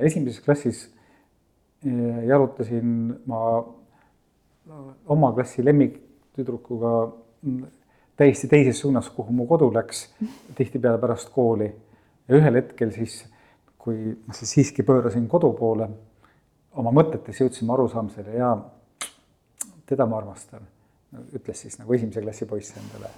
esimeses 0.00 0.40
klassis 0.44 0.84
äh, 1.86 2.24
jalutasin 2.26 2.94
ma 3.26 3.42
oma 5.06 5.32
klassi 5.32 5.64
lemmiktüdrukuga 5.64 6.92
täiesti 8.18 8.48
teises 8.48 8.80
suunas, 8.80 9.08
kuhu 9.14 9.32
mu 9.32 9.46
kodu 9.46 9.70
läks, 9.74 10.08
tihtipeale 10.54 10.98
pärast 10.98 11.30
kooli. 11.34 11.70
ja 12.28 12.36
ühel 12.36 12.58
hetkel 12.60 12.90
siis, 12.92 13.22
kui 13.78 14.12
ma 14.26 14.34
siis 14.36 14.50
siiski 14.58 14.82
pöörasin 14.82 15.28
kodu 15.28 15.52
poole, 15.56 15.88
oma 16.76 16.92
mõtetes 16.92 17.40
jõudsime 17.40 17.72
arusaamisele 17.72 18.36
ja 18.36 18.52
teda 19.86 20.06
ma 20.06 20.18
armastan, 20.20 20.66
ütles 21.32 21.64
siis 21.64 21.78
nagu 21.80 21.94
esimese 21.96 22.22
klassi 22.22 22.46
poiss 22.46 22.76
endale 22.76 23.08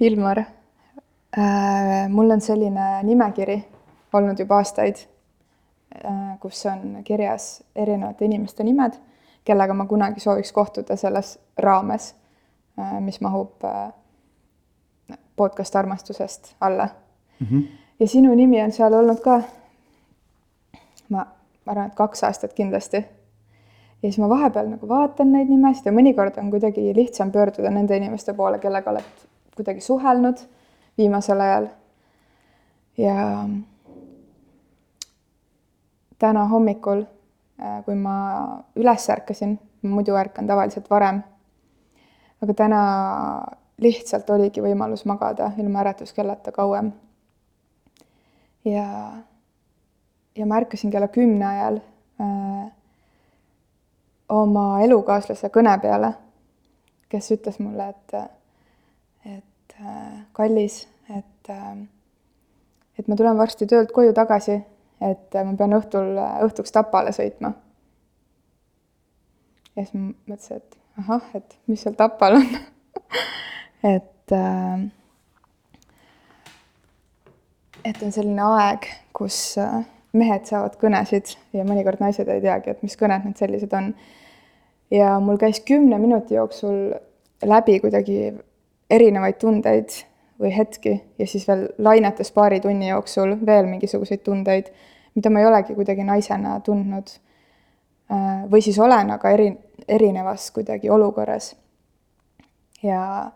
Ilmar 0.00 0.38
äh,, 0.38 2.08
mul 2.08 2.30
on 2.30 2.40
selline 2.40 3.02
nimekiri 3.02 3.64
olnud 4.12 4.38
juba 4.38 4.56
aastaid 4.56 4.96
äh,, 6.04 6.38
kus 6.40 6.66
on 6.66 7.02
kirjas 7.04 7.62
erinevate 7.76 8.24
inimeste 8.24 8.64
nimed, 8.64 8.98
kellega 9.44 9.74
ma 9.74 9.86
kunagi 9.86 10.20
sooviks 10.20 10.52
kohtuda 10.52 10.96
selles 10.96 11.38
raames 11.58 12.14
äh,, 12.78 13.00
mis 13.00 13.20
mahub 13.20 13.64
äh, 13.64 13.92
podcast 15.36 15.76
armastusest 15.76 16.56
alla 16.60 16.88
mm. 17.40 17.46
-hmm. 17.46 17.62
ja 18.00 18.08
sinu 18.08 18.34
nimi 18.34 18.62
on 18.62 18.72
seal 18.72 18.92
olnud 18.92 19.20
ka, 19.20 19.42
ma 21.08 21.26
arvan, 21.66 21.86
et 21.86 21.94
kaks 21.94 22.24
aastat 22.24 22.52
kindlasti. 22.52 22.96
ja 22.96 24.10
siis 24.10 24.18
ma 24.18 24.28
vahepeal 24.28 24.68
nagu 24.68 24.88
vaatan 24.88 25.32
neid 25.32 25.48
nimesid 25.48 25.86
ja 25.86 25.92
mõnikord 25.92 26.38
on 26.38 26.50
kuidagi 26.50 26.94
lihtsam 26.96 27.32
pöörduda 27.32 27.70
nende 27.70 27.96
inimeste 27.96 28.34
poole, 28.34 28.58
kellega 28.58 28.90
oled 28.90 29.24
kuidagi 29.56 29.80
suhelnud 29.80 30.38
viimasel 30.98 31.40
ajal. 31.40 31.68
ja 32.98 33.48
täna 36.18 36.44
hommikul, 36.44 37.02
äh, 37.60 37.84
kui 37.84 37.94
ma 37.94 38.14
üles 38.76 39.08
ärkasin, 39.10 39.58
ma 39.82 39.90
muidu 39.96 40.14
ärkan 40.14 40.46
tavaliselt 40.46 40.90
varem, 40.90 41.22
aga 42.42 42.54
täna 42.54 42.82
lihtsalt 43.82 44.30
oligi 44.30 44.62
võimalus 44.62 45.04
magada 45.04 45.50
ilma 45.58 45.80
äratuskellata 45.82 46.52
kauem. 46.52 46.92
ja, 48.64 48.86
ja 50.36 50.46
ma 50.46 50.56
ärkasin 50.56 50.90
kella 50.90 51.08
kümne 51.08 51.46
ajal 51.46 51.80
äh, 52.20 52.70
oma 54.28 54.80
elukaaslase 54.80 55.50
kõne 55.52 55.74
peale, 55.82 56.14
kes 57.08 57.30
ütles 57.34 57.58
mulle, 57.58 57.88
et 57.88 58.14
et 58.14 58.20
äh, 58.22 58.30
kallis, 60.32 60.88
et, 61.10 61.50
äh, 61.50 61.76
et 62.98 63.08
ma 63.08 63.16
tulen 63.16 63.38
varsti 63.38 63.66
töölt 63.66 63.92
koju 63.92 64.14
tagasi, 64.16 64.58
et 65.00 65.34
äh, 65.34 65.44
ma 65.46 65.56
pean 65.58 65.76
õhtul, 65.76 66.14
õhtuks 66.46 66.74
Tapale 66.74 67.12
sõitma. 67.14 67.54
ja 69.74 69.82
siis 69.82 69.94
ma 69.94 70.12
mõtlesin, 70.30 70.62
et 70.62 70.78
ahah, 71.02 71.24
et 71.34 71.58
mis 71.66 71.82
seal 71.82 71.96
Tapal 71.98 72.38
on 72.38 72.46
et, 73.94 74.36
et 77.84 78.02
on 78.06 78.14
selline 78.14 78.46
aeg, 78.54 78.86
kus 79.12 79.56
mehed 80.14 80.46
saavad 80.46 80.78
kõnesid 80.78 81.34
ja 81.56 81.66
mõnikord 81.66 81.98
naised 82.02 82.28
ei 82.30 82.42
teagi, 82.44 82.70
et 82.70 82.82
mis 82.86 82.94
kõned 82.98 83.26
need 83.26 83.40
sellised 83.40 83.74
on. 83.74 83.90
ja 84.94 85.18
mul 85.18 85.40
käis 85.42 85.58
kümne 85.66 85.98
minuti 85.98 86.38
jooksul 86.38 86.94
läbi 87.42 87.80
kuidagi 87.82 88.30
erinevaid 88.90 89.38
tundeid 89.40 89.94
või 90.40 90.50
hetki 90.56 90.94
ja 91.18 91.26
siis 91.26 91.46
veel 91.48 91.68
lainetes 91.78 92.32
paari 92.32 92.60
tunni 92.60 92.88
jooksul 92.88 93.36
veel 93.46 93.68
mingisuguseid 93.70 94.24
tundeid, 94.26 94.70
mida 95.14 95.30
ma 95.30 95.40
ei 95.40 95.46
olegi 95.46 95.74
kuidagi 95.74 96.04
naisena 96.04 96.58
tundnud. 96.60 97.12
Äh, 98.12 98.44
või 98.50 98.60
siis 98.62 98.78
olen, 98.78 99.14
aga 99.14 99.30
eri, 99.30 99.48
erinevas 99.88 100.50
kuidagi 100.52 100.90
olukorras. 100.90 101.54
ja 102.82 103.30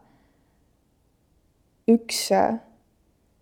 üks 1.89 2.27
äh, 2.37 2.59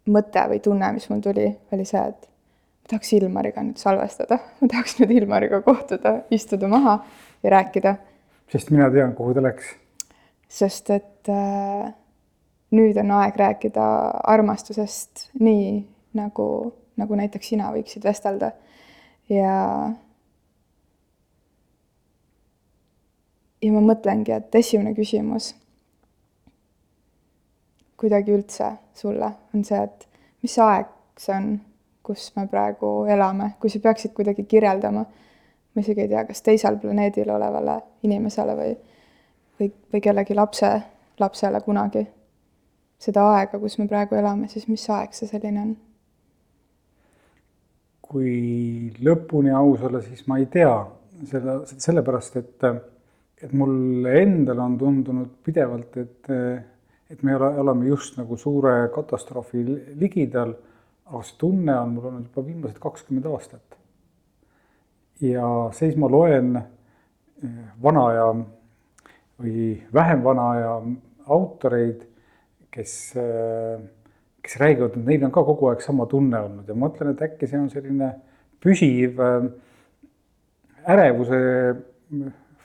mõte 0.07 0.45
või 0.51 0.61
tunne, 0.63 0.93
mis 0.95 1.09
mul 1.11 1.23
tuli, 1.25 1.49
oli 1.75 1.87
see, 1.89 2.03
et 2.03 2.29
ma 2.29 2.93
tahaks 2.93 3.13
Ilmariga 3.17 3.65
nüüd 3.67 3.81
salvestada, 3.83 4.39
ma 4.61 4.69
tahaks 4.71 5.01
nüüd 5.01 5.17
Ilmariga 5.17 5.63
kohtuda, 5.67 6.21
istuda 6.31 6.71
maha 6.71 7.01
ja 7.43 7.57
rääkida. 7.57 7.97
sest 8.53 8.71
mina 8.71 8.91
tean, 8.91 9.15
kuhu 9.19 9.35
ta 9.35 9.43
läks. 9.43 9.75
Sest 10.49 10.91
et 10.95 11.31
äh, 11.33 11.93
nüüd 12.77 12.99
on 13.03 13.13
aeg 13.19 13.37
rääkida 13.37 13.85
armastusest 14.33 15.29
nii, 15.41 15.85
nagu, 16.19 16.49
nagu 16.97 17.19
näiteks 17.19 17.53
sina 17.55 17.71
võiksid 17.75 18.05
vestelda. 18.07 18.53
ja 19.29 19.55
ja 23.63 23.73
ma 23.73 23.83
mõtlengi, 23.83 24.35
et 24.37 24.55
esimene 24.55 24.95
küsimus 24.95 25.55
kuidagi 27.97 28.35
üldse 28.37 28.75
sulle 28.95 29.31
on 29.55 29.65
see, 29.65 29.81
et 29.83 30.07
mis 30.45 30.57
aeg 30.63 30.91
see 31.19 31.35
on, 31.35 31.55
kus 32.07 32.29
me 32.37 32.45
praegu 32.51 33.07
elame, 33.11 33.55
kui 33.61 33.73
sa 33.73 33.81
peaksid 33.83 34.13
kuidagi 34.15 34.45
kirjeldama, 34.47 35.03
ma 35.75 35.83
isegi 35.83 36.05
ei 36.05 36.11
tea, 36.13 36.23
kas 36.29 36.45
teisel 36.45 36.77
planeedil 36.83 37.33
olevale 37.33 37.81
inimesele 38.07 38.55
või, 38.59 38.77
või, 39.61 39.73
või 39.93 40.03
kellegi 40.05 40.35
lapse, 40.35 40.71
lapsele 41.21 41.61
kunagi 41.65 42.07
seda 42.99 43.27
aega, 43.37 43.59
kus 43.61 43.79
me 43.79 43.89
praegu 43.91 44.17
elame, 44.17 44.49
siis 44.49 44.69
mis 44.69 44.85
aeg 44.93 45.15
see 45.17 45.29
selline 45.31 45.63
on? 45.63 45.75
kui 48.07 48.93
lõpuni 49.03 49.51
aus 49.51 49.81
olla, 49.83 49.99
siis 49.99 50.23
ma 50.31 50.37
ei 50.39 50.45
tea, 50.47 50.75
selle, 51.27 51.57
sellepärast 51.67 52.37
et, 52.39 52.67
et 53.43 53.55
mulle 53.57 54.13
endale 54.21 54.63
on 54.63 54.77
tundunud 54.79 55.33
pidevalt, 55.43 55.97
et, 55.99 56.31
et 57.11 57.25
me 57.27 57.35
ole, 57.35 57.49
oleme 57.65 57.89
just 57.91 58.15
nagu 58.21 58.39
suure 58.39 58.77
katastroofi 58.95 59.65
ligidal, 59.99 60.55
aga 61.11 61.23
see 61.27 61.41
tunne 61.41 61.75
on 61.81 61.97
mul 61.97 62.07
olnud 62.13 62.29
juba 62.31 62.47
viimased 62.47 62.79
kakskümmend 62.83 63.27
aastat. 63.33 63.77
ja 65.27 65.51
siis 65.75 65.99
ma 65.99 66.07
loen 66.13 66.55
eh, 66.61 67.61
vana 67.83 68.07
aja 68.13 68.31
või 69.43 69.73
vähem 69.95 70.23
vana 70.25 70.51
aja 70.57 70.75
autoreid 71.27 72.07
kes, 72.77 73.17
äh, 73.17 73.81
kes 74.43 74.59
räägivad, 74.61 74.97
et 74.97 75.07
neil 75.09 75.25
on 75.27 75.35
ka 75.35 75.45
kogu 75.47 75.71
aeg 75.71 75.85
sama 75.85 76.07
tunne 76.11 76.41
olnud 76.49 76.69
ja 76.69 76.77
ma 76.77 76.87
mõtlen, 76.87 77.15
et 77.15 77.25
äkki 77.29 77.49
see 77.49 77.61
on 77.61 77.71
selline 77.73 78.11
püsiv 78.63 79.23
äh, 79.23 79.49
ärevuse 80.97 81.41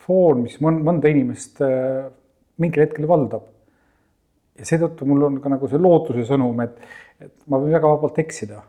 foon, 0.04 0.44
mis 0.46 0.60
mõnda 0.62 1.12
inimest 1.12 1.64
äh, 1.66 2.10
mingil 2.62 2.86
hetkel 2.86 3.08
valdab. 3.10 3.48
ja 4.60 4.68
seetõttu 4.68 5.08
mul 5.10 5.30
on 5.30 5.40
ka 5.42 5.50
nagu 5.50 5.70
see 5.72 5.80
lootuse 5.82 6.28
sõnum, 6.28 6.60
et, 6.66 6.76
et 7.24 7.34
ma 7.48 7.62
võin 7.62 7.74
väga 7.74 7.96
vabalt 7.96 8.20
eksida. 8.22 8.62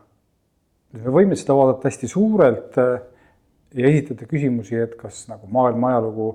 me 0.93 1.11
võime 1.19 1.35
seda 1.37 1.57
vaadata 1.57 1.89
hästi 1.89 2.07
suurelt 2.07 2.77
ja 2.77 3.89
esitada 3.89 4.25
küsimusi, 4.29 4.77
et 4.79 4.95
kas 4.97 5.25
nagu 5.29 5.49
maailma 5.51 5.91
ajalugu 5.91 6.29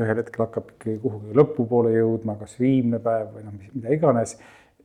ühel 0.00 0.20
hetkel 0.22 0.46
hakkab 0.46 0.72
ikkagi 0.72 0.98
kuhugi 1.02 1.36
lõpupoole 1.36 1.92
jõudma, 1.94 2.36
kas 2.40 2.56
viimne 2.60 3.00
päev 3.02 3.34
või 3.36 3.46
noh, 3.46 3.56
mida 3.74 3.92
iganes, 3.92 4.36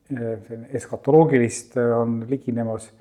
selline 0.07 0.69
eskatoloogilist 0.75 1.77
on 1.81 2.21
liginemas. 2.29 2.91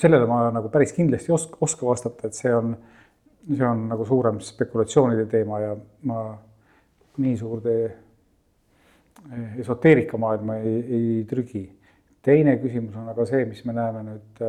sellele 0.00 0.26
ma 0.26 0.48
nagu 0.50 0.68
päris 0.72 0.92
kindlasti 0.96 1.32
osk-, 1.32 1.58
oska 1.60 1.86
vastata, 1.86 2.28
et 2.28 2.34
see 2.34 2.52
on, 2.54 2.72
see 3.48 3.66
on 3.66 3.86
nagu 3.88 4.04
suurem 4.08 4.40
spekulatsioonide 4.40 5.26
teema 5.30 5.60
ja 5.60 5.74
ma 6.08 6.22
nii 7.20 7.36
suurde 7.36 7.74
esoteerikamaailma 9.60 10.56
ei, 10.56 10.76
ei 10.96 11.24
trügi. 11.28 11.64
teine 12.22 12.56
küsimus 12.60 12.96
on 12.96 13.08
aga 13.08 13.24
see, 13.28 13.44
mis 13.48 13.64
me 13.64 13.72
näeme 13.76 14.02
nüüd 14.04 14.42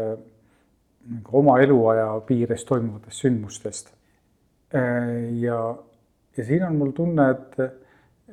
nagu 1.11 1.37
oma 1.39 1.59
eluaja 1.63 2.07
piires 2.27 2.65
toimuvatest 2.65 3.25
sündmustest. 3.25 3.93
ja 5.41 5.59
ja 6.37 6.45
siin 6.47 6.63
on 6.63 6.77
mul 6.79 6.93
tunne, 6.95 7.29
et, 7.33 7.59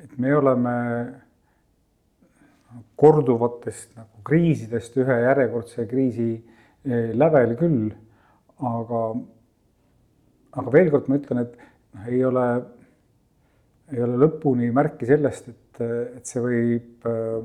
et 0.03 0.19
me 0.19 0.35
oleme 0.37 0.75
korduvatest 2.99 3.97
nagu 3.97 4.23
kriisidest 4.27 4.97
ühe 5.01 5.17
järjekordse 5.25 5.87
kriisi 5.91 6.31
eh, 6.35 7.13
lävel 7.17 7.55
küll, 7.59 7.89
aga, 8.59 9.03
aga 10.61 10.75
veel 10.75 10.91
kord 10.93 11.09
ma 11.09 11.19
ütlen, 11.21 11.45
et 11.47 11.55
noh, 11.57 12.09
ei 12.11 12.25
ole, 12.27 12.47
ei 13.95 14.03
ole 14.05 14.19
lõpuni 14.25 14.71
märki 14.75 15.09
sellest, 15.09 15.49
et, 15.53 15.83
et 16.19 16.29
see 16.29 16.43
võib 16.43 17.09
äh, 17.09 17.39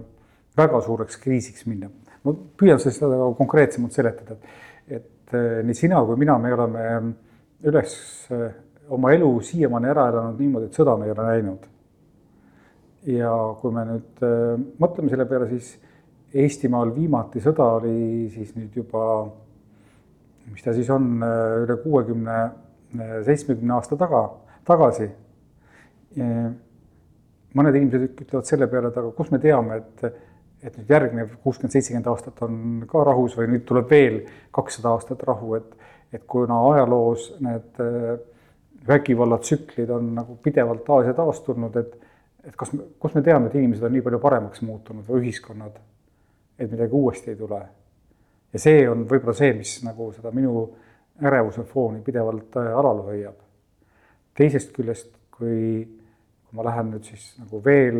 väga 0.57 0.81
suureks 0.85 1.19
kriisiks 1.21 1.67
minna. 1.69 1.91
ma 2.23 2.33
püüan 2.59 2.79
seda 2.81 3.07
konkreetsemalt 3.37 3.95
seletada, 3.95 4.35
et, 4.35 4.99
et 4.99 5.37
äh, 5.37 5.61
nii 5.65 5.77
sina 5.77 6.01
kui 6.05 6.19
mina, 6.19 6.37
me 6.41 6.53
oleme 6.57 6.85
üles 7.63 7.95
oma 8.93 9.13
elu 9.15 9.29
siiamaani 9.43 9.89
ära 9.89 10.07
elanud 10.11 10.41
niimoodi, 10.41 10.69
et 10.69 10.77
sõda 10.77 10.95
me 10.99 11.07
ei 11.07 11.15
ole 11.15 11.29
näinud. 11.29 11.69
ja 13.13 13.31
kui 13.59 13.73
me 13.75 13.83
nüüd 13.87 14.21
mõtleme 14.79 15.11
selle 15.11 15.25
peale, 15.27 15.49
siis 15.51 15.73
Eestimaal 16.33 16.89
viimati 16.95 17.37
sõda 17.43 17.65
oli 17.77 18.25
siis 18.33 18.55
nüüd 18.57 18.73
juba, 18.73 19.03
mis 20.49 20.63
ta 20.65 20.73
siis 20.73 20.87
on, 20.89 21.19
üle 21.61 21.75
kuuekümne, 21.83 22.37
seitsmekümne 23.27 23.75
aasta 23.75 23.97
taga, 23.99 24.23
tagasi. 24.65 25.11
mõned 27.53 27.77
inimesed 27.77 28.23
ütlevad 28.23 28.49
selle 28.49 28.65
peale, 28.71 28.89
et 28.89 28.97
aga 28.97 29.13
kust 29.13 29.29
me 29.35 29.37
teame, 29.43 29.77
et, 29.77 30.25
et 30.65 30.79
nüüd 30.79 30.89
järgnev 30.89 31.37
kuuskümmend, 31.43 31.75
seitsekümmend 31.75 32.09
aastat 32.09 32.41
on 32.47 32.57
ka 32.89 33.05
rahus 33.05 33.37
või 33.37 33.51
nüüd 33.53 33.67
tuleb 33.69 33.93
veel 33.93 34.19
kakssada 34.57 34.95
aastat 34.95 35.21
rahu, 35.29 35.53
et, 35.59 35.69
et 36.17 36.25
kuna 36.25 36.63
ajaloos 36.71 37.29
need 37.45 37.83
vägivallatsüklid 38.87 39.89
on 39.89 40.13
nagu 40.15 40.35
pidevalt 40.43 40.83
taas 40.85 41.07
ja 41.07 41.13
taas 41.17 41.41
tulnud, 41.45 41.75
et, 41.79 41.95
et 42.43 42.55
kas, 42.59 42.73
kust 42.99 43.15
me 43.15 43.23
teame, 43.23 43.47
et 43.47 43.55
inimesed 43.59 43.85
on 43.87 43.93
nii 43.95 44.03
palju 44.05 44.19
paremaks 44.23 44.61
muutunud 44.65 45.07
või 45.07 45.23
ühiskonnad 45.27 45.79
et 46.59 46.71
midagi 46.71 46.91
uuesti 46.91 47.31
ei 47.31 47.35
tule. 47.35 47.61
ja 48.53 48.61
see 48.61 48.83
on 48.89 49.07
võib-olla 49.09 49.35
see, 49.37 49.53
mis 49.57 49.77
nagu 49.85 50.11
seda 50.13 50.31
minu 50.35 50.67
ärevuse 51.23 51.65
fooni 51.69 52.01
pidevalt 52.05 52.57
äh, 52.61 52.69
alal 52.77 53.03
hoiab. 53.07 53.39
teisest 54.37 54.73
küljest, 54.73 55.11
kui, 55.33 55.83
kui 56.45 56.57
ma 56.57 56.65
lähen 56.69 56.91
nüüd 56.93 57.09
siis 57.09 57.33
nagu 57.41 57.61
veel 57.65 57.99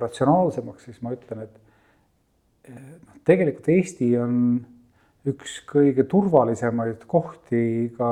ratsionaalsemaks, 0.00 0.88
siis 0.88 1.02
ma 1.04 1.12
ütlen, 1.16 1.44
et 1.44 2.74
noh, 2.74 3.20
tegelikult 3.24 3.68
Eesti 3.72 4.10
on 4.20 4.34
üks 5.28 5.58
kõige 5.68 6.04
turvalisemaid 6.08 7.04
kohti 7.08 7.92
ka 7.96 8.10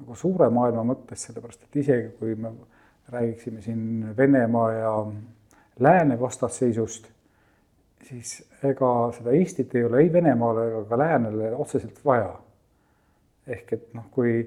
nagu 0.00 0.16
suure 0.18 0.48
maailma 0.50 0.84
mõttes, 0.86 1.26
sellepärast 1.28 1.66
et 1.66 1.76
isegi 1.84 2.08
kui 2.18 2.34
me 2.34 2.52
räägiksime 3.12 3.62
siin 3.62 4.16
Venemaa 4.16 4.72
ja 4.72 4.92
lääne 5.80 6.20
vastasseisust, 6.20 7.06
siis 8.02 8.36
ega 8.64 8.90
seda 9.16 9.32
Eestit 9.34 9.74
ei 9.74 9.84
ole 9.84 10.02
ei 10.02 10.12
Venemaale 10.12 10.66
ega 10.70 10.84
ka 10.88 10.98
läänele 10.98 11.54
otseselt 11.56 12.04
vaja. 12.04 12.34
ehk 13.46 13.72
et 13.72 13.88
noh, 13.92 14.06
kui, 14.10 14.38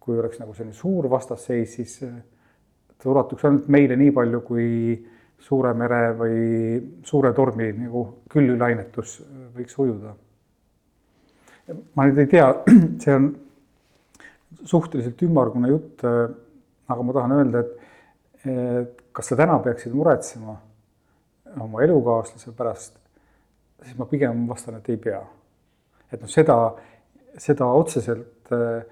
kui 0.00 0.18
oleks 0.18 0.38
nagu 0.38 0.52
selline 0.54 0.76
suur 0.78 1.08
vastasseis, 1.10 1.72
siis 1.74 1.96
ta 2.98 3.10
ulatuks 3.10 3.44
ainult 3.44 3.66
meile 3.68 3.96
nii 3.98 4.12
palju, 4.14 4.40
kui 4.46 4.66
suure 5.42 5.72
mere 5.74 6.12
või 6.18 6.44
suure 7.02 7.32
tormi 7.34 7.72
nagu 7.76 8.04
küllülainetus 8.30 9.16
võiks 9.56 9.78
ujuda. 9.78 10.14
ma 11.94 12.06
nüüd 12.06 12.20
ei 12.22 12.30
tea, 12.30 12.46
see 13.02 13.14
on 13.14 13.26
suhteliselt 14.64 15.22
ümmargune 15.26 15.68
jutt, 15.68 16.04
aga 16.04 17.02
ma 17.02 17.14
tahan 17.16 17.32
öelda, 17.38 17.64
et, 17.64 17.96
et 18.48 19.02
kas 19.14 19.30
sa 19.30 19.38
täna 19.38 19.58
peaksid 19.64 19.94
muretsema 19.94 20.56
oma 21.60 21.82
elukaaslase 21.84 22.52
pärast 22.56 22.98
siis 23.84 23.98
ma 23.98 24.06
pigem 24.08 24.46
vastan, 24.48 24.78
et 24.78 24.88
ei 24.88 24.96
pea. 24.96 25.20
et 26.12 26.20
noh, 26.20 26.30
seda, 26.30 26.56
seda 27.40 27.66
otseselt 27.74 28.52
äh, 28.54 28.84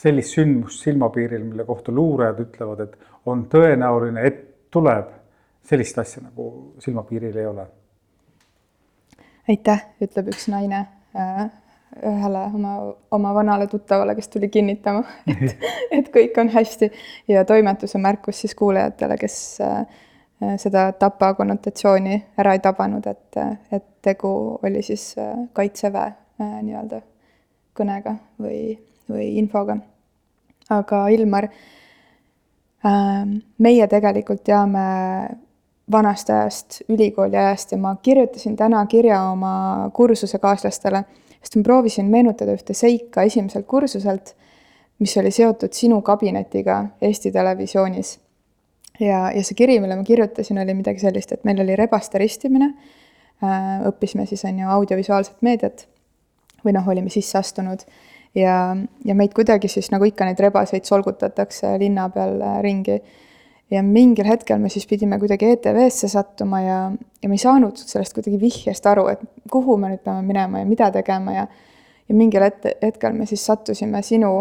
sellist 0.00 0.34
sündmust 0.34 0.84
silmapiiril, 0.86 1.44
mille 1.46 1.66
kohta 1.68 1.92
luurajad 1.94 2.40
ütlevad, 2.46 2.84
et 2.86 3.28
on 3.30 3.44
tõenäoline, 3.52 4.24
et 4.26 4.40
tuleb, 4.72 5.12
sellist 5.66 5.98
asja 6.02 6.24
nagu 6.24 6.46
silmapiiril 6.82 7.36
ei 7.36 7.46
ole. 7.46 7.66
aitäh, 9.50 9.86
ütleb 10.02 10.32
üks 10.34 10.48
naine 10.50 10.84
äh, 11.14 11.46
ühele 11.96 12.44
oma, 12.54 12.74
oma 13.10 13.32
vanale 13.34 13.66
tuttavale, 13.66 14.14
kes 14.14 14.28
tuli 14.28 14.48
kinnitama, 14.48 15.02
et, 15.32 15.66
et 15.90 16.12
kõik 16.14 16.38
on 16.40 16.52
hästi 16.54 16.90
ja 17.28 17.44
toimetuse 17.44 17.98
märkus 17.98 18.44
siis 18.44 18.54
kuulajatele, 18.54 19.16
kes 19.20 19.36
äh, 19.64 19.82
Äh, 20.42 20.56
seda 20.56 20.92
tapa 20.96 21.34
konnotatsiooni 21.36 22.14
ära 22.40 22.54
ei 22.56 22.62
tabanud, 22.64 23.04
et, 23.06 23.36
et 23.72 23.84
tegu 24.02 24.30
oli 24.64 24.80
siis 24.82 25.12
äh, 25.20 25.34
kaitseväe 25.52 26.14
äh, 26.40 26.54
nii-öelda 26.64 27.02
kõnega 27.76 28.14
või, 28.40 28.78
või 29.08 29.26
infoga. 29.40 29.76
aga 30.70 31.02
Ilmar, 31.10 31.48
meie 33.58 33.86
tegelikult 33.90 34.42
teame 34.44 34.82
vanast 35.92 36.30
ajast, 36.30 36.80
ülikooli 36.88 37.36
ajast 37.36 37.72
ja 37.72 37.78
ma 37.78 37.96
kirjutasin 38.02 38.56
täna 38.56 38.84
kirja 38.86 39.20
oma 39.32 39.90
kursusekaaslastele, 39.92 41.02
sest 41.40 41.56
ma 41.56 41.64
proovisin 41.66 42.10
meenutada 42.12 42.54
ühte 42.56 42.76
seika 42.76 43.24
esimeselt 43.28 43.66
kursuselt, 43.66 44.34
mis 45.00 45.16
oli 45.16 45.32
seotud 45.32 45.72
sinu 45.72 46.00
kabinetiga 46.04 46.82
Eesti 47.02 47.32
Televisioonis. 47.32 48.18
Ja, 49.00 49.30
ja 49.32 49.42
see 49.44 49.56
kiri, 49.56 49.78
mille 49.80 49.96
ma 49.96 50.04
kirjutasin, 50.04 50.60
oli 50.60 50.74
midagi 50.76 51.00
sellist, 51.00 51.32
et 51.32 51.46
meil 51.48 51.62
oli 51.62 51.76
rebaste 51.78 52.20
ristimine, 52.20 52.74
äh, 53.40 53.80
õppisime 53.88 54.26
siis 54.28 54.44
on 54.44 54.60
ju 54.60 54.68
audiovisuaalset 54.76 55.40
meediat. 55.46 55.86
Või 56.60 56.74
noh, 56.76 56.88
olime 56.92 57.08
sisse 57.08 57.38
astunud. 57.40 57.86
Ja, 58.36 58.76
ja 59.04 59.16
meid 59.16 59.32
kuidagi 59.34 59.70
siis 59.72 59.88
nagu 59.90 60.04
ikka 60.04 60.28
neid 60.28 60.40
rebaseid 60.44 60.84
solgutatakse 60.84 61.72
linna 61.80 62.10
peal 62.12 62.36
äh, 62.44 62.60
ringi. 62.66 63.00
Ja 63.70 63.82
mingil 63.86 64.26
hetkel 64.26 64.58
me 64.58 64.68
siis 64.68 64.86
pidime 64.90 65.18
kuidagi 65.18 65.52
ETV-sse 65.54 66.08
sattuma 66.10 66.60
ja, 66.60 66.78
ja 67.22 67.28
me 67.28 67.38
ei 67.38 67.42
saanud 67.42 67.78
sellest 67.78 68.16
kuidagi 68.16 68.40
vihjest 68.40 68.86
aru, 68.86 69.06
et 69.12 69.20
kuhu 69.50 69.76
me 69.78 69.92
nüüd 69.92 70.02
peame 70.04 70.26
minema 70.26 70.62
ja 70.62 70.68
mida 70.68 70.90
tegema 70.94 71.36
ja 71.36 71.46
ja 72.10 72.14
mingil 72.14 72.42
het-, 72.42 72.72
hetkel 72.82 73.14
me 73.14 73.26
siis 73.26 73.44
sattusime 73.46 74.02
sinu, 74.02 74.32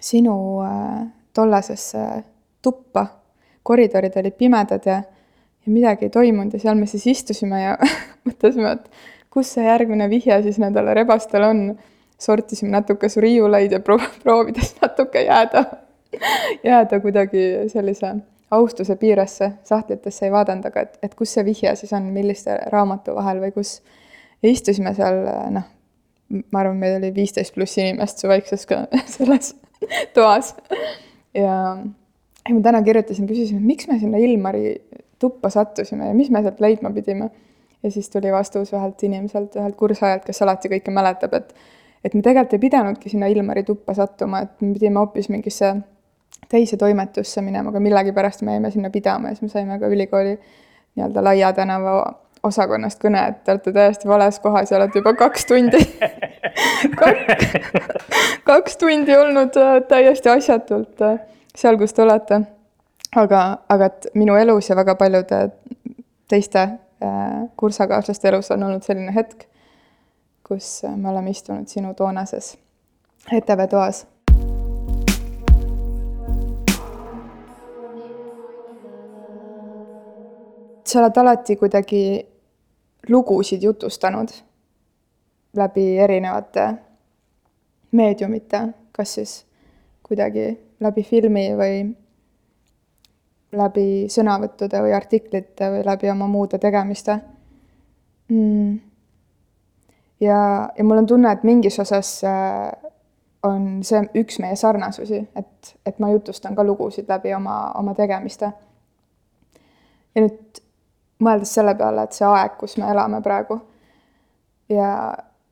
sinu 0.00 0.36
äh, 0.66 1.04
tollasesse 1.34 2.02
tuppa 2.62 3.06
koridorid 3.62 4.16
olid 4.18 4.34
pimedad 4.38 4.86
ja, 4.86 5.02
ja 5.66 5.72
midagi 5.72 6.08
ei 6.08 6.14
toimunud 6.14 6.56
ja 6.56 6.62
seal 6.64 6.78
me 6.78 6.88
siis 6.90 7.06
istusime 7.14 7.62
ja 7.62 7.76
mõtlesime, 8.26 8.74
et 8.74 8.90
kus 9.30 9.54
see 9.54 9.66
järgmine 9.66 10.10
vihje 10.10 10.42
siis 10.42 10.58
nendele 10.62 10.94
rebastele 10.98 11.50
on. 11.50 11.66
sortisime 12.24 12.70
natuke 12.70 13.08
su 13.10 13.20
riiuleid 13.20 13.72
ja 13.72 13.80
pro-, 13.80 13.98
proovides 14.22 14.76
natuke 14.82 15.24
jääda, 15.24 15.64
jääda 16.64 17.00
kuidagi 17.00 17.68
sellise 17.68 18.14
austuse 18.54 18.96
piiresse, 19.00 19.50
sahtlitesse 19.66 20.26
ei 20.26 20.32
vaadanud, 20.32 20.66
aga 20.70 20.86
et, 20.86 20.98
et 21.02 21.14
kus 21.18 21.34
see 21.36 21.44
vihje 21.46 21.74
siis 21.80 21.92
on, 21.96 22.08
milliste 22.14 22.56
raamatu 22.72 23.14
vahel 23.16 23.42
või 23.42 23.52
kus. 23.56 23.78
ja 24.42 24.50
istusime 24.50 24.94
seal 24.94 25.20
noh, 25.54 25.68
ma 26.52 26.62
arvan, 26.62 26.78
meid 26.80 26.98
oli 26.98 27.12
viisteist 27.14 27.54
pluss 27.54 27.78
inimest 27.78 28.22
su 28.22 28.30
väikses 28.30 28.66
selles 29.16 29.54
toas 30.16 30.54
ja 31.34 31.58
ja 32.48 32.54
ma 32.54 32.60
täna 32.60 32.82
kirjutasin, 32.84 33.28
küsisin, 33.28 33.60
et 33.60 33.68
miks 33.72 33.88
me 33.88 33.98
sinna 33.98 34.20
Ilmari 34.20 34.74
tuppa 35.18 35.50
sattusime 35.50 36.10
ja 36.10 36.16
mis 36.16 36.30
me 36.30 36.42
sealt 36.44 36.60
leidma 36.60 36.90
pidime. 36.92 37.30
ja 37.82 37.90
siis 37.90 38.10
tuli 38.10 38.32
vastus 38.32 38.72
ühelt 38.72 39.02
inimeselt, 39.02 39.56
ühelt 39.56 39.76
kursajalt, 39.76 40.24
kes 40.24 40.42
alati 40.42 40.70
kõike 40.72 40.92
mäletab, 40.92 41.34
et 41.40 41.54
et 42.04 42.14
me 42.14 42.20
tegelikult 42.20 42.52
ei 42.52 42.60
pidanudki 42.60 43.08
sinna 43.08 43.26
Ilmari 43.32 43.62
tuppa 43.64 43.94
sattuma, 43.96 44.42
et 44.44 44.60
me 44.60 44.74
pidime 44.74 45.00
hoopis 45.00 45.30
mingisse 45.32 45.74
teise 46.48 46.76
toimetusse 46.76 47.42
minema, 47.42 47.70
aga 47.70 47.80
millegipärast 47.80 48.42
me 48.42 48.58
jäime 48.58 48.70
sinna 48.70 48.90
pidama 48.90 49.28
ja 49.28 49.34
siis 49.34 49.48
me 49.48 49.48
saime 49.48 49.78
ka 49.78 49.88
ülikooli 49.88 50.36
nii-öelda 50.94 51.24
Laia 51.24 51.52
tänava 51.52 51.94
osakonnast 52.44 53.00
kõne, 53.02 53.22
et 53.28 53.44
te 53.44 53.54
olete 53.54 53.72
täiesti 53.72 54.08
vales 54.08 54.38
kohas 54.40 54.70
ja 54.70 54.78
olete 54.78 55.00
juba 55.00 55.14
kaks 55.18 55.46
tundi 55.48 55.80
kaks 58.50 58.76
tundi 58.76 59.16
olnud 59.16 59.56
äh, 59.56 59.80
täiesti 59.88 60.28
asjatult 60.28 61.02
äh, 61.02 61.18
seal, 61.56 61.78
kus 61.80 61.94
te 61.94 62.02
olete. 62.02 62.40
aga, 63.16 63.42
aga 63.68 63.90
et 63.90 64.08
minu 64.14 64.36
elus 64.36 64.70
ja 64.70 64.76
väga 64.76 64.94
paljude 65.00 65.40
teiste 66.28 66.62
äh, 66.62 67.44
kursakaaslaste 67.56 68.28
elus 68.28 68.50
on 68.50 68.62
olnud 68.62 68.82
selline 68.82 69.14
hetk, 69.14 69.46
kus 70.46 70.82
me 70.96 71.10
oleme 71.10 71.30
istunud 71.30 71.68
sinu 71.68 71.94
toonases 71.94 72.56
ETV 73.32 73.68
toas 73.70 74.04
sa 80.84 81.00
oled 81.00 81.16
alati 81.16 81.56
kuidagi 81.56 82.04
lugusid 83.08 83.62
jutustanud 83.62 84.28
läbi 85.56 85.98
erinevate 85.98 86.74
meediumite, 87.92 88.68
kas 88.92 89.14
siis 89.14 89.34
kuidagi 90.02 90.48
läbi 90.80 91.02
filmi 91.02 91.44
või 91.56 91.76
läbi 93.54 93.86
sõnavõttude 94.10 94.80
või 94.82 94.94
artiklite 94.96 95.70
või 95.70 95.84
läbi 95.86 96.10
oma 96.10 96.26
muude 96.26 96.58
tegemiste 96.58 97.18
mm.. 98.28 98.74
ja, 100.20 100.40
ja 100.76 100.84
mul 100.84 101.04
on 101.04 101.06
tunne, 101.06 101.32
et 101.32 101.46
mingis 101.46 101.78
osas 101.78 102.16
äh, 102.26 102.72
on 103.44 103.84
see 103.86 104.02
üks 104.20 104.40
meie 104.42 104.56
sarnasusi, 104.56 105.20
et, 105.36 105.74
et 105.86 105.98
ma 106.02 106.10
jutustan 106.10 106.56
ka 106.56 106.64
lugusid 106.64 107.08
läbi 107.08 107.34
oma, 107.36 107.58
oma 107.78 107.94
tegemiste. 107.94 108.52
ja 110.14 110.22
nüüd 110.22 110.63
mõeldes 111.24 111.54
selle 111.56 111.74
peale, 111.78 112.04
et 112.04 112.16
see 112.16 112.26
aeg, 112.28 112.58
kus 112.60 112.76
me 112.80 112.90
elame 112.90 113.20
praegu 113.24 113.58
ja, 114.68 114.90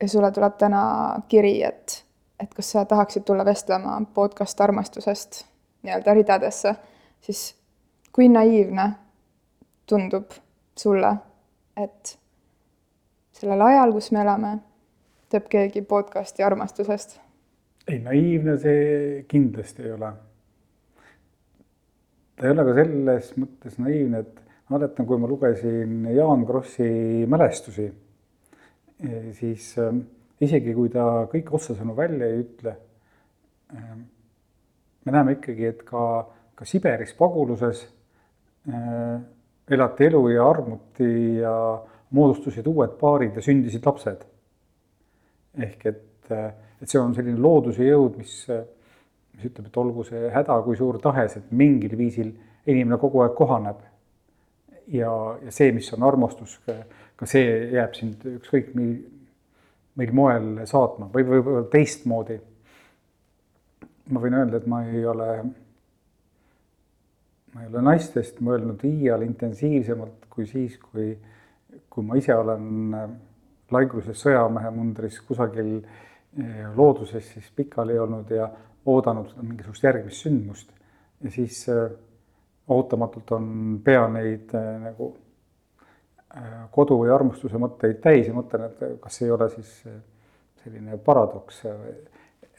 ja 0.01 0.09
sulle 0.09 0.31
tuleb 0.31 0.57
täna 0.59 0.83
kiri, 1.29 1.55
et, 1.63 1.99
et 2.39 2.53
kas 2.53 2.71
sa 2.75 2.85
tahaksid 2.89 3.25
tulla 3.27 3.45
vestlema 3.45 3.99
podcast 4.13 4.61
armastusest 4.61 5.43
nii-öelda 5.83 6.13
ridadesse, 6.13 6.75
siis 7.21 7.45
kui 8.15 8.29
naiivne 8.29 8.91
tundub 9.89 10.31
sulle, 10.79 11.15
et 11.77 12.17
sellel 13.35 13.61
ajal, 13.61 13.91
kus 13.95 14.11
me 14.15 14.21
elame, 14.23 14.53
teeb 15.29 15.49
keegi 15.51 15.81
podcasti 15.81 16.43
armastusest? 16.43 17.19
ei, 17.87 17.99
naiivne 17.99 18.57
see 18.57 19.23
kindlasti 19.27 19.83
ei 19.83 19.91
ole. 19.91 20.13
ta 22.35 22.47
ei 22.47 22.53
ole 22.53 22.65
ka 22.67 22.75
selles 22.77 23.33
mõttes 23.37 23.75
naiivne, 23.81 24.23
et 24.23 24.42
mäletan, 24.69 25.05
kui 25.05 25.19
ma 25.19 25.27
lugesin 25.27 26.07
Jaan 26.15 26.45
Krossi 26.45 27.25
mälestusi, 27.27 27.87
siis 29.31 29.73
äh, 29.81 29.95
isegi 30.41 30.73
kui 30.75 30.89
ta 30.93 31.25
kõiki 31.31 31.55
otsesõnu 31.57 31.95
välja 31.97 32.29
ei 32.29 32.43
ütle, 32.45 32.75
äh, 33.75 33.95
me 35.05 35.11
näeme 35.11 35.37
ikkagi, 35.37 35.67
et 35.67 35.83
ka, 35.87 36.03
ka 36.55 36.65
Siberis 36.65 37.13
paguluses 37.17 37.83
elati 39.69 40.05
elu 40.05 40.21
ja 40.31 40.45
armuti 40.47 41.09
ja 41.41 41.55
moodustusid 42.15 42.67
uued 42.69 42.95
paarid 42.99 43.35
ja 43.35 43.41
sündisid 43.43 43.85
lapsed. 43.85 44.23
ehk 45.53 45.85
et, 45.85 46.31
et 46.31 46.89
see 46.89 46.99
on 46.99 47.13
selline 47.13 47.37
looduse 47.37 47.85
jõud, 47.85 48.15
mis, 48.17 48.33
mis 49.35 49.49
ütleb, 49.49 49.67
et 49.67 49.77
olgu 49.77 50.05
see 50.07 50.31
häda 50.33 50.55
kui 50.65 50.77
suur 50.77 50.97
tahes, 51.01 51.35
et 51.37 51.51
mingil 51.51 51.97
viisil 51.97 52.31
inimene 52.65 52.97
kogu 53.01 53.21
aeg 53.21 53.35
kohaneb. 53.37 53.83
Ja, 54.87 55.11
ja 55.43 55.51
see, 55.51 55.71
mis 55.71 55.91
on 55.93 56.03
armastus, 56.07 56.59
ka 57.15 57.27
see 57.29 57.49
jääb 57.73 57.95
sind 57.97 58.25
ükskõik 58.35 58.73
mil, 58.77 58.95
mil 59.99 60.15
moel 60.15 60.65
saatma 60.69 61.09
või 61.13 61.27
võib-olla 61.29 61.67
teistmoodi. 61.71 62.39
ma 64.09 64.19
võin 64.19 64.33
öelda, 64.35 64.57
et 64.57 64.67
ma 64.67 64.83
ei 64.85 65.05
ole 65.05 65.29
ma 67.53 67.61
ei 67.61 67.69
ole 67.69 67.83
naistest 67.85 68.41
mõelnud 68.41 68.81
iial 68.89 69.21
intensiivsemalt 69.21 70.23
kui 70.33 70.47
siis, 70.49 70.77
kui, 70.81 71.13
kui 71.89 72.05
ma 72.05 72.17
ise 72.17 72.33
olen 72.35 72.95
äh, 72.97 73.09
laigruses 73.73 74.17
sõjamehe 74.25 74.71
mundris 74.73 75.19
kusagil 75.27 75.75
äh, 75.77 76.63
looduses 76.75 77.33
siis 77.35 77.51
pikali 77.55 77.97
olnud 78.01 78.31
ja 78.33 78.49
oodanud 78.89 79.35
mingisugust 79.41 79.85
järgmist 79.85 80.25
sündmust. 80.25 80.73
ja 81.23 81.31
siis 81.31 81.61
äh, 81.69 81.91
ootamatult 82.67 83.31
on 83.35 83.47
pea 83.83 84.05
neid 84.07 84.53
nagu 84.83 85.09
kodu 86.73 86.97
või 87.03 87.11
armastuse 87.13 87.59
mõtteid 87.61 87.99
täis 88.01 88.27
ja 88.27 88.33
mõtlen, 88.33 88.69
et 88.69 89.01
kas 89.01 89.21
ei 89.21 89.31
ole 89.31 89.49
siis 89.53 89.73
selline 90.63 90.97
paradoks, 91.03 91.59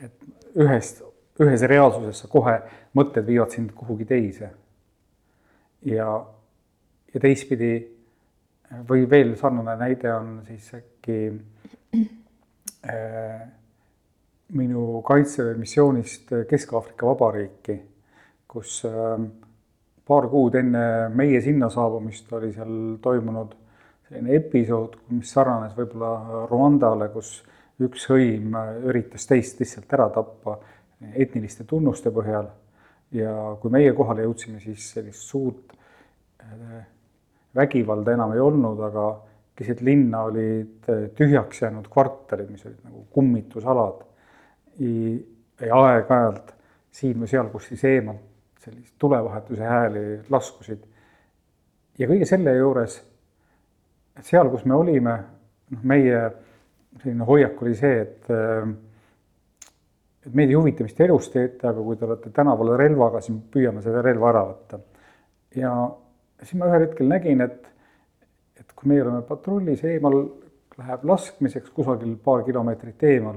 et 0.04 0.28
ühest, 0.60 1.02
ühes 1.42 1.64
reaalsuses 1.66 2.22
sa 2.22 2.30
kohe 2.30 2.58
mõtted 2.94 3.26
viivad 3.26 3.54
sind 3.54 3.72
kuhugi 3.74 4.06
teise. 4.06 4.50
Ja, 5.84 6.08
ja 7.14 7.20
teistpidi 7.20 7.72
või 8.88 9.08
veel 9.10 9.34
sarnane 9.40 9.76
näide 9.80 10.12
on 10.14 10.38
siis 10.46 10.70
äkki 10.78 11.18
äh, 12.88 13.42
minu 14.54 15.02
kaitseväe 15.06 15.58
missioonist 15.58 16.32
Kesk-Aafrika 16.48 17.06
Vabariiki, 17.10 17.76
kus 18.48 18.80
äh, 18.88 19.26
paar 20.06 20.28
kuud 20.28 20.54
enne 20.60 21.08
meie 21.14 21.40
sinna 21.40 21.70
saabumist 21.72 22.32
oli 22.36 22.52
seal 22.52 22.96
toimunud 23.02 23.54
selline 24.08 24.36
episood, 24.36 24.98
mis 25.16 25.30
sarnanes 25.32 25.72
võib-olla 25.76 26.46
Rwandale, 26.50 27.08
kus 27.14 27.38
üks 27.82 28.04
hõim 28.10 28.54
üritas 28.84 29.26
teist 29.26 29.60
lihtsalt 29.60 29.92
ära 29.96 30.10
tappa 30.12 30.58
etniliste 31.14 31.64
tunnuste 31.68 32.12
põhjal 32.14 32.50
ja 33.16 33.32
kui 33.60 33.72
meie 33.72 33.92
kohale 33.96 34.26
jõudsime, 34.26 34.60
siis 34.62 34.90
sellist 34.94 35.24
suurt 35.28 35.74
äh, 36.42 36.82
vägivalda 37.56 38.14
enam 38.14 38.34
ei 38.34 38.42
olnud, 38.42 38.80
aga 38.88 39.06
keset 39.56 39.82
linna 39.86 40.24
olid 40.28 40.90
äh, 40.90 41.06
tühjaks 41.16 41.62
jäänud 41.64 41.88
kvartalid, 41.92 42.50
mis 42.50 42.66
olid 42.66 42.80
nagu 42.84 43.06
kummitusalad. 43.14 44.04
ja 44.74 45.76
aeg-ajalt 45.78 46.48
siin 46.90 47.20
või 47.20 47.28
seal, 47.30 47.46
kus 47.52 47.68
siis 47.70 47.84
eemalt 47.86 48.33
sellist 48.64 48.94
tulevahetuse 48.98 49.64
hääli 49.64 50.04
laskusid. 50.30 50.82
ja 51.98 52.08
kõige 52.10 52.26
selle 52.26 52.56
juures, 52.56 52.96
seal, 54.22 54.50
kus 54.50 54.64
me 54.64 54.74
olime, 54.74 55.14
noh, 55.70 55.82
meie 55.82 56.24
selline 57.02 57.26
hoiak 57.28 57.62
oli 57.62 57.74
see, 57.78 58.00
et 58.02 58.30
et 60.24 60.32
meid 60.32 60.48
ei 60.48 60.56
huvita, 60.56 60.84
mis 60.86 60.94
te 60.96 61.04
elus 61.04 61.28
teete, 61.32 61.66
aga 61.68 61.82
kui 61.84 61.98
te 62.00 62.06
olete 62.06 62.30
tänaval 62.32 62.72
relvaga, 62.80 63.20
siis 63.20 63.36
püüame 63.52 63.82
selle 63.84 64.02
relva 64.02 64.30
ära 64.30 64.44
võtta. 64.48 64.80
ja 65.60 65.74
siis 66.42 66.56
ma 66.60 66.70
ühel 66.70 66.86
hetkel 66.86 67.10
nägin, 67.10 67.44
et, 67.44 67.66
et 68.60 68.72
kui 68.72 68.88
meie 68.92 69.04
oleme 69.04 69.22
patrullis 69.28 69.84
eemal, 69.84 70.22
läheb 70.78 71.04
laskmiseks 71.06 71.70
kusagil 71.70 72.16
paar 72.22 72.42
kilomeetrit 72.46 73.02
eemal. 73.06 73.36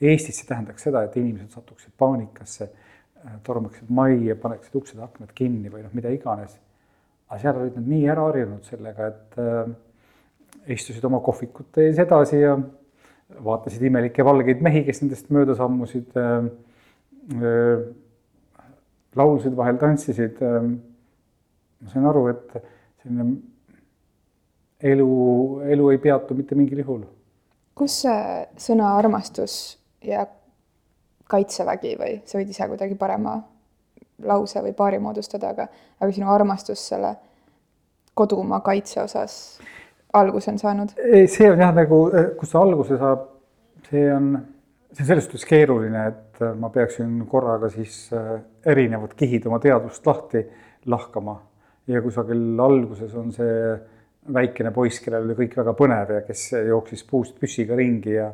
Eestis 0.00 0.40
see 0.40 0.48
tähendaks 0.48 0.82
seda, 0.88 1.04
et 1.06 1.14
inimesed 1.16 1.54
satuksid 1.54 1.92
paanikasse, 1.98 2.66
tormaksid 3.46 3.90
majja, 3.94 4.36
paneksid 4.40 4.76
uksed-aknad 4.80 5.32
kinni 5.36 5.72
või 5.72 5.84
noh, 5.84 5.92
mida 5.96 6.12
iganes. 6.12 6.58
aga 7.28 7.40
seal 7.40 7.60
olid 7.60 7.76
nad 7.78 7.88
nii 7.88 8.08
ära 8.12 8.26
harjunud 8.28 8.66
sellega, 8.68 9.10
et 9.12 9.38
äh, 9.40 9.74
istusid 10.74 11.04
oma 11.08 11.20
kohvikute 11.24 11.88
ees 11.88 11.98
edasi 12.02 12.42
ja 12.42 12.56
vaatasid 13.44 13.82
imelikke 13.88 14.24
valgeid 14.24 14.60
mehi, 14.62 14.84
kes 14.86 15.02
nendest 15.02 15.32
mööda 15.34 15.56
sammusid 15.58 16.16
äh,. 16.20 16.48
Äh, 17.34 17.84
laulsid, 19.16 19.54
vahel 19.56 19.78
tantsisid 19.80 20.42
äh,. 20.44 20.68
ma 21.80 21.92
sain 21.92 22.06
aru, 22.10 22.26
et 22.34 22.56
selline 23.00 23.28
elu, 24.84 25.10
elu 25.72 25.90
ei 25.90 26.00
peatu 26.02 26.36
mitte 26.36 26.58
mingil 26.58 26.82
juhul. 26.82 27.04
kus 27.74 28.02
see 28.04 28.44
sõna 28.60 28.92
armastus 28.98 29.78
ja 30.04 30.26
kaitsevägi 31.28 31.94
või 32.00 32.16
sa 32.24 32.38
võid 32.38 32.50
ise 32.52 32.68
kuidagi 32.68 32.96
parema 33.00 33.38
lause 34.22 34.62
või 34.62 34.74
paari 34.76 34.98
moodustada, 35.02 35.50
aga, 35.54 35.68
aga 36.00 36.12
sinu 36.12 36.30
armastus 36.30 36.82
selle 36.88 37.14
kodumaa 38.14 38.60
kaitse 38.64 39.00
osas 39.02 39.38
alguse 40.14 40.52
on 40.52 40.58
saanud? 40.58 40.92
see 41.26 41.50
on 41.50 41.62
jah, 41.62 41.72
nagu, 41.74 42.00
kus 42.38 42.52
see 42.52 42.60
alguse 42.60 42.98
saab, 43.00 43.24
see 43.88 44.04
on, 44.14 44.30
see 44.92 45.02
on 45.02 45.10
selles 45.10 45.26
suhtes 45.26 45.48
keeruline, 45.48 46.06
et 46.12 46.44
äh, 46.44 46.54
ma 46.58 46.70
peaksin 46.74 47.18
korraga 47.30 47.70
siis 47.72 48.06
äh, 48.14 48.36
erinevad 48.70 49.16
kihid 49.18 49.48
oma 49.50 49.58
teadvust 49.62 50.06
lahti 50.06 50.44
lahkama. 50.86 51.40
ja 51.86 52.00
kusagil 52.00 52.60
alguses 52.64 53.12
on 53.20 53.32
see 53.32 53.74
väikene 54.32 54.70
poiss, 54.72 55.02
kellel 55.04 55.26
oli 55.26 55.34
kõik 55.36 55.58
väga 55.58 55.74
põnev 55.76 56.14
ja 56.14 56.20
kes 56.24 56.46
jooksis 56.70 57.02
puust 57.04 57.36
püssiga 57.40 57.76
ringi 57.76 58.14
ja, 58.14 58.30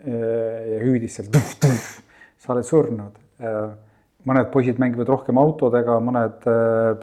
äh, 0.00 0.62
ja 0.72 0.78
hüüdis 0.84 1.18
seal 1.18 1.28
tuh-tuh, 1.34 1.90
sa 2.38 2.52
oled 2.54 2.66
surnud. 2.66 3.22
mõned 4.26 4.48
poisid 4.50 4.80
mängivad 4.82 5.08
rohkem 5.12 5.38
autodega, 5.38 5.98
mõned 6.00 6.46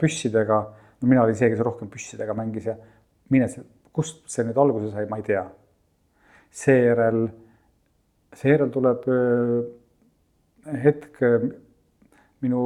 püssidega. 0.00 0.58
no 1.00 1.08
mina 1.08 1.22
olin 1.22 1.34
see, 1.34 1.50
kes 1.50 1.60
rohkem 1.60 1.88
püssidega 1.88 2.34
mängis 2.34 2.66
ja 2.66 2.76
mine 3.30 3.48
kust 3.92 4.24
see 4.28 4.44
nüüd 4.44 4.58
alguse 4.58 4.90
sai, 4.92 5.06
ma 5.08 5.16
ei 5.16 5.22
tea. 5.22 5.44
seejärel, 6.50 7.28
seejärel 8.34 8.70
tuleb 8.70 9.06
hetk 10.84 11.22
minu 12.44 12.60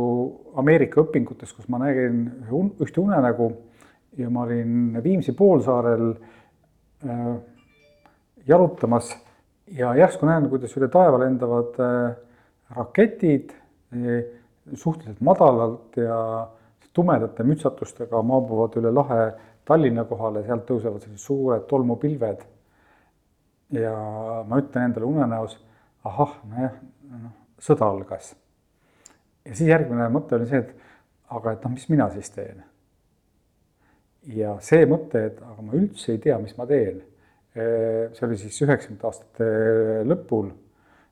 Ameerika 0.58 1.02
õpingutes, 1.04 1.52
kus 1.54 1.68
ma 1.70 1.80
nägin 1.82 2.26
ühte 2.82 3.00
unenägu 3.00 3.50
ja 4.18 4.30
ma 4.30 4.44
olin 4.46 4.98
Viimsi 5.02 5.34
poolsaarel 5.36 6.10
äh, 7.06 7.34
jalutamas 8.48 9.12
ja 9.76 9.94
järsku 9.98 10.26
näen, 10.26 10.48
kuidas 10.50 10.74
üle 10.78 10.88
taeva 10.92 11.20
lendavad 11.22 11.78
äh, 11.82 12.16
raketid 12.76 13.52
äh, 13.52 14.24
suhteliselt 14.74 15.20
madalalt 15.20 15.96
ja 15.96 16.48
tumedate 16.92 17.44
mütsatustega 17.46 18.22
maabuvad 18.22 18.76
üle 18.80 18.92
lahe 18.92 19.22
Tallinna 19.68 20.06
kohale, 20.08 20.40
sealt 20.46 20.64
tõusevad 20.64 21.02
sellised 21.04 21.26
suured 21.26 21.66
tolmupilved. 21.68 22.44
ja 23.76 23.92
ma 24.48 24.58
ütlen 24.62 24.86
endale 24.88 25.04
unenäos, 25.04 25.58
ahah, 26.08 26.38
nojah, 26.48 26.78
noh, 27.12 27.34
sõda 27.60 27.90
algas. 27.92 28.30
ja 29.44 29.54
siis 29.54 29.68
järgmine 29.68 30.08
mõte 30.12 30.38
oli 30.38 30.48
see, 30.48 30.62
et 30.62 30.72
aga 31.36 31.52
et 31.52 31.66
noh, 31.66 31.74
mis 31.74 31.88
mina 31.92 32.08
siis 32.14 32.32
teen. 32.32 32.64
ja 34.38 34.56
see 34.64 34.86
mõte, 34.88 35.26
et 35.30 35.42
aga 35.42 35.62
ma 35.62 35.76
üldse 35.76 36.14
ei 36.14 36.22
tea, 36.24 36.38
mis 36.38 36.56
ma 36.56 36.66
teen. 36.66 37.02
see 37.52 38.24
oli 38.26 38.40
siis 38.40 38.62
üheksakümnendate 38.64 39.06
aastate 39.06 39.52
lõpul 40.08 40.50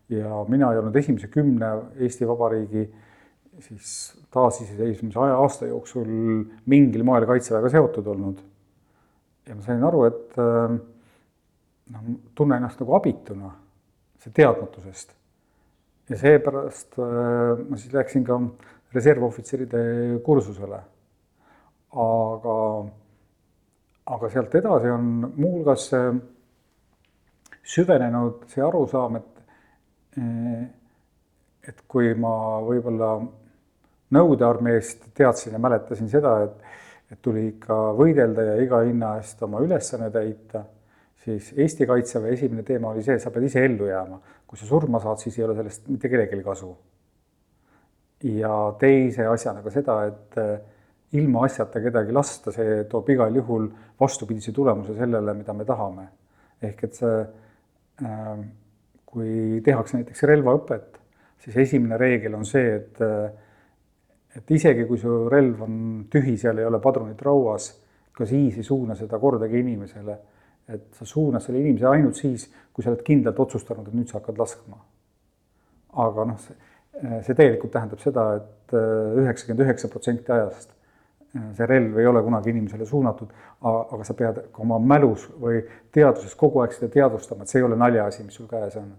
ja 0.09 0.45
mina 0.49 0.71
ei 0.73 0.79
olnud 0.79 0.97
esimese 0.97 1.29
kümne 1.33 1.73
Eesti 1.99 2.29
Vabariigi 2.29 2.87
siis 3.59 3.91
taasiseseisvumise 4.31 5.19
aja 5.21 5.37
aasta 5.41 5.67
jooksul 5.67 6.09
mingil 6.67 7.05
moel 7.05 7.27
Kaitseväega 7.27 7.71
seotud 7.73 8.07
olnud. 8.07 8.41
ja 9.47 9.55
ma 9.55 9.63
sain 9.63 9.85
aru, 9.85 10.03
et 10.05 10.37
noh, 10.37 12.09
tunnen 12.35 12.59
ennast 12.59 12.81
nagu 12.83 12.97
abituna, 12.99 13.53
see 14.23 14.35
teadmatusest. 14.35 15.15
ja 16.11 16.19
seepärast 16.21 16.99
ma 16.99 17.79
siis 17.79 17.95
läksin 17.95 18.25
ka 18.25 18.39
reservohvitseride 18.95 19.81
kursusele. 20.25 20.81
aga, 22.07 22.57
aga 24.07 24.31
sealt 24.31 24.55
edasi 24.55 24.91
on 24.93 25.33
muuhulgas 25.37 25.91
süvenenud 27.67 28.45
see 28.53 28.63
arusaam, 28.63 29.17
et 29.17 29.36
et 30.17 31.83
kui 31.89 32.15
ma 32.15 32.37
võib-olla 32.65 33.17
Nõukogude 34.15 34.45
armeest 34.47 35.09
teadsin 35.19 35.57
ja 35.57 35.59
mäletasin 35.59 36.07
seda, 36.07 36.37
et, 36.45 36.77
et 37.11 37.19
tuli 37.23 37.49
ikka 37.49 37.75
võidelda 37.99 38.45
ja 38.53 38.53
iga 38.63 38.79
hinna 38.87 39.17
eest 39.19 39.41
oma 39.43 39.59
ülesanne 39.65 40.13
täita, 40.15 40.63
siis 41.25 41.49
Eesti 41.57 41.89
Kaitseväe 41.91 42.37
esimene 42.37 42.63
teema 42.63 42.93
oli 42.93 43.03
see, 43.03 43.19
sa 43.19 43.33
pead 43.35 43.49
ise 43.49 43.65
ellu 43.67 43.89
jääma. 43.91 44.21
kui 44.47 44.59
sa 44.61 44.67
surma 44.69 45.01
saad, 45.03 45.19
siis 45.19 45.41
ei 45.41 45.45
ole 45.45 45.57
sellest 45.59 45.89
mitte 45.91 46.09
kellelgi 46.09 46.39
kasu. 46.47 46.71
ja 48.23 48.53
teise 48.79 49.27
asjana 49.27 49.63
ka 49.63 49.71
seda, 49.75 49.97
et 50.07 50.39
ilma 51.19 51.45
asjata 51.45 51.83
kedagi 51.83 52.15
lasta, 52.15 52.53
see 52.55 52.85
toob 52.91 53.11
igal 53.11 53.35
juhul 53.35 53.67
vastupidise 54.01 54.53
tulemuse 54.53 54.95
sellele, 54.95 55.35
mida 55.35 55.53
me 55.53 55.65
tahame. 55.65 56.07
ehk 56.63 56.85
et 56.85 56.95
see 56.95 57.19
äh, 58.07 58.39
kui 59.17 59.63
tehakse 59.65 59.97
näiteks 59.97 60.27
relvaõpet, 60.29 61.01
siis 61.41 61.57
esimene 61.65 61.97
reegel 62.01 62.37
on 62.37 62.45
see, 62.45 62.77
et 62.77 63.03
et 64.37 64.51
isegi 64.53 64.85
kui 64.85 64.99
su 65.01 65.23
relv 65.33 65.63
on 65.65 65.77
tühi, 66.13 66.35
seal 66.37 66.59
ei 66.61 66.67
ole 66.69 66.77
padrunit 66.85 67.23
rauas, 67.25 67.71
ka 68.13 68.27
siis 68.29 68.59
ei 68.61 68.67
suuna 68.67 68.93
seda 68.99 69.19
kordagi 69.19 69.63
inimesele. 69.65 70.19
et 70.69 70.87
sa 70.99 71.07
suunad 71.07 71.41
selle 71.41 71.61
inimese 71.61 71.87
ainult 71.87 72.19
siis, 72.19 72.49
kui 72.75 72.83
sa 72.83 72.91
oled 72.91 73.05
kindlalt 73.07 73.39
otsustanud, 73.39 73.87
et 73.87 73.95
nüüd 73.95 74.11
sa 74.11 74.19
hakkad 74.19 74.39
laskma. 74.43 74.77
aga 76.05 76.25
noh, 76.29 76.41
see, 76.43 77.35
tegelikult 77.35 77.73
tähendab 77.73 78.03
seda 78.03 78.25
et, 78.37 78.49
et 78.67 78.75
üheksakümmend 79.23 79.63
üheksa 79.65 79.89
protsenti 79.89 80.33
ajast 80.33 80.77
see 81.57 81.67
relv 81.67 81.99
ei 81.99 82.07
ole 82.07 82.23
kunagi 82.23 82.51
inimesele 82.51 82.87
suunatud, 82.87 83.33
aga 83.63 84.05
sa 84.05 84.15
pead 84.15 84.41
ka 84.53 84.63
oma 84.65 84.79
mälus 84.79 85.27
või 85.41 85.63
teadvuses 85.95 86.35
kogu 86.39 86.63
aeg 86.63 86.77
seda 86.77 86.89
teadvustama, 86.93 87.45
et 87.45 87.53
see 87.53 87.61
ei 87.61 87.67
ole 87.67 87.79
naljaasi, 87.81 88.25
mis 88.27 88.37
sul 88.39 88.49
käes 88.51 88.77
on 88.81 88.93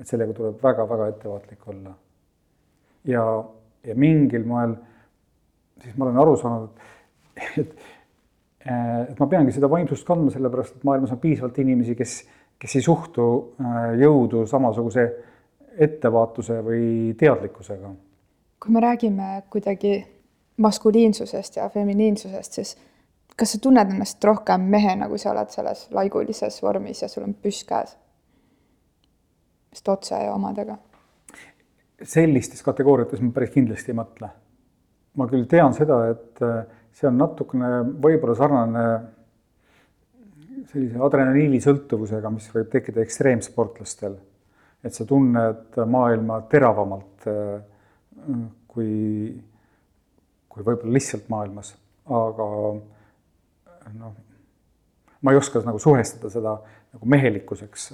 et 0.00 0.08
sellega 0.08 0.32
tuleb 0.36 0.62
väga-väga 0.62 1.08
ettevaatlik 1.14 1.68
olla. 1.68 1.94
ja, 3.04 3.24
ja 3.86 3.94
mingil 3.94 4.44
moel 4.48 4.76
siis 5.82 5.96
ma 5.96 6.04
olen 6.04 6.18
aru 6.18 6.36
saanud, 6.36 6.68
et, 7.58 7.72
et 9.10 9.18
ma 9.20 9.28
peangi 9.30 9.54
seda 9.54 9.70
vaimsust 9.70 10.06
kandma, 10.08 10.32
sellepärast 10.34 10.78
et 10.78 10.86
maailmas 10.88 11.14
on 11.14 11.22
piisavalt 11.22 11.58
inimesi, 11.62 11.96
kes, 11.98 12.20
kes 12.60 12.76
ei 12.76 12.84
suhtu 12.84 13.26
äh, 13.60 13.80
jõudu 14.00 14.44
samasuguse 14.50 15.06
ettevaatuse 15.80 16.60
või 16.66 16.84
teadlikkusega. 17.18 17.94
kui 18.60 18.72
me 18.74 18.80
räägime 18.84 19.42
kuidagi 19.50 19.94
maskuliinsusest 20.60 21.56
ja 21.56 21.68
feminiinsusest, 21.72 22.58
siis 22.58 22.76
kas 23.36 23.54
sa 23.54 23.60
tunned 23.62 23.94
ennast 23.94 24.24
rohkem 24.24 24.66
mehena, 24.68 25.08
kui 25.08 25.18
sa 25.18 25.30
oled 25.32 25.48
selles 25.48 25.86
laigulises 25.96 26.60
vormis 26.62 27.00
ja 27.02 27.08
sul 27.08 27.24
on 27.24 27.34
püss 27.34 27.64
käes? 27.64 27.96
Vist 29.70 29.88
otse 29.88 30.18
omadega? 30.30 30.78
sellistes 32.00 32.62
kategooriates 32.64 33.20
ma 33.20 33.32
päris 33.36 33.50
kindlasti 33.52 33.92
ei 33.92 33.98
mõtle. 33.98 34.30
ma 35.20 35.26
küll 35.28 35.46
tean 35.50 35.74
seda, 35.76 35.98
et 36.14 36.40
äh, 36.46 36.62
see 36.96 37.08
on 37.10 37.18
natukene 37.20 37.70
võib-olla 38.02 38.36
sarnane 38.38 38.84
sellise 40.70 41.00
adrenaliinisõltuvusega, 41.02 42.30
mis 42.32 42.46
võib 42.54 42.70
tekkida 42.72 43.02
ekstreemsportlastel. 43.04 44.16
et 44.84 44.96
sa 44.96 45.04
tunned 45.04 45.76
maailma 45.86 46.40
teravamalt 46.48 47.28
äh, 47.28 47.60
kui, 48.70 48.90
kui 50.48 50.64
võib-olla 50.64 50.96
lihtsalt 50.96 51.28
maailmas, 51.32 51.74
aga 52.06 52.46
noh, 53.98 54.14
ma 55.20 55.32
ei 55.34 55.40
oska 55.40 55.62
nagu 55.66 55.78
suhestada 55.82 56.30
seda 56.32 56.56
nagu 56.94 57.06
mehelikkuseks 57.12 57.90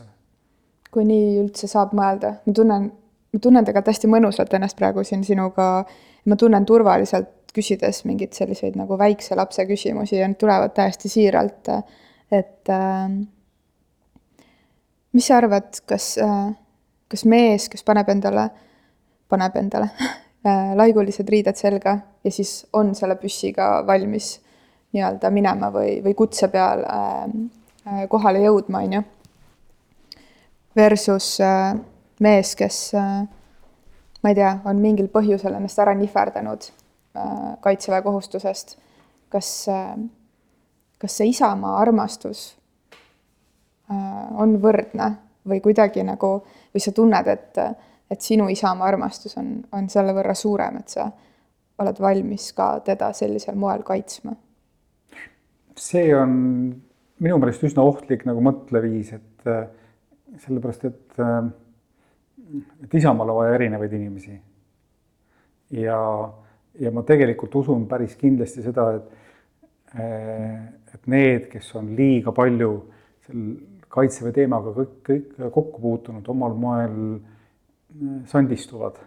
kui 0.96 1.04
nii 1.04 1.36
üldse 1.42 1.68
saab 1.68 1.92
mõelda, 1.96 2.38
ma 2.48 2.56
tunnen, 2.56 2.88
ma 2.88 3.40
tunnen 3.42 3.66
tegelikult 3.68 3.92
hästi 3.92 4.08
mõnusalt 4.08 4.54
ennast 4.56 4.78
praegu 4.78 5.04
siin 5.04 5.24
sinuga, 5.28 5.70
ma 6.24 6.38
tunnen 6.40 6.64
turvaliselt, 6.68 7.34
küsides 7.56 8.02
mingeid 8.04 8.36
selliseid 8.36 8.74
nagu 8.76 8.98
väikse 9.00 9.36
lapse 9.36 9.64
küsimusi 9.68 10.18
ja 10.18 10.26
need 10.28 10.36
tulevad 10.40 10.74
täiesti 10.76 11.08
siiralt, 11.08 11.70
et 12.32 12.72
äh, 12.72 13.06
mis 15.16 15.28
sa 15.28 15.38
arvad, 15.40 15.70
kas 15.88 16.14
äh,, 16.20 16.50
kas 17.08 17.24
mees, 17.28 17.68
kes 17.72 17.84
paneb 17.86 18.08
endale, 18.12 18.48
paneb 19.32 19.56
endale 19.60 19.90
äh, 20.48 20.72
laigulised 20.78 21.28
riided 21.32 21.56
selga 21.60 21.98
ja 22.24 22.32
siis 22.32 22.58
on 22.76 22.94
selle 22.98 23.16
püssiga 23.20 23.82
valmis 23.86 24.34
nii-öelda 24.96 25.32
minema 25.32 25.70
või, 25.72 25.98
või 26.04 26.16
kutse 26.18 26.48
peal 26.52 26.84
äh, 26.88 27.28
äh 27.86 28.08
kohale 28.12 28.44
jõudma, 28.44 28.84
on 28.84 28.98
ju 28.98 29.04
versus 30.76 31.40
äh, 31.40 31.74
mees, 32.20 32.56
kes 32.56 32.94
äh, 32.94 33.22
ma 34.22 34.32
ei 34.32 34.36
tea, 34.36 34.52
on 34.68 34.80
mingil 34.82 35.08
põhjusel 35.12 35.56
ennast 35.56 35.80
ära 35.82 35.94
nihverdanud 35.96 36.68
äh, 37.16 37.56
kaitseväe 37.64 38.02
kohustusest. 38.04 38.78
kas, 39.28 39.66
kas 41.02 41.16
see 41.18 41.26
isamaa 41.32 41.80
armastus 41.82 42.56
on 43.90 44.52
võrdne 44.62 45.08
või 45.50 45.58
kuidagi 45.60 46.04
nagu, 46.06 46.30
või 46.70 46.82
sa 46.82 46.92
tunned, 46.94 47.26
et, 47.26 47.58
et 48.10 48.22
sinu 48.22 48.46
isamaa 48.48 48.86
armastus 48.86 49.34
on, 49.36 49.48
on 49.74 49.88
selle 49.90 50.14
võrra 50.14 50.34
suurem, 50.38 50.78
et 50.78 50.94
sa 50.94 51.08
oled 51.82 51.98
valmis 52.00 52.46
ka 52.54 52.68
teda 52.86 53.10
sellisel 53.12 53.58
moel 53.58 53.82
kaitsma? 53.82 54.36
see 55.76 56.14
on 56.16 56.30
minu 57.18 57.40
meelest 57.42 57.66
üsna 57.66 57.82
ohtlik 57.84 58.22
nagu 58.24 58.40
mõtleviis, 58.46 59.10
et 59.18 59.50
sellepärast, 60.42 60.84
et, 60.84 61.18
äh, 61.20 61.44
et 62.84 62.94
Isamaal 62.94 63.30
on 63.30 63.40
vaja 63.42 63.54
erinevaid 63.54 63.92
inimesi. 63.92 64.40
ja, 65.70 66.00
ja 66.78 66.90
ma 66.94 67.02
tegelikult 67.02 67.54
usun 67.54 67.86
päris 67.90 68.14
kindlasti 68.16 68.62
seda, 68.62 68.90
et, 68.94 69.08
äh, 69.98 70.60
et 70.94 71.06
need, 71.06 71.48
kes 71.52 71.72
on 71.74 71.94
liiga 71.96 72.32
palju 72.32 72.70
seal 73.26 73.48
kaitseväe 73.96 74.32
teemaga 74.36 74.74
kõik, 74.76 75.00
kõik 75.06 75.50
kokku 75.54 75.80
puutunud, 75.80 76.28
omal 76.28 76.54
moel 76.54 77.00
äh, 77.16 77.32
sandistuvad. 78.26 78.98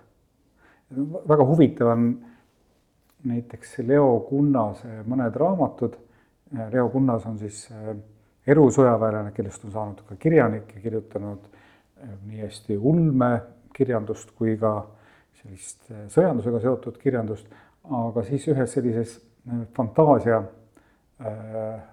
väga 1.30 1.46
huvitav 1.46 1.88
on 1.88 2.06
näiteks 3.30 3.78
Leo 3.86 4.20
Kunnase 4.30 5.04
mõned 5.06 5.36
raamatud. 5.36 5.98
Leo 6.72 6.88
Kunnas 6.90 7.26
on 7.30 7.38
siis 7.38 7.68
erusõjaväelane, 8.50 9.34
kellest 9.36 9.66
on 9.68 9.74
saanud 9.74 10.04
ka 10.08 10.18
kirjanik 10.20 10.74
ja 10.76 10.82
kirjutanud 10.84 11.46
eh, 11.50 12.14
nii 12.28 12.44
hästi 12.46 12.78
ulmekirjandust 12.78 14.34
kui 14.38 14.56
ka 14.60 14.74
sellist 15.42 15.92
eh, 15.92 16.06
sõjandusega 16.14 16.62
seotud 16.64 17.00
kirjandust, 17.02 17.50
aga 17.90 18.24
siis 18.28 18.48
ühes 18.52 18.76
sellises 18.78 19.18
eh, 19.20 19.66
fantaasia 19.76 20.44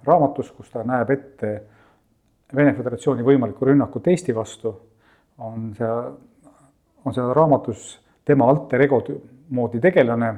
raamatus, 0.07 0.53
kus 0.55 0.69
ta 0.71 0.85
näeb 0.87 1.09
ette 1.11 1.49
Vene 2.55 2.77
Föderatsiooni 2.77 3.25
võimalikku 3.27 3.67
rünnakut 3.67 4.07
Eesti 4.07 4.31
vastu, 4.37 4.71
on 5.43 5.73
see, 5.75 5.89
on 7.03 7.17
seal 7.17 7.33
raamatus 7.35 7.89
tema 8.23 8.47
alter 8.47 8.85
ego 8.87 9.01
moodi 9.51 9.81
tegelane, 9.83 10.29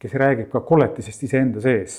kes 0.00 0.14
räägib 0.16 0.48
ka 0.54 0.62
koletisest 0.64 1.26
iseenda 1.28 1.60
sees 1.60 1.98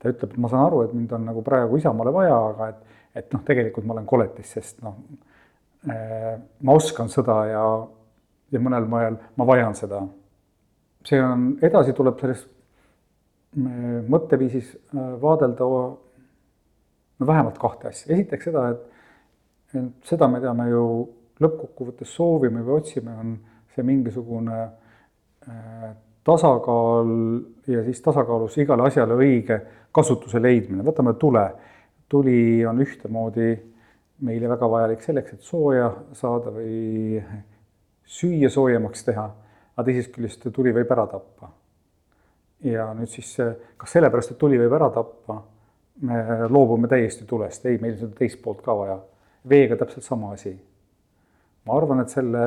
ta 0.00 0.08
ütleb, 0.08 0.32
et 0.32 0.40
ma 0.40 0.48
saan 0.48 0.66
aru, 0.66 0.84
et 0.84 0.94
mind 0.96 1.12
on 1.16 1.26
nagu 1.28 1.42
praegu 1.44 1.80
Isamaale 1.80 2.12
vaja, 2.14 2.36
aga 2.52 2.68
et, 2.72 3.00
et 3.20 3.34
noh, 3.34 3.42
tegelikult 3.46 3.86
ma 3.86 3.96
olen 3.96 4.06
koletis, 4.08 4.54
sest 4.56 4.80
noh, 4.84 4.96
äh, 5.90 6.36
ma 6.64 6.76
oskan 6.76 7.12
seda 7.12 7.36
ja, 7.50 7.64
ja 8.54 8.62
mõnel 8.62 8.88
moel 8.88 9.18
ma 9.36 9.48
vajan 9.48 9.76
seda. 9.76 10.00
see 11.04 11.20
on, 11.24 11.54
edasi 11.64 11.94
tuleb 11.96 12.18
selles 12.20 12.44
äh, 12.46 14.00
mõtteviisis 14.08 14.74
äh, 14.76 15.12
vaadelda 15.20 15.68
no 17.20 17.26
vähemalt 17.26 17.58
kahte 17.60 17.88
asja, 17.92 18.14
esiteks 18.14 18.48
seda, 18.48 18.68
et, 18.72 19.06
et 19.76 20.08
seda 20.08 20.28
me 20.28 20.40
teame 20.40 20.68
ju 20.70 20.84
lõppkokkuvõttes 21.40 22.12
soovime 22.16 22.64
või 22.64 22.80
otsime, 22.80 23.16
on 23.16 23.36
see 23.74 23.84
mingisugune 23.86 24.64
tasakaal 26.24 27.10
ja 27.66 27.84
siis 27.84 28.02
tasakaalus 28.04 28.58
igale 28.58 28.86
asjale 28.88 29.16
õige 29.16 29.60
kasutuse 29.92 30.42
leidmine, 30.42 30.84
võtame 30.86 31.14
tule. 31.18 31.50
tuli 32.10 32.66
on 32.66 32.80
ühtemoodi 32.82 33.50
meile 34.26 34.48
väga 34.48 34.70
vajalik 34.70 35.02
selleks, 35.02 35.32
et 35.32 35.46
sooja 35.46 35.90
saada 36.12 36.50
või 36.50 37.20
süüa 38.10 38.50
soojemaks 38.50 39.04
teha, 39.06 39.26
aga 39.76 39.86
teisest 39.86 40.12
küljest 40.14 40.48
tuli 40.52 40.74
võib 40.74 40.90
ära 40.90 41.06
tappa. 41.06 41.52
ja 42.64 42.90
nüüd 42.94 43.08
siis, 43.08 43.36
kas 43.76 43.94
sellepärast, 43.96 44.34
et 44.34 44.38
tuli 44.38 44.58
võib 44.60 44.74
ära 44.76 44.90
tappa, 44.92 45.38
me 46.04 46.48
loobume 46.48 46.88
täiesti 46.88 47.24
tulest, 47.28 47.64
ei, 47.66 47.78
meil 47.80 47.94
on 47.94 48.02
seda 48.02 48.18
teist 48.18 48.42
poolt 48.42 48.60
ka 48.64 48.74
vaja. 48.76 48.98
veega 49.48 49.76
täpselt 49.76 50.04
sama 50.04 50.32
asi. 50.32 50.52
ma 51.64 51.76
arvan, 51.76 52.00
et 52.00 52.12
selle 52.12 52.44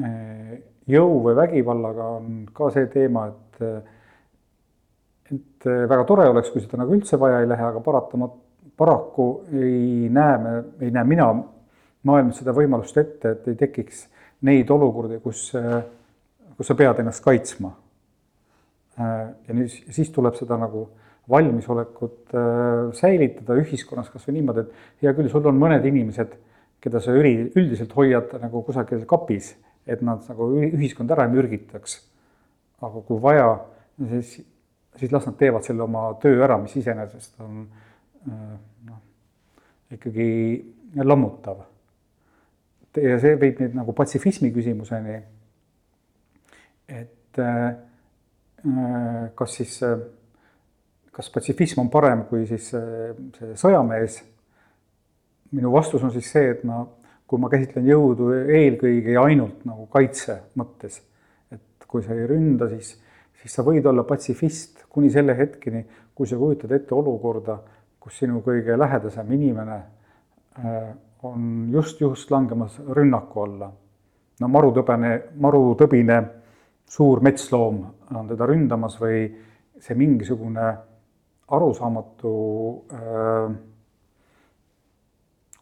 eh, 0.00 0.62
jõu 0.90 1.20
või 1.24 1.36
vägivallaga 1.38 2.08
on 2.18 2.40
ka 2.54 2.70
see 2.74 2.88
teema, 2.92 3.28
et 3.28 3.92
et 5.34 5.66
väga 5.88 6.04
tore 6.04 6.26
oleks, 6.28 6.50
kui 6.52 6.60
seda 6.60 6.78
nagu 6.82 6.92
üldse 6.94 7.16
vaja 7.18 7.40
ei 7.40 7.48
lähe, 7.48 7.64
aga 7.64 7.80
paratamat-, 7.82 8.36
paraku 8.76 9.28
ei 9.52 10.10
näe 10.12 10.38
me, 10.42 10.52
ei 10.84 10.90
näe 10.92 11.04
mina 11.08 11.30
maailmas 12.04 12.42
seda 12.42 12.52
võimalust 12.56 12.98
ette, 13.00 13.32
et 13.32 13.48
ei 13.48 13.56
tekiks 13.58 14.04
neid 14.44 14.70
olukordi, 14.70 15.18
kus, 15.24 15.46
kus 16.58 16.68
sa 16.68 16.76
pead 16.76 17.00
ennast 17.00 17.24
kaitsma. 17.24 17.72
ja 18.98 19.54
nüüd 19.56 19.72
siis 19.72 20.10
tuleb 20.14 20.36
seda 20.38 20.58
nagu 20.60 20.84
valmisolekut 21.30 22.34
säilitada 22.94 23.56
ühiskonnas 23.58 24.10
kasvõi 24.12 24.36
niimoodi, 24.36 24.60
et 24.60 25.02
hea 25.02 25.14
küll, 25.16 25.30
sul 25.32 25.46
on 25.48 25.56
mõned 25.58 25.86
inimesed, 25.88 26.36
keda 26.84 27.00
sa 27.00 27.14
üri-, 27.16 27.48
üldiselt 27.56 27.94
hoiad 27.96 28.36
nagu 28.42 28.62
kusagil 28.66 29.06
kapis, 29.08 29.54
et 29.86 30.02
nad 30.02 30.24
nagu 30.30 30.48
ühiskond 30.64 31.12
ära 31.12 31.26
ei 31.26 31.32
mürgitaks. 31.34 31.98
aga 32.84 33.00
kui 33.06 33.20
vaja, 33.22 33.48
siis, 34.10 34.32
siis 34.98 35.12
las 35.12 35.26
nad 35.26 35.36
teevad 35.40 35.64
selle 35.64 35.84
oma 35.84 36.06
töö 36.20 36.42
ära, 36.44 36.58
mis 36.60 36.74
iseenesest 36.76 37.40
on 37.40 37.62
noh, 38.24 38.98
ikkagi 39.94 40.26
lammutav. 41.02 41.64
ja 42.96 43.18
see 43.20 43.38
viib 43.40 43.60
nüüd 43.62 43.76
nagu 43.76 43.92
patsifismi 43.92 44.52
küsimuseni. 44.54 45.20
et 46.88 47.40
kas 49.34 49.56
siis, 49.58 49.78
kas 51.12 51.30
patsifism 51.30 51.80
on 51.84 51.90
parem 51.90 52.24
kui 52.28 52.46
siis 52.46 52.70
see 52.70 53.56
sõjamees? 53.60 54.22
minu 55.54 55.70
vastus 55.70 56.02
on 56.02 56.10
siis 56.10 56.30
see, 56.32 56.48
et 56.50 56.64
ma, 56.66 56.80
kui 57.26 57.40
ma 57.40 57.48
käsitlen 57.52 57.86
jõudu 57.88 58.30
eelkõige 58.34 59.14
ja 59.16 59.24
ainult 59.24 59.64
nagu 59.68 59.86
kaitse 59.92 60.40
mõttes, 60.60 61.00
et 61.52 61.86
kui 61.88 62.02
sa 62.04 62.14
ei 62.14 62.26
ründa, 62.28 62.68
siis, 62.72 62.94
siis 63.40 63.54
sa 63.54 63.64
võid 63.66 63.86
olla 63.86 64.04
patsifist 64.04 64.84
kuni 64.92 65.10
selle 65.10 65.36
hetkeni, 65.38 65.84
kui 66.14 66.28
sa 66.30 66.36
kujutad 66.38 66.72
ette 66.76 66.94
olukorda 66.94 67.58
kus 68.04 68.20
sinu 68.20 68.42
kõige 68.44 68.76
lähedasem 68.76 69.30
inimene 69.32 69.76
äh, 70.60 70.90
on 71.24 71.70
just, 71.72 72.00
just 72.00 72.30
langemas 72.30 72.76
rünnaku 72.84 73.44
alla. 73.46 73.70
no 74.40 74.48
marutõbene, 74.52 75.12
marutõbine 75.40 76.18
suur 76.84 77.22
metsloom 77.24 77.78
on 78.12 78.28
teda 78.28 78.48
ründamas 78.50 78.98
või 79.00 79.22
see 79.80 79.96
mingisugune 79.96 80.66
arusaamatu 81.56 82.34
äh, 82.92 83.56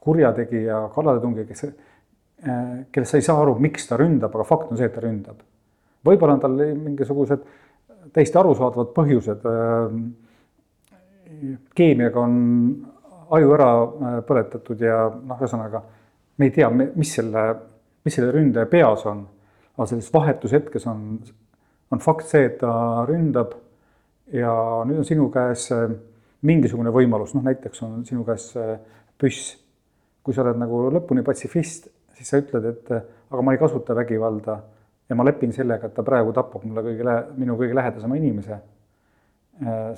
kurjategija, 0.03 0.85
kallaletungija, 0.95 1.47
kes 1.49 1.65
äh,, 1.67 1.73
kellest 2.93 3.15
sa 3.15 3.21
ei 3.21 3.27
saa 3.27 3.41
aru, 3.43 3.57
miks 3.63 3.87
ta 3.89 3.99
ründab, 4.01 4.35
aga 4.35 4.47
fakt 4.49 4.73
on 4.73 4.81
see, 4.81 4.89
et 4.91 4.95
ta 4.95 5.05
ründab. 5.05 5.43
võib-olla 6.07 6.37
on 6.37 6.43
tal 6.43 6.57
mingisugused 6.59 7.45
täiesti 8.13 8.39
arusaadavad 8.39 8.91
põhjused 8.97 9.47
äh, 9.47 9.99
keemiaga 11.79 12.25
on 12.27 12.35
aju 13.33 13.55
ära 13.57 13.69
äh, 13.73 14.17
põletatud 14.27 14.83
ja 14.83 15.05
noh, 15.15 15.39
ühesõnaga 15.39 15.83
me 16.39 16.49
ei 16.49 16.55
tea, 16.55 16.69
mis 16.73 17.13
selle, 17.15 17.45
mis 18.05 18.17
selle 18.19 18.33
ründaja 18.35 18.67
peas 18.71 19.07
on. 19.07 19.27
aga 19.77 19.87
selles 19.89 20.11
vahetushetkes 20.13 20.87
on, 20.91 21.05
on 21.93 22.01
fakt 22.03 22.27
see, 22.29 22.45
et 22.51 22.59
ta 22.61 23.05
ründab 23.09 23.55
ja 24.33 24.53
nüüd 24.89 25.01
on 25.01 25.07
sinu 25.09 25.29
käes 25.33 25.69
mingisugune 26.43 26.93
võimalus, 26.93 27.33
noh 27.37 27.45
näiteks 27.47 27.83
on 27.87 28.03
sinu 28.05 28.25
käes 28.27 28.51
püss. 29.21 29.57
Kui 30.23 30.35
sa 30.35 30.45
oled 30.45 30.61
nagu 30.61 30.85
lõpuni 30.95 31.25
patsifist, 31.27 31.89
siis 32.15 32.29
sa 32.29 32.39
ütled, 32.39 32.69
et 32.69 32.93
aga 32.95 33.43
ma 33.43 33.55
ei 33.55 33.61
kasuta 33.61 33.97
vägivalda 33.97 34.59
ja 35.09 35.17
ma 35.19 35.27
lepin 35.27 35.53
sellega, 35.53 35.89
et 35.89 35.97
ta 35.97 36.05
praegu 36.07 36.33
tapab 36.37 36.65
mulle 36.65 36.85
kõige, 36.87 37.17
minu 37.37 37.57
kõige 37.59 37.75
lähedasema 37.75 38.17
inimese. 38.21 38.61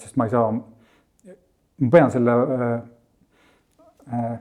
sest 0.00 0.16
ma 0.16 0.24
ei 0.26 0.30
saa 0.30 0.48
ma 1.78 1.90
pean 1.90 2.10
selle 2.10 2.32
äh, 2.32 2.82
äh, 4.12 4.38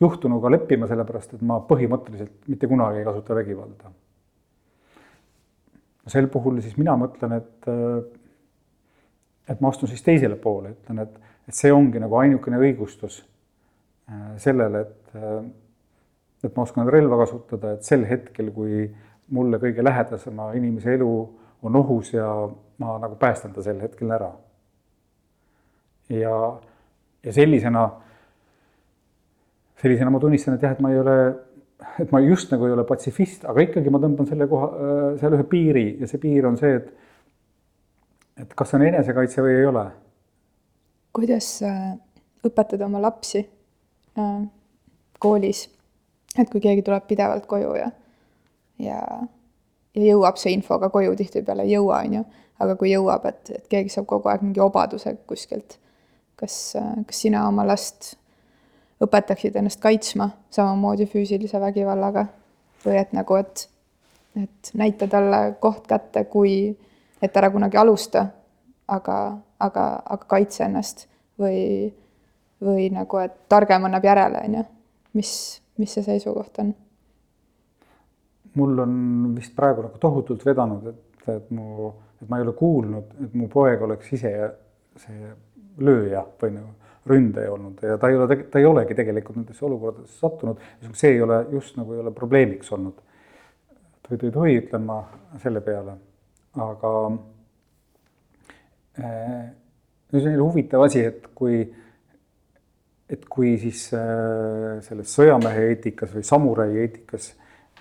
juhtunuga 0.00 0.50
leppima, 0.52 0.88
sellepärast 0.90 1.36
et 1.36 1.42
ma 1.46 1.60
põhimõtteliselt 1.64 2.48
mitte 2.48 2.68
kunagi 2.68 3.00
ei 3.00 3.08
kasuta 3.08 3.36
vägivalda. 3.38 3.92
sel 6.10 6.26
puhul 6.26 6.58
siis 6.60 6.76
mina 6.76 6.96
mõtlen, 6.98 7.36
et, 7.36 7.68
äh, 7.70 8.00
et 9.48 9.60
ma 9.60 9.70
astun 9.70 9.88
siis 9.88 10.02
teisele 10.02 10.36
poole, 10.36 10.74
ütlen, 10.74 11.04
et, 11.04 11.20
et 11.48 11.54
see 11.54 11.72
ongi 11.72 12.00
nagu 12.02 12.16
ainukene 12.18 12.58
õigustus 12.58 13.20
äh, 14.10 14.36
sellele, 14.42 14.80
et, 14.80 14.99
et 15.14 16.56
ma 16.56 16.62
oskan 16.62 16.88
relva 16.88 17.18
kasutada, 17.24 17.74
et 17.76 17.86
sel 17.86 18.04
hetkel, 18.08 18.50
kui 18.54 18.84
mulle 19.34 19.60
kõige 19.62 19.84
lähedasema 19.84 20.52
inimese 20.58 20.94
elu 20.96 21.10
on 21.62 21.76
ohus 21.76 22.14
ja 22.14 22.26
ma 22.80 22.96
nagu 22.98 23.18
päästan 23.20 23.52
ta 23.52 23.62
sel 23.62 23.80
hetkel 23.82 24.10
ära 24.16 24.30
ja, 26.10 26.60
ja 27.24 27.32
sellisena, 27.32 27.84
sellisena 29.82 30.10
ma 30.10 30.20
tunnistan, 30.20 30.56
et 30.56 30.64
jah, 30.64 30.74
et 30.74 30.82
ma 30.82 30.92
ei 30.92 31.00
ole, 31.00 31.16
et 32.02 32.12
ma 32.12 32.22
just 32.24 32.52
nagu 32.52 32.66
ei 32.66 32.74
ole 32.74 32.84
patsifist, 32.88 33.44
aga 33.48 33.66
ikkagi 33.68 33.92
ma 33.92 34.00
tõmban 34.02 34.28
selle 34.28 34.48
koha, 34.50 34.70
seal 35.20 35.36
ühe 35.38 35.46
piiri 35.50 35.86
ja 36.00 36.10
see 36.10 36.22
piir 36.22 36.48
on 36.50 36.58
see, 36.60 36.80
et 36.80 36.96
et 38.40 38.54
kas 38.56 38.70
on 38.72 38.82
enesekaitse 38.86 39.42
või 39.44 39.58
ei 39.58 39.66
ole. 39.68 39.82
kuidas 41.12 41.48
äh, 41.66 41.92
õpetada 42.46 42.86
oma 42.86 43.02
lapsi 43.02 43.42
äh, 43.42 44.46
koolis, 45.20 45.66
et 46.38 46.50
kui 46.50 46.62
keegi 46.64 46.82
tuleb 46.86 47.06
pidevalt 47.08 47.46
koju 47.50 47.74
ja, 47.78 47.90
ja, 48.80 49.00
ja 49.94 50.06
jõuab 50.06 50.40
see 50.40 50.54
info 50.56 50.78
ka 50.82 50.90
koju, 50.92 51.14
tihtipeale 51.18 51.68
ei 51.68 51.76
jõua, 51.76 52.02
on 52.06 52.18
ju, 52.20 52.24
aga 52.60 52.76
kui 52.80 52.92
jõuab, 52.92 53.28
et, 53.30 53.54
et 53.56 53.68
keegi 53.70 53.92
saab 53.92 54.08
kogu 54.10 54.32
aeg 54.32 54.44
mingi 54.46 54.62
obaduse 54.64 55.14
kuskilt 55.28 55.78
kas, 56.40 56.56
kas 57.06 57.22
sina 57.26 57.44
oma 57.48 57.66
last 57.68 58.14
õpetaksid 59.00 59.56
ennast 59.56 59.80
kaitsma 59.80 60.30
samamoodi 60.52 61.06
füüsilise 61.08 61.60
vägivallaga 61.60 62.26
või 62.84 62.98
et 63.00 63.14
nagu, 63.16 63.36
et, 63.40 63.66
et 64.40 64.72
näita 64.80 65.08
talle 65.10 65.40
koht 65.60 65.86
kätte, 65.88 66.24
kui, 66.32 66.72
et 67.22 67.36
ära 67.36 67.50
kunagi 67.52 67.80
alusta, 67.80 68.26
aga, 68.88 69.16
aga, 69.60 69.86
aga 70.04 70.28
kaitse 70.28 70.64
ennast 70.66 71.06
või, 71.40 71.90
või 72.64 72.88
nagu, 72.94 73.20
et 73.24 73.36
targem 73.52 73.88
annab 73.88 74.04
järele, 74.04 74.44
on 74.48 74.60
ju. 74.60 74.66
Mis, 75.18 75.32
mis 75.78 75.96
see 75.96 76.06
seisukoht 76.06 76.62
on? 76.62 76.74
mul 78.58 78.82
on 78.82 78.94
vist 79.36 79.54
praegu 79.56 79.84
nagu 79.86 79.98
tohutult 80.02 80.42
vedanud, 80.46 80.86
et, 80.90 81.28
et 81.30 81.50
mu, 81.54 81.92
et 82.20 82.28
ma 82.28 82.40
ei 82.40 82.46
ole 82.46 82.54
kuulnud, 82.58 83.12
et 83.24 83.34
mu 83.38 83.46
poeg 83.52 83.82
oleks 83.86 84.12
ise 84.16 84.32
see 84.98 85.30
lööja 85.80 86.24
või 86.40 86.56
nagu 86.56 86.74
ründaja 87.10 87.52
olnud 87.54 87.80
ja 87.82 87.96
ta 87.98 88.10
ei 88.10 88.18
ole, 88.18 88.36
ta 88.50 88.60
ei 88.60 88.66
olegi 88.68 88.96
tegelikult 88.98 89.38
nendesse 89.38 89.64
olukordadesse 89.64 90.18
sattunud, 90.20 90.60
see 90.92 91.14
ei 91.14 91.22
ole 91.24 91.44
just 91.54 91.78
nagu 91.80 91.94
ei 91.94 92.02
ole 92.02 92.12
probleemiks 92.14 92.72
olnud. 92.76 92.98
toi-toi-toi, 94.08 94.56
ütlen 94.58 94.82
ma 94.82 94.98
selle 95.38 95.60
peale, 95.62 95.94
aga 96.58 96.92
äh, 98.98 99.44
nüüd 100.10 100.24
selline 100.24 100.42
huvitav 100.42 100.82
asi, 100.82 101.04
et 101.06 101.28
kui, 101.34 101.62
et 103.10 103.26
kui 103.30 103.56
siis 103.58 103.88
äh, 103.96 104.78
selles 104.86 105.14
sõjamehe 105.16 105.70
eetikas 105.72 106.12
või 106.14 106.26
samurai 106.26 106.68
eetikas 106.84 107.32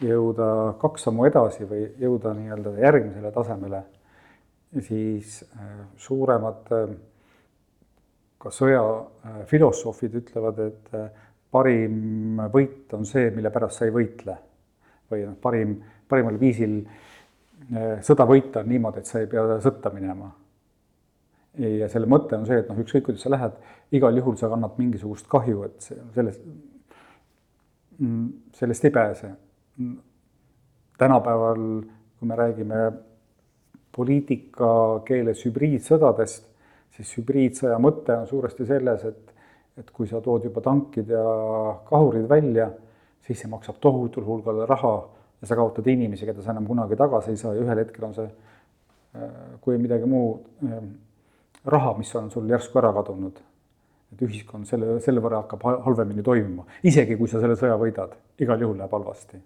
jõuda 0.01 0.49
kaks 0.81 1.05
sammu 1.05 1.27
edasi 1.27 1.67
või 1.69 1.83
jõuda 2.01 2.33
nii-öelda 2.37 2.73
järgmisele 2.79 3.31
tasemele, 3.35 3.83
siis 4.87 5.39
äh, 5.43 5.69
suuremad 6.01 6.73
äh, 6.73 6.95
ka 8.39 8.51
sõjafilosoofid 8.55 10.13
ütlevad, 10.21 10.59
et 10.63 10.93
parim 11.51 12.39
võit 12.53 12.93
on 12.95 13.03
see, 13.05 13.33
mille 13.35 13.51
pärast 13.51 13.81
sa 13.81 13.89
ei 13.89 13.91
võitle. 13.91 14.37
või 15.11 15.25
noh, 15.25 15.35
parim, 15.41 15.73
parimal 16.07 16.37
viisil 16.39 16.77
sõda 18.05 18.23
võita 18.29 18.61
on 18.61 18.69
niimoodi, 18.71 19.01
et 19.01 19.09
sa 19.09 19.19
ei 19.19 19.27
pea 19.27 19.57
sõtta 19.59 19.91
minema. 19.91 20.29
Ja 21.57 21.89
selle 21.89 22.09
mõte 22.09 22.37
on 22.37 22.45
see, 22.47 22.59
et 22.61 22.69
noh, 22.69 22.79
ükskõik 22.83 23.07
kuidas 23.09 23.23
sa 23.25 23.31
lähed, 23.33 23.55
igal 23.95 24.17
juhul 24.17 24.37
sa 24.39 24.49
kannad 24.51 24.77
mingisugust 24.77 25.27
kahju, 25.31 25.63
et 25.67 25.87
see, 25.89 25.97
sellest, 26.15 26.43
mm, 27.97 28.27
sellest 28.59 28.85
ei 28.85 28.91
pääse. 28.91 29.35
tänapäeval, 30.99 31.61
kui 32.19 32.27
me 32.27 32.35
räägime 32.35 32.91
poliitika 33.95 34.99
keeles 35.07 35.45
hübriidsõdadest, 35.45 36.43
siis 36.91 37.13
hübriidsõja 37.17 37.77
mõte 37.79 38.17
on 38.19 38.27
suuresti 38.27 38.65
selles, 38.67 39.05
et, 39.05 39.31
et 39.79 39.91
kui 39.95 40.07
sa 40.07 40.19
tood 40.21 40.43
juba 40.43 40.61
tankid 40.61 41.09
ja 41.15 41.23
kahurid 41.87 42.27
välja, 42.27 42.67
siis 43.23 43.39
see 43.39 43.49
maksab 43.49 43.79
tohutul 43.79 44.27
hulgal 44.27 44.65
raha 44.67 44.93
ja 45.41 45.47
sa 45.47 45.55
kaotad 45.55 45.87
inimesi, 45.87 46.27
keda 46.27 46.43
sa 46.43 46.51
enam 46.51 46.67
kunagi 46.67 46.99
tagasi 46.99 47.31
ei 47.31 47.39
saa 47.39 47.53
ja 47.55 47.63
ühel 47.63 47.79
hetkel 47.79 48.09
on 48.09 48.15
see, 48.17 48.27
kui 49.63 49.77
midagi 49.79 50.09
muud, 50.09 50.43
raha, 51.65 51.93
mis 51.97 52.11
on 52.15 52.29
sul 52.31 52.49
järsku 52.49 52.79
ära 52.79 52.93
kadunud. 52.93 53.39
et 54.09 54.21
ühiskond 54.25 54.65
selle, 54.65 54.95
selle 55.05 55.21
võrra 55.21 55.43
hakkab 55.43 55.61
halvemini 55.85 56.23
toimima, 56.25 56.63
isegi 56.83 57.13
kui 57.17 57.29
sa 57.29 57.37
selle 57.43 57.53
sõja 57.59 57.75
võidad, 57.77 58.15
igal 58.41 58.61
juhul 58.61 58.77
läheb 58.77 58.95
halvasti. 58.97 59.41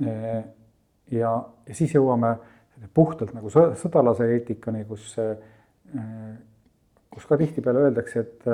ja, 0.00 1.34
ja 1.68 1.74
siis 1.74 1.94
jõuame 1.94 2.34
puhtalt 2.94 3.30
nagu 3.34 3.50
sõdalase 3.52 4.26
eetikani, 4.34 4.82
kus, 4.88 5.14
kus 7.14 7.28
ka 7.30 7.38
tihtipeale 7.38 7.86
öeldakse, 7.86 8.26
et 8.26 8.50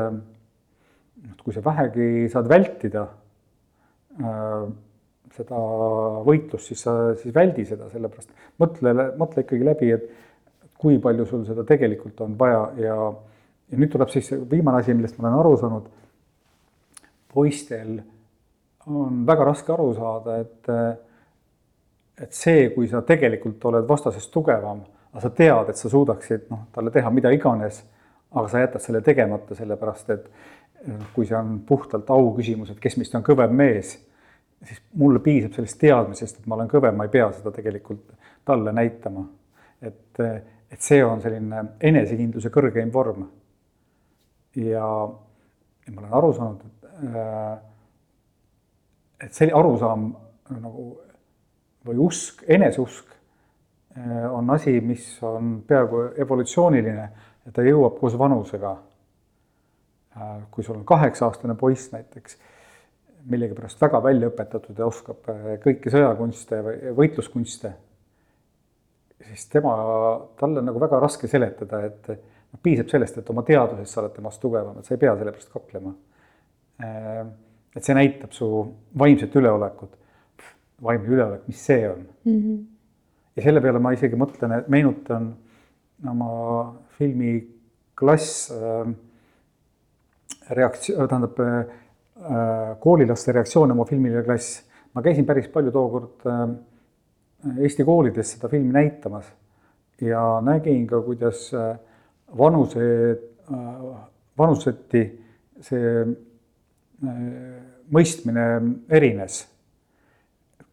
et 1.20 1.42
kui 1.44 1.52
sa 1.52 1.62
vähegi 1.64 2.28
saad 2.32 2.48
vältida 2.48 3.02
äh, 4.20 4.70
seda 5.36 5.60
võitlust, 6.26 6.70
siis 6.70 6.82
sa 6.86 6.94
siis 7.20 7.34
väldi 7.34 7.66
seda, 7.68 7.88
sellepärast 7.92 8.32
mõtle, 8.60 8.94
mõtle 9.20 9.44
ikkagi 9.44 9.66
läbi, 9.66 9.92
et 9.94 10.08
kui 10.80 10.98
palju 11.02 11.26
sul 11.28 11.44
seda 11.48 11.64
tegelikult 11.68 12.20
on 12.24 12.36
vaja 12.38 12.62
ja, 12.80 12.96
ja 13.70 13.80
nüüd 13.80 13.92
tuleb 13.92 14.12
siis 14.12 14.30
viimane 14.50 14.80
asi, 14.80 14.94
millest 14.96 15.18
ma 15.18 15.28
olen 15.28 15.40
aru 15.40 15.56
saanud. 15.60 15.90
poistel 17.30 18.00
on 18.86 19.26
väga 19.26 19.44
raske 19.44 19.72
aru 19.72 19.92
saada, 19.94 20.38
et, 20.40 20.70
et 22.24 22.32
see, 22.32 22.70
kui 22.74 22.88
sa 22.88 23.04
tegelikult 23.06 23.64
oled 23.70 23.86
vastasest 23.88 24.32
tugevam, 24.32 24.80
aga 25.12 25.22
sa 25.22 25.30
tead, 25.30 25.70
et 25.70 25.78
sa 25.78 25.90
suudaksid 25.92 26.48
noh, 26.50 26.64
talle 26.74 26.90
teha 26.94 27.10
mida 27.14 27.30
iganes, 27.34 27.82
aga 28.30 28.48
sa 28.48 28.62
jätad 28.64 28.82
selle 28.82 29.02
tegemata, 29.04 29.54
sellepärast 29.58 30.10
et 30.16 30.30
kui 31.14 31.26
see 31.28 31.36
on 31.36 31.58
puhtalt 31.66 32.10
au 32.10 32.30
küsimus, 32.36 32.70
et 32.72 32.80
kes 32.80 32.96
meist 32.96 33.14
on 33.14 33.24
kõvem 33.26 33.52
mees, 33.56 33.98
siis 34.64 34.80
mulle 34.96 35.20
piisab 35.24 35.56
sellest 35.56 35.78
teadmisest, 35.80 36.40
et 36.40 36.48
ma 36.48 36.56
olen 36.56 36.70
kõvem, 36.70 36.96
ma 36.96 37.06
ei 37.06 37.12
pea 37.12 37.28
seda 37.36 37.52
tegelikult 37.54 38.06
talle 38.48 38.72
näitama. 38.76 39.26
et, 39.80 40.20
et 40.70 40.82
see 40.82 41.02
on 41.04 41.22
selline 41.22 41.64
enesekindluse 41.80 42.50
kõrgeim 42.54 42.92
vorm. 42.92 43.28
ja, 44.56 44.86
ja 45.86 45.94
ma 45.94 46.02
olen 46.02 46.18
aru 46.18 46.32
saanud, 46.32 46.66
et, 46.66 47.64
et 49.26 49.34
see 49.34 49.50
arusaam 49.54 50.10
nagu 50.50 50.90
või 51.86 51.96
usk, 52.06 52.44
eneseusk 52.48 53.16
on 54.30 54.50
asi, 54.54 54.76
mis 54.80 55.16
on 55.26 55.56
peaaegu 55.66 56.02
evolutsiooniline 56.22 57.10
ja 57.46 57.52
ta 57.54 57.62
jõuab 57.66 57.96
koos 57.98 58.18
vanusega 58.18 58.76
Äh, 60.16 60.42
kui 60.50 60.64
sul 60.64 60.74
on 60.74 60.84
kaheksa-aastane 60.84 61.54
poiss 61.54 61.92
näiteks, 61.92 62.34
millegipärast 63.30 63.78
väga 63.80 64.00
välja 64.02 64.26
õpetatud 64.32 64.78
ja 64.78 64.88
oskab 64.90 65.28
äh, 65.30 65.52
kõiki 65.62 65.92
sõjakunste 65.94 66.58
või 66.66 66.94
võitluskunste, 66.98 67.70
siis 69.28 69.46
tema, 69.52 69.74
talle 70.40 70.62
on 70.62 70.68
nagu 70.70 70.80
väga 70.80 71.00
raske 71.02 71.28
seletada, 71.30 71.82
et 71.86 72.08
noh, 72.10 72.60
piisab 72.62 72.90
sellest, 72.92 73.20
et 73.20 73.30
oma 73.32 73.44
teadusest 73.46 73.94
sa 73.94 74.02
oled 74.02 74.16
temast 74.16 74.40
tugevam, 74.42 74.78
et 74.78 74.88
sa 74.88 74.96
ei 74.96 75.02
pea 75.02 75.14
selle 75.16 75.34
pärast 75.34 75.52
kaklema. 75.52 75.94
Äh, 76.84 77.22
et 77.76 77.86
see 77.86 77.94
näitab 77.94 78.32
su 78.34 78.50
vaimset 78.98 79.36
üleolekut. 79.36 79.96
vaimne 80.80 81.12
üleolek, 81.12 81.42
mis 81.44 81.60
see 81.60 81.88
on 81.90 81.98
mm? 82.24 82.36
-hmm. 82.36 82.60
ja 83.36 83.42
selle 83.42 83.60
peale 83.60 83.78
ma 83.78 83.90
isegi 83.92 84.16
mõtlen, 84.16 84.64
meenutan 84.68 85.34
oma 86.08 86.74
filmi 86.96 87.34
Klass 87.94 88.50
äh, 88.50 88.88
reaktsioon, 90.50 91.08
tähendab 91.08 91.40
äh, 91.40 92.78
koolilaste 92.80 93.32
reaktsioon 93.32 93.70
oma 93.70 93.84
filmile 93.84 94.22
Klass. 94.24 94.62
ma 94.94 95.02
käisin 95.02 95.26
päris 95.26 95.48
palju 95.48 95.70
tookord 95.70 96.26
äh, 96.26 96.48
Eesti 97.40 97.84
koolides 97.88 98.34
seda 98.34 98.50
filmi 98.52 98.72
näitamas 98.72 99.30
ja 100.04 100.40
nägin 100.44 100.86
ka, 100.86 101.00
kuidas 101.04 101.46
äh, 101.54 101.78
vanuse, 102.38 102.82
vanuseti 104.38 105.04
see 105.60 106.04
mõistmine 107.90 108.44
erines. 108.88 109.46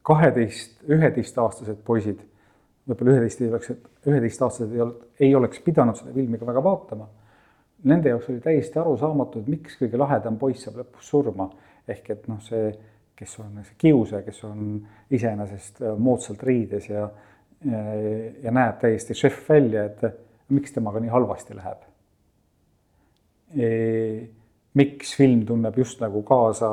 kaheteist, 0.08 0.78
üheteistaastased 0.88 1.80
poisid, 1.84 2.20
võib-olla 2.88 3.16
üheteist 3.18 3.42
ei 3.42 3.50
oleks, 3.50 3.72
üheteistaastased 4.08 4.76
ei 4.76 4.82
olnud, 4.82 5.02
ei 5.20 5.34
oleks 5.36 5.60
pidanud 5.64 5.98
seda 6.00 6.14
filmi 6.16 6.40
ka 6.40 6.48
väga 6.48 6.64
vaatama 6.64 7.08
nende 7.84 8.10
jaoks 8.10 8.30
oli 8.30 8.40
täiesti 8.42 8.80
arusaamatu, 8.80 9.42
et 9.42 9.50
miks 9.52 9.78
kõige 9.80 10.00
lahedam 10.00 10.38
poiss 10.40 10.66
saab 10.66 10.82
lõpus 10.82 11.10
surma. 11.12 11.50
ehk 11.88 12.10
et 12.12 12.26
noh, 12.28 12.40
see, 12.44 12.72
kes 13.18 13.40
on 13.42 13.60
kiusaja, 13.78 14.22
kes 14.26 14.44
on 14.48 14.88
iseenesest 15.12 15.82
äh, 15.82 15.98
moodsalt 15.98 16.44
riides 16.44 16.90
ja, 16.90 17.10
ja, 17.66 17.84
ja 18.44 18.54
näeb 18.54 18.80
täiesti 18.82 19.18
šef 19.18 19.44
välja, 19.50 19.88
et 19.90 20.04
miks 20.54 20.76
temaga 20.76 21.02
nii 21.04 21.12
halvasti 21.12 21.58
läheb 21.58 21.86
e,. 23.56 23.70
miks 24.78 25.16
film 25.18 25.46
tunneb 25.46 25.78
just 25.78 26.02
nagu 26.04 26.22
kaasa 26.24 26.70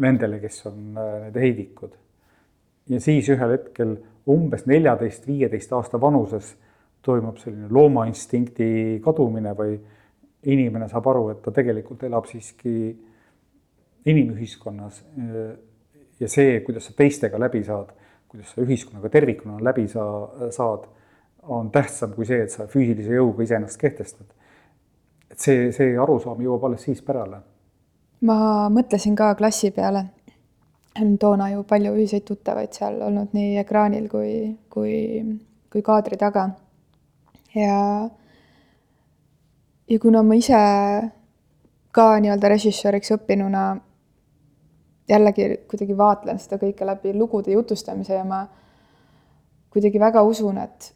nendele, 0.00 0.38
kes 0.40 0.62
on 0.70 0.96
äh, 0.96 1.18
need 1.26 1.40
heidikud. 1.42 1.92
ja 2.88 3.00
siis 3.00 3.28
ühel 3.28 3.52
hetkel 3.58 3.98
umbes 4.28 4.66
neljateist, 4.68 5.26
viieteist 5.26 5.72
aasta 5.72 6.00
vanuses 6.00 6.54
toimub 7.04 7.38
selline 7.40 7.68
loomainstinkti 7.72 9.00
kadumine 9.04 9.54
või 9.56 9.76
inimene 10.48 10.88
saab 10.88 11.06
aru, 11.10 11.28
et 11.32 11.42
ta 11.42 11.52
tegelikult 11.54 12.02
elab 12.06 12.26
siiski 12.28 12.74
inimühiskonnas. 14.06 15.04
ja 16.20 16.28
see, 16.28 16.60
kuidas 16.60 16.86
sa 16.86 16.92
teistega 16.96 17.38
läbi 17.40 17.62
saad, 17.64 17.92
kuidas 18.28 18.52
sa 18.54 18.62
ühiskonnaga 18.62 19.08
tervikuna 19.08 19.58
läbi 19.64 19.88
saa, 19.88 20.50
saad, 20.50 20.88
on 21.42 21.70
tähtsam 21.70 22.12
kui 22.12 22.26
see, 22.26 22.42
et 22.42 22.52
sa 22.52 22.66
füüsilise 22.66 23.14
jõuga 23.14 23.42
iseennast 23.42 23.80
kehtestad. 23.80 24.26
et 25.30 25.38
see, 25.38 25.72
see 25.72 25.96
arusaam 25.98 26.40
jõuab 26.42 26.64
alles 26.68 26.86
siis 26.88 27.02
pärale. 27.02 27.40
ma 28.20 28.68
mõtlesin 28.68 29.16
ka 29.16 29.34
klassi 29.34 29.70
peale. 29.70 30.04
on 31.00 31.18
toona 31.18 31.50
ju 31.50 31.62
palju 31.62 31.94
ühiseid 31.94 32.24
tuttavaid 32.24 32.72
seal 32.72 33.02
olnud 33.02 33.32
nii 33.32 33.58
ekraanil 33.58 34.08
kui, 34.08 34.56
kui, 34.70 35.22
kui 35.72 35.82
kaadri 35.82 36.16
taga. 36.16 36.50
ja 37.54 38.08
ja 39.88 39.98
kuna 39.98 40.22
ma 40.22 40.34
ise 40.34 40.58
ka 41.90 42.08
nii-öelda 42.20 42.50
režissööriks 42.52 43.14
õppinuna 43.16 43.62
jällegi 45.08 45.48
kuidagi 45.70 45.96
vaatlen 45.96 46.38
seda 46.38 46.58
kõike 46.60 46.86
läbi 46.86 47.14
lugude 47.16 47.52
jutustamise 47.52 48.14
ja 48.14 48.24
ma 48.24 48.42
kuidagi 49.72 50.00
väga 50.00 50.22
usun, 50.24 50.58
et, 50.58 50.92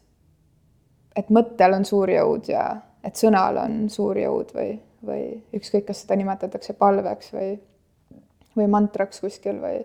et 1.15 1.29
mõttel 1.29 1.77
on 1.77 1.85
suur 1.85 2.09
jõud 2.09 2.49
ja 2.49 2.63
et 3.03 3.19
sõnal 3.19 3.59
on 3.65 3.83
suur 3.89 4.17
jõud 4.17 4.53
või, 4.55 4.77
või 5.05 5.25
ükskõik, 5.55 5.87
kas 5.89 6.03
seda 6.03 6.17
nimetatakse 6.19 6.73
palveks 6.79 7.33
või, 7.33 7.51
või 8.57 8.69
mantraks 8.71 9.21
kuskil 9.21 9.61
või, 9.61 9.83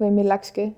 või 0.00 0.14
millekski. 0.20 0.70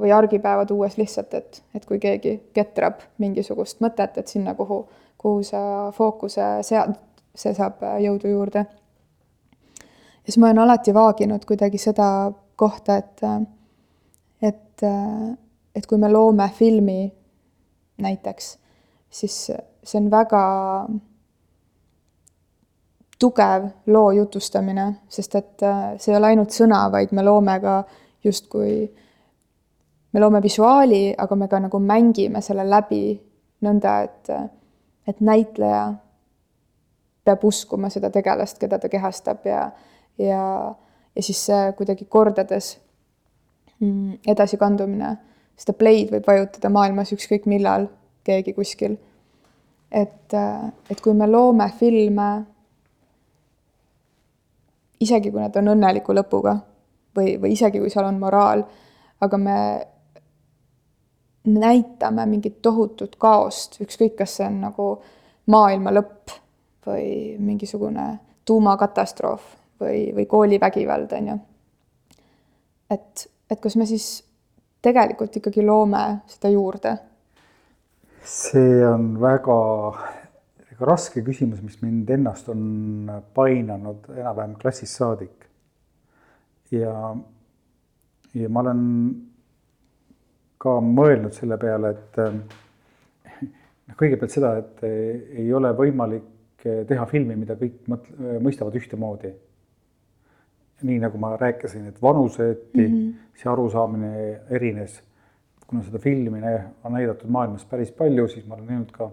või 0.00 0.12
argipäeva 0.12 0.66
tuues 0.66 0.98
lihtsalt, 0.98 1.34
et, 1.34 1.62
et 1.74 1.86
kui 1.86 1.98
keegi 1.98 2.36
ketrab 2.54 3.00
mingisugust 3.18 3.80
mõtet, 3.80 4.18
et 4.18 4.28
sinna, 4.28 4.54
kuhu 4.54 4.84
kuhu 5.26 5.42
sa 5.42 5.92
fookuse 5.92 6.42
sead, 6.62 6.94
see 7.34 7.54
saab 7.54 7.82
jõudu 8.02 8.30
juurde. 8.30 8.64
Ja 10.26 10.32
siis 10.32 10.38
ma 10.42 10.46
olen 10.46 10.58
alati 10.58 10.94
vaaginud 10.94 11.44
kuidagi 11.46 11.78
seda 11.78 12.32
kohta, 12.56 12.96
et, 12.96 13.20
et, 14.42 14.82
et 15.74 15.86
kui 15.86 15.98
me 15.98 16.10
loome 16.10 16.48
filmi 16.54 17.12
näiteks, 18.02 18.48
siis 19.10 19.36
see 19.86 20.00
on 20.00 20.10
väga 20.10 20.42
tugev 23.18 23.68
loo 23.86 24.10
jutustamine, 24.10 24.88
sest 25.08 25.38
et 25.38 25.66
see 25.98 26.12
ei 26.12 26.18
ole 26.18 26.32
ainult 26.32 26.50
sõna, 26.50 26.82
vaid 26.92 27.14
me 27.14 27.22
loome 27.24 27.54
ka 27.62 27.78
justkui, 28.26 28.74
me 30.12 30.20
loome 30.20 30.42
visuaali, 30.42 31.14
aga 31.18 31.38
me 31.38 31.48
ka 31.48 31.62
nagu 31.68 31.80
mängime 31.80 32.42
selle 32.42 32.66
läbi 32.68 33.04
nõnda, 33.62 34.00
et 34.02 34.34
et 35.06 35.20
näitleja 35.22 35.84
peab 37.24 37.44
uskuma 37.46 37.86
seda 37.94 38.10
tegelast, 38.10 38.58
keda 38.58 38.80
ta 38.82 38.88
kehastab 38.90 39.44
ja, 39.46 39.68
ja, 40.18 40.74
ja 41.16 41.22
siis 41.22 41.40
see 41.48 41.72
kuidagi 41.78 42.04
kordades 42.04 42.76
mm, 43.80 44.18
edasikandumine, 44.28 45.16
seda 45.56 45.76
play'd 45.78 46.12
võib 46.12 46.28
vajutada 46.28 46.70
maailmas 46.72 47.12
ükskõik 47.16 47.48
millal 47.50 47.88
keegi 48.26 48.54
kuskil. 48.56 48.96
et, 49.90 50.34
et 50.90 51.00
kui 51.00 51.14
me 51.14 51.28
loome 51.30 51.68
filme, 51.78 52.30
isegi 55.00 55.30
kui 55.30 55.40
need 55.40 55.56
on 55.60 55.74
õnneliku 55.76 56.16
lõpuga 56.16 56.56
või, 57.16 57.36
või 57.40 57.52
isegi 57.54 57.80
kui 57.80 57.92
seal 57.92 58.08
on 58.08 58.18
moraal, 58.20 58.64
aga 59.20 59.38
me 59.38 59.58
näitame 61.46 62.26
mingit 62.26 62.58
tohutut 62.62 63.14
kaost, 63.22 63.78
ükskõik, 63.80 64.16
kas 64.18 64.34
see 64.38 64.48
on 64.48 64.58
nagu 64.66 64.88
maailma 65.52 65.92
lõpp 65.94 66.34
või 66.86 67.36
mingisugune 67.38 68.08
tuumakatastroof 68.46 69.46
või, 69.80 70.12
või 70.16 70.26
koolivägivald, 70.30 71.12
on 71.18 71.28
ju. 71.32 71.38
et, 72.90 73.26
et 73.50 73.60
kas 73.60 73.76
me 73.76 73.86
siis 73.86 74.08
tegelikult 74.82 75.36
ikkagi 75.40 75.64
loome 75.66 76.04
seda 76.30 76.50
juurde? 76.52 76.96
see 78.26 78.82
on 78.86 79.12
väga, 79.22 79.56
väga 80.70 80.86
raske 80.90 81.22
küsimus, 81.22 81.62
mis 81.62 81.78
mind 81.82 82.10
ennast 82.10 82.48
on 82.50 83.10
painanud 83.34 84.08
enam-vähem 84.16 84.56
klassist 84.58 84.98
saadik. 84.98 85.46
ja, 86.74 87.14
ja 88.34 88.48
ma 88.50 88.64
olen 88.64 88.82
ka 90.58 90.78
mõelnud 90.82 91.36
selle 91.36 91.58
peale, 91.62 91.92
et 91.94 92.18
noh, 92.24 93.96
kõigepealt 93.98 94.34
seda, 94.34 94.56
et 94.58 94.82
ei 94.86 95.46
ole 95.54 95.70
võimalik 95.76 96.66
teha 96.88 97.06
filmi, 97.06 97.36
mida 97.38 97.54
kõik 97.60 97.84
mõt-, 97.90 98.10
mõistavad 98.42 98.74
ühtemoodi. 98.78 99.30
Nii 100.82 100.98
nagu 101.00 101.18
ma 101.18 101.36
rääkisin, 101.40 101.86
et 101.88 102.02
vanuseti 102.02 102.88
mm 102.88 102.94
-hmm. 102.94 103.14
see 103.34 103.52
arusaamine 103.52 104.40
erines. 104.50 105.02
kuna 105.66 105.82
seda 105.82 105.98
filmi 105.98 106.40
on 106.84 106.92
näidatud 106.92 107.28
maailmas 107.28 107.64
päris 107.64 107.90
palju, 107.92 108.28
siis 108.28 108.46
ma 108.46 108.54
olen 108.54 108.66
näinud 108.66 108.90
ka 108.90 109.10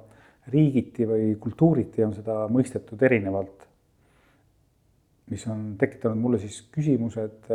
riigiti 0.47 1.07
või 1.07 1.35
kultuuriti 1.39 2.03
on 2.03 2.13
seda 2.13 2.47
mõistetud 2.47 3.01
erinevalt. 3.01 3.67
mis 5.29 5.47
on 5.47 5.75
tekitanud 5.77 6.17
mulle 6.17 6.37
siis 6.37 6.67
küsimuse, 6.71 7.23
et, 7.23 7.51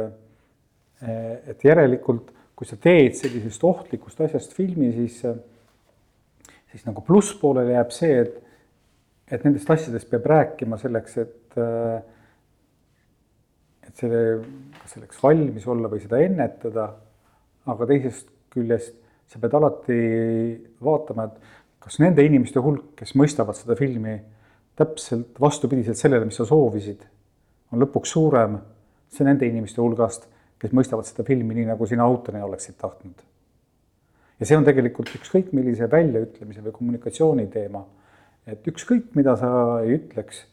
et 1.46 1.64
järelikult 1.64 2.32
kui 2.58 2.66
sa 2.66 2.74
teed 2.82 3.14
sellisest 3.14 3.62
ohtlikust 3.64 4.20
asjast 4.24 4.54
filmi, 4.56 4.90
siis, 4.96 5.20
siis 6.72 6.86
nagu 6.88 7.04
plusspoolele 7.06 7.76
jääb 7.76 7.92
see, 7.94 8.16
et, 8.24 8.40
et 9.30 9.44
nendest 9.46 9.70
asjadest 9.70 10.10
peab 10.10 10.26
rääkima 10.26 10.78
selleks, 10.80 11.18
et, 11.22 11.36
et 11.54 12.17
selle, 13.98 14.22
kas 14.78 14.96
selleks 14.96 15.20
valmis 15.22 15.66
olla 15.66 15.90
või 15.90 16.02
seda 16.04 16.22
ennetada. 16.24 16.88
aga 17.68 17.86
teisest 17.86 18.30
küljest 18.50 18.94
sa 19.28 19.38
pead 19.38 19.54
alati 19.54 20.00
vaatama, 20.80 21.24
et 21.28 21.84
kas 21.84 21.98
nende 22.00 22.24
inimeste 22.24 22.60
hulk, 22.64 22.94
kes 22.96 23.12
mõistavad 23.14 23.56
seda 23.58 23.76
filmi 23.76 24.16
täpselt 24.78 25.36
vastupidiselt 25.40 25.98
sellele, 25.98 26.24
mis 26.24 26.38
sa 26.38 26.46
soovisid, 26.48 27.02
on 27.72 27.82
lõpuks 27.82 28.14
suurem, 28.14 28.56
see 29.12 29.26
nende 29.26 29.46
inimeste 29.48 29.82
hulgast 29.82 30.28
kes 30.58 30.74
mõistavad 30.74 31.06
seda 31.06 31.24
filmi 31.26 31.56
nii, 31.56 31.68
nagu 31.70 31.86
sina 31.86 32.06
autorina 32.06 32.46
oleksid 32.46 32.78
tahtnud. 32.80 33.22
ja 34.38 34.46
see 34.46 34.56
on 34.58 34.66
tegelikult 34.66 35.10
ükskõik 35.18 35.52
millise 35.54 35.88
väljaütlemise 35.90 36.62
või 36.62 36.74
kommunikatsiooni 36.74 37.46
teema. 37.52 37.84
et 38.46 38.66
ükskõik, 38.66 39.14
mida 39.14 39.36
sa 39.36 39.50
ei 39.84 39.98
ütleks, 39.98 40.44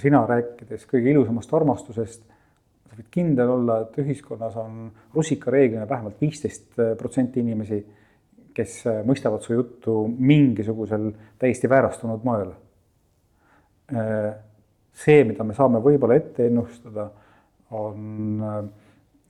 sina 0.00 0.24
rääkides 0.28 0.86
kõige 0.86 1.10
ilusamast 1.12 1.52
armastusest, 1.54 2.22
sa 2.96 3.02
võid 3.02 3.10
kindel 3.12 3.52
olla, 3.52 3.80
et 3.84 3.98
ühiskonnas 4.00 4.56
on 4.60 4.86
rusikareeglina 5.14 5.88
vähemalt 5.88 6.20
viisteist 6.20 6.80
protsenti 6.98 7.42
inimesi, 7.44 7.82
kes 8.56 8.78
mõistavad 9.04 9.44
su 9.44 9.52
juttu 9.52 9.98
mingisugusel 10.08 11.10
täiesti 11.38 11.68
väärastunud 11.68 12.24
moel. 12.24 12.54
see, 14.96 15.24
mida 15.28 15.44
me 15.44 15.54
saame 15.54 15.78
võib-olla 15.84 16.16
ette 16.16 16.46
ennustada, 16.48 17.10
on 17.70 18.72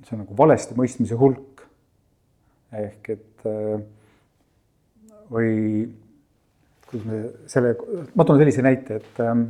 see 0.04 0.16
on 0.16 0.22
nagu 0.24 0.36
valesti 0.38 0.76
mõistmise 0.78 1.18
hulk. 1.18 1.62
ehk 2.76 3.08
et 3.14 3.44
äh, 3.46 3.78
või 5.32 5.52
kuidas 6.86 7.06
me 7.06 7.20
selle, 7.48 7.70
ma 8.18 8.26
toon 8.26 8.40
sellise 8.42 8.64
näite, 8.66 8.98
et, 9.00 9.20
ähm, 9.22 9.44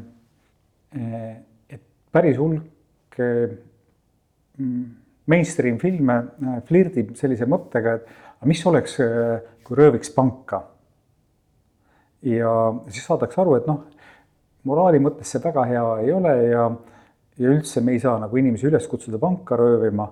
äh, 0.95 1.33
et 1.73 1.83
päris 2.13 2.37
hulk 2.39 3.19
äh, 3.19 3.57
mainstream 5.27 5.79
filme 5.83 6.17
flirdib 6.69 7.15
sellise 7.19 7.49
mõttega, 7.51 7.97
et 7.97 8.47
mis 8.49 8.63
oleks, 8.67 8.97
kui 9.67 9.77
rööviks 9.77 10.13
panka. 10.15 10.63
ja 12.23 12.51
siis 12.89 13.05
saadakse 13.05 13.41
aru, 13.41 13.57
et 13.59 13.67
noh, 13.67 13.83
moraali 14.65 14.99
mõttes 15.03 15.31
see 15.31 15.43
väga 15.43 15.65
hea 15.69 15.89
ei 16.03 16.13
ole 16.13 16.37
ja, 16.51 16.69
ja 17.39 17.51
üldse 17.51 17.83
me 17.85 17.93
ei 17.93 18.01
saa 18.03 18.19
nagu 18.23 18.37
inimesi 18.37 18.67
üles 18.67 18.87
kutsuda 18.91 19.19
panka 19.23 19.59
röövima 19.59 20.09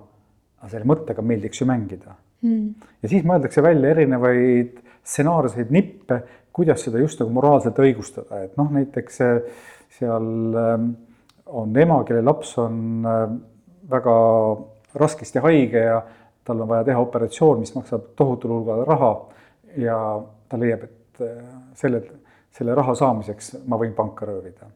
aga 0.65 0.73
selle 0.73 0.89
mõttega 0.89 1.23
meeldiks 1.25 1.61
ju 1.61 1.67
mängida. 1.69 2.17
Mm.. 2.45 2.89
ja 3.01 3.09
siis 3.09 3.23
mõeldakse 3.25 3.63
välja 3.63 3.93
erinevaid 3.93 4.81
stsenaarseid 5.05 5.71
nippe, 5.73 6.19
kuidas 6.55 6.83
seda 6.85 6.99
just 7.01 7.21
nagu 7.21 7.31
moraalselt 7.33 7.79
õigustada, 7.81 8.41
et 8.45 8.57
noh, 8.59 8.69
näiteks 8.73 9.21
äh, 9.23 9.63
seal 9.97 10.57
ähm, 10.59 10.89
on 11.45 11.75
ema, 11.79 12.01
kelle 12.07 12.25
laps 12.25 12.55
on 12.61 13.07
äh, 13.07 13.23
väga 13.89 14.15
raskesti 14.95 15.39
haige 15.43 15.79
ja 15.79 16.01
tal 16.45 16.61
on 16.61 16.69
vaja 16.69 16.83
teha 16.83 17.01
operatsioon, 17.01 17.59
mis 17.59 17.73
maksab 17.75 18.13
tohutul 18.15 18.53
hulgal 18.57 18.85
raha 18.85 19.11
ja 19.81 19.97
ta 20.49 20.59
leiab, 20.59 20.85
et 20.87 21.21
äh, 21.25 21.43
selle, 21.75 22.01
selle 22.53 22.75
raha 22.77 22.95
saamiseks 22.95 23.55
ma 23.67 23.79
võin 23.81 23.93
panka 23.97 24.27
röövida. 24.29 24.69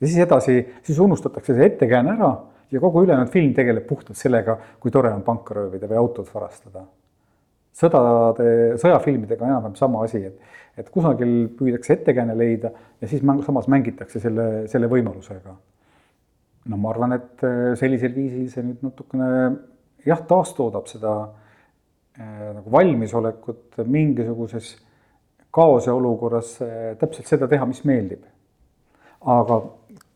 ja 0.00 0.06
siis 0.06 0.18
edasi, 0.24 0.58
siis 0.82 0.98
unustatakse 0.98 1.54
see 1.56 1.66
ettekääne 1.66 2.16
ära 2.16 2.32
ja 2.72 2.80
kogu 2.80 3.04
ülejäänud 3.04 3.32
film 3.32 3.54
tegeleb 3.54 3.86
puhtalt 3.86 4.18
sellega, 4.18 4.56
kui 4.80 4.90
tore 4.90 5.12
on 5.12 5.22
panka 5.22 5.54
röövida 5.54 5.88
või 5.88 6.00
autot 6.00 6.34
varastada. 6.34 6.84
sõdade, 7.72 8.76
sõjafilmidega 8.80 9.44
on 9.44 9.50
enam-vähem 9.50 9.76
sama 9.76 10.02
asi, 10.04 10.24
et, 10.28 10.56
et 10.76 10.90
kusagil 10.92 11.48
püüdakse 11.58 11.96
ettekääne 11.96 12.36
leida 12.36 12.70
ja 13.00 13.08
siis 13.08 13.22
mäng, 13.24 13.40
samas 13.46 13.68
mängitakse 13.68 14.20
selle, 14.20 14.66
selle 14.68 14.90
võimalusega. 14.92 15.56
No 16.64 16.78
ma 16.78 16.92
arvan, 16.92 17.16
et 17.16 17.44
äh, 17.46 17.72
sellisel 17.78 18.14
viisil 18.14 18.48
see 18.52 18.64
nüüd 18.66 18.82
natukene 18.86 19.28
jah, 20.06 20.22
taastoodab 20.28 20.88
seda 20.90 21.14
äh, 21.24 22.52
nagu 22.58 22.72
valmisolekut 22.72 23.82
mingisuguses 23.86 24.76
kaose 25.52 25.92
olukorras 25.92 26.54
äh, 26.64 26.92
täpselt 27.00 27.30
seda 27.30 27.50
teha, 27.50 27.66
mis 27.68 27.82
meeldib. 27.88 28.24
aga 29.22 29.60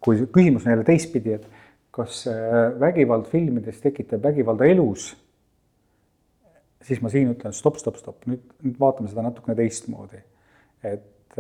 kui 0.03 0.25
küsimus 0.35 0.67
on 0.67 0.75
jälle 0.75 0.87
teistpidi, 0.87 1.37
et 1.37 1.47
kas 1.95 2.27
vägivald 2.81 3.29
filmides 3.31 3.79
tekitab 3.81 4.25
vägivalda 4.27 4.67
elus, 4.69 5.07
siis 6.85 6.99
ma 7.01 7.09
siin 7.09 7.31
ütlen 7.33 7.55
stopp, 7.57 7.79
stopp, 7.81 7.97
stopp, 7.97 8.27
nüüd, 8.29 8.43
nüüd 8.67 8.81
vaatame 8.83 9.09
seda 9.09 9.25
natukene 9.25 9.57
teistmoodi. 9.57 10.21
et 10.85 11.39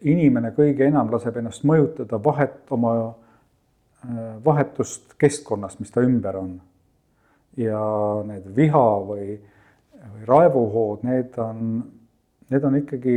inimene 0.00 0.50
kõige 0.56 0.88
enam 0.88 1.12
laseb 1.12 1.36
ennast 1.38 1.64
mõjutada 1.68 2.18
vahet, 2.24 2.58
oma 2.74 2.96
vahetust 4.44 5.16
keskkonnast, 5.18 5.80
mis 5.80 5.90
ta 5.90 6.04
ümber 6.04 6.36
on. 6.38 6.56
ja 7.56 7.80
need 8.28 8.50
viha 8.56 8.86
või, 9.08 9.38
või 9.96 10.26
raevuhood, 10.28 11.06
need 11.08 11.38
on, 11.40 11.78
need 12.52 12.66
on 12.68 12.76
ikkagi 12.82 13.16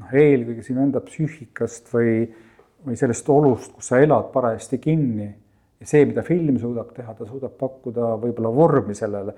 noh, 0.00 0.14
eelkõige 0.16 0.64
sinu 0.64 0.80
enda 0.86 1.02
psüühikast 1.04 1.92
või 1.92 2.14
või 2.86 2.98
sellest 2.98 3.28
olust, 3.30 3.72
kus 3.76 3.90
sa 3.92 4.00
elad 4.02 4.30
parajasti 4.32 4.78
kinni 4.82 5.28
ja 5.82 5.88
see, 5.88 6.04
mida 6.08 6.24
film 6.26 6.58
suudab 6.60 6.92
teha, 6.96 7.14
ta 7.14 7.26
suudab 7.26 7.54
pakkuda 7.58 8.14
võib-olla 8.22 8.52
vormi 8.54 8.96
sellele, 8.98 9.34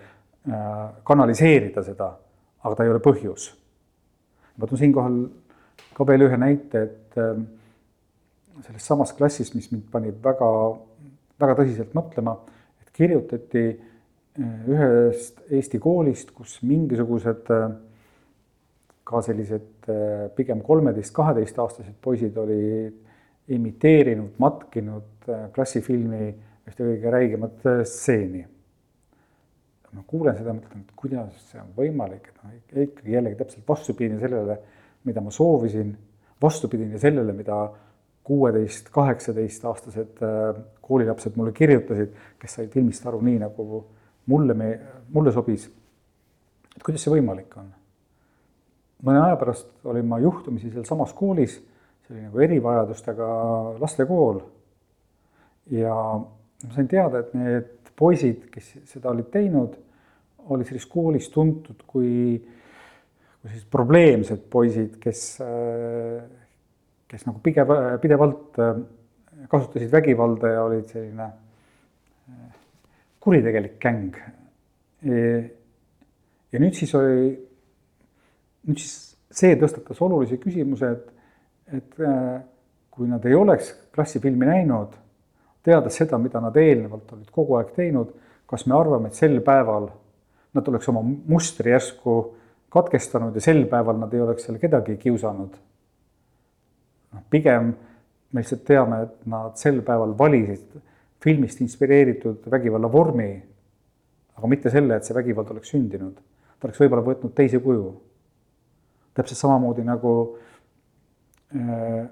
äh, 0.49 0.79
kanaliseerida 1.07 1.85
seda, 1.85 2.11
aga 2.65 2.75
ta 2.77 2.87
ei 2.87 2.93
ole 2.93 3.03
põhjus. 3.05 3.53
ma 4.57 4.67
toon 4.67 4.79
siinkohal 4.79 5.17
ka 5.97 6.07
veel 6.07 6.29
ühe 6.29 6.37
näite, 6.39 6.83
et 6.83 7.19
äh, 7.21 7.37
sellest 8.63 8.87
samast 8.87 9.17
klassist, 9.19 9.57
mis 9.59 9.71
mind 9.73 9.89
pani 9.93 10.13
väga, 10.25 10.51
väga 11.43 11.57
tõsiselt 11.59 11.97
mõtlema, 11.97 12.37
et 12.83 12.93
kirjutati 12.95 13.65
äh, 13.71 14.69
ühest 14.71 15.43
Eesti 15.51 15.81
koolist, 15.83 16.31
kus 16.37 16.61
mingisugused 16.63 17.51
ka 19.05 19.21
sellised 19.21 19.89
pigem 20.37 20.63
kolmeteist, 20.65 21.13
kaheteistaastased 21.13 21.99
poisid 22.01 22.39
olid 22.41 23.05
imiteerinud, 23.49 24.35
matkinud 24.41 25.29
äh, 25.29 25.47
klassifilmi 25.55 26.29
ühte 26.65 26.87
kõige 26.87 27.13
räigemat 27.13 27.67
äh, 27.69 27.81
stseeni. 27.89 28.45
ma 29.95 30.03
kuulen 30.11 30.35
seda, 30.35 30.51
mõtlen, 30.57 30.81
et 30.83 30.95
kuidas 30.99 31.35
see 31.53 31.61
on 31.61 31.69
võimalik, 31.77 32.25
et 32.27 32.39
noh, 32.43 32.55
ikkagi 32.83 33.13
jällegi 33.15 33.37
täpselt 33.39 33.69
vastupidine 33.69 34.17
sellele, 34.19 34.57
mida 35.07 35.23
ma 35.23 35.31
soovisin, 35.31 35.93
vastupidine 36.43 36.99
sellele, 36.99 37.31
mida 37.37 37.59
kuueteist, 38.25 38.89
kaheksateistaastased 38.95 40.23
äh, 40.25 40.63
koolilapsed 40.85 41.37
mulle 41.37 41.53
kirjutasid, 41.53 42.15
kes 42.41 42.59
said 42.59 42.73
filmist 42.73 43.07
aru 43.07 43.21
nii, 43.25 43.39
nagu 43.45 43.85
mulle, 44.33 44.57
me, 44.57 44.71
mulle 45.13 45.33
sobis. 45.33 45.69
et 46.77 46.83
kuidas 46.83 47.05
see 47.05 47.13
võimalik 47.13 47.53
on? 47.61 47.71
mõne 49.05 49.21
aja 49.21 49.37
pärast 49.37 49.69
olin 49.85 50.09
ma 50.09 50.19
juhtumisi 50.23 50.73
sealsamas 50.73 51.13
koolis 51.13 51.61
see 52.05 52.15
oli 52.15 52.25
nagu 52.27 52.41
erivajadustega 52.45 53.29
lastekool. 53.81 54.41
ja 55.71 55.95
ma 55.95 56.75
sain 56.75 56.89
teada, 56.89 57.23
et 57.25 57.33
need 57.35 57.93
poisid, 57.97 58.49
kes 58.53 58.75
seda 58.91 59.09
olid 59.15 59.31
teinud, 59.33 59.77
olid 60.53 60.69
selles 60.69 60.85
koolis 60.91 61.31
tuntud 61.33 61.81
kui, 61.89 62.37
kui 63.41 63.49
sellised 63.49 63.71
probleemsed 63.73 64.45
poisid, 64.53 64.99
kes, 65.01 65.23
kes 67.09 67.27
nagu 67.29 67.41
pigev, 67.45 67.71
pidevalt 68.03 68.59
kasutasid 69.51 69.93
vägivalda 69.93 70.53
ja 70.55 70.63
olid 70.65 70.87
selline 70.91 71.29
kuritegelik 73.25 73.79
gäng. 73.81 74.17
ja 76.53 76.61
nüüd 76.61 76.77
siis 76.77 76.93
oli, 76.95 77.33
nüüd 78.69 78.81
siis 78.81 79.15
see 79.35 79.57
tõstatas 79.61 80.01
olulise 80.05 80.39
küsimuse, 80.41 80.91
et, 80.93 81.81
et 81.81 81.99
kui 82.95 83.09
nad 83.11 83.25
ei 83.27 83.35
oleks 83.35 83.73
klassifilmi 83.95 84.47
näinud, 84.47 84.95
teades 85.65 85.97
seda, 85.99 86.21
mida 86.21 86.41
nad 86.45 86.57
eelnevalt 86.61 87.13
olid 87.17 87.31
kogu 87.35 87.59
aeg 87.59 87.73
teinud, 87.77 88.13
kas 88.47 88.67
me 88.69 88.77
arvame, 88.77 89.11
et 89.11 89.19
sel 89.19 89.41
päeval 89.45 89.89
nad 90.55 90.69
oleks 90.71 90.89
oma 90.93 91.03
mustri 91.03 91.73
järsku 91.73 92.19
katkestanud 92.75 93.35
ja 93.35 93.43
sel 93.43 93.65
päeval 93.71 93.99
nad 93.99 94.13
ei 94.15 94.23
oleks 94.23 94.47
seal 94.47 94.61
kedagi 94.63 94.99
kiusanud? 95.01 95.57
Noh, 97.15 97.25
pigem 97.31 97.73
me 98.35 98.43
lihtsalt 98.43 98.65
teame, 98.67 99.03
et 99.07 99.27
nad 99.31 99.55
sel 99.61 99.81
päeval 99.87 100.17
valisid 100.19 100.75
filmist 101.25 101.61
inspireeritud 101.65 102.49
vägivalla 102.53 102.91
vormi, 102.93 103.29
aga 104.35 104.51
mitte 104.51 104.73
selle, 104.75 104.99
et 104.99 105.07
see 105.07 105.17
vägivald 105.17 105.55
oleks 105.55 105.71
sündinud. 105.73 106.19
ta 106.59 106.69
oleks 106.69 106.81
võib-olla 106.83 107.07
võtnud 107.07 107.35
teise 107.35 107.61
kuju. 107.63 107.95
täpselt 109.15 109.39
samamoodi 109.39 109.85
nagu 109.87 110.13
äh, 111.55 112.05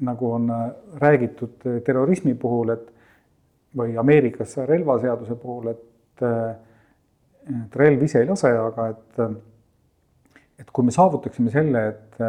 nagu 0.00 0.32
on 0.32 0.50
äh, 0.50 0.70
räägitud 0.98 1.66
äh, 1.66 1.82
terrorismi 1.82 2.34
puhul, 2.34 2.68
et 2.74 2.92
või 3.76 3.94
Ameerikas 3.98 4.56
relvaseaduse 4.66 5.36
puhul, 5.38 5.70
et, 5.70 6.22
äh, 6.26 6.54
et 7.64 7.76
relv 7.76 8.02
ise 8.02 8.22
ei 8.22 8.28
lase, 8.28 8.50
aga 8.50 8.88
et, 8.94 9.20
et 10.58 10.72
kui 10.72 10.86
me 10.86 10.94
saavutaksime 10.94 11.52
selle, 11.52 11.84
et, 11.92 12.22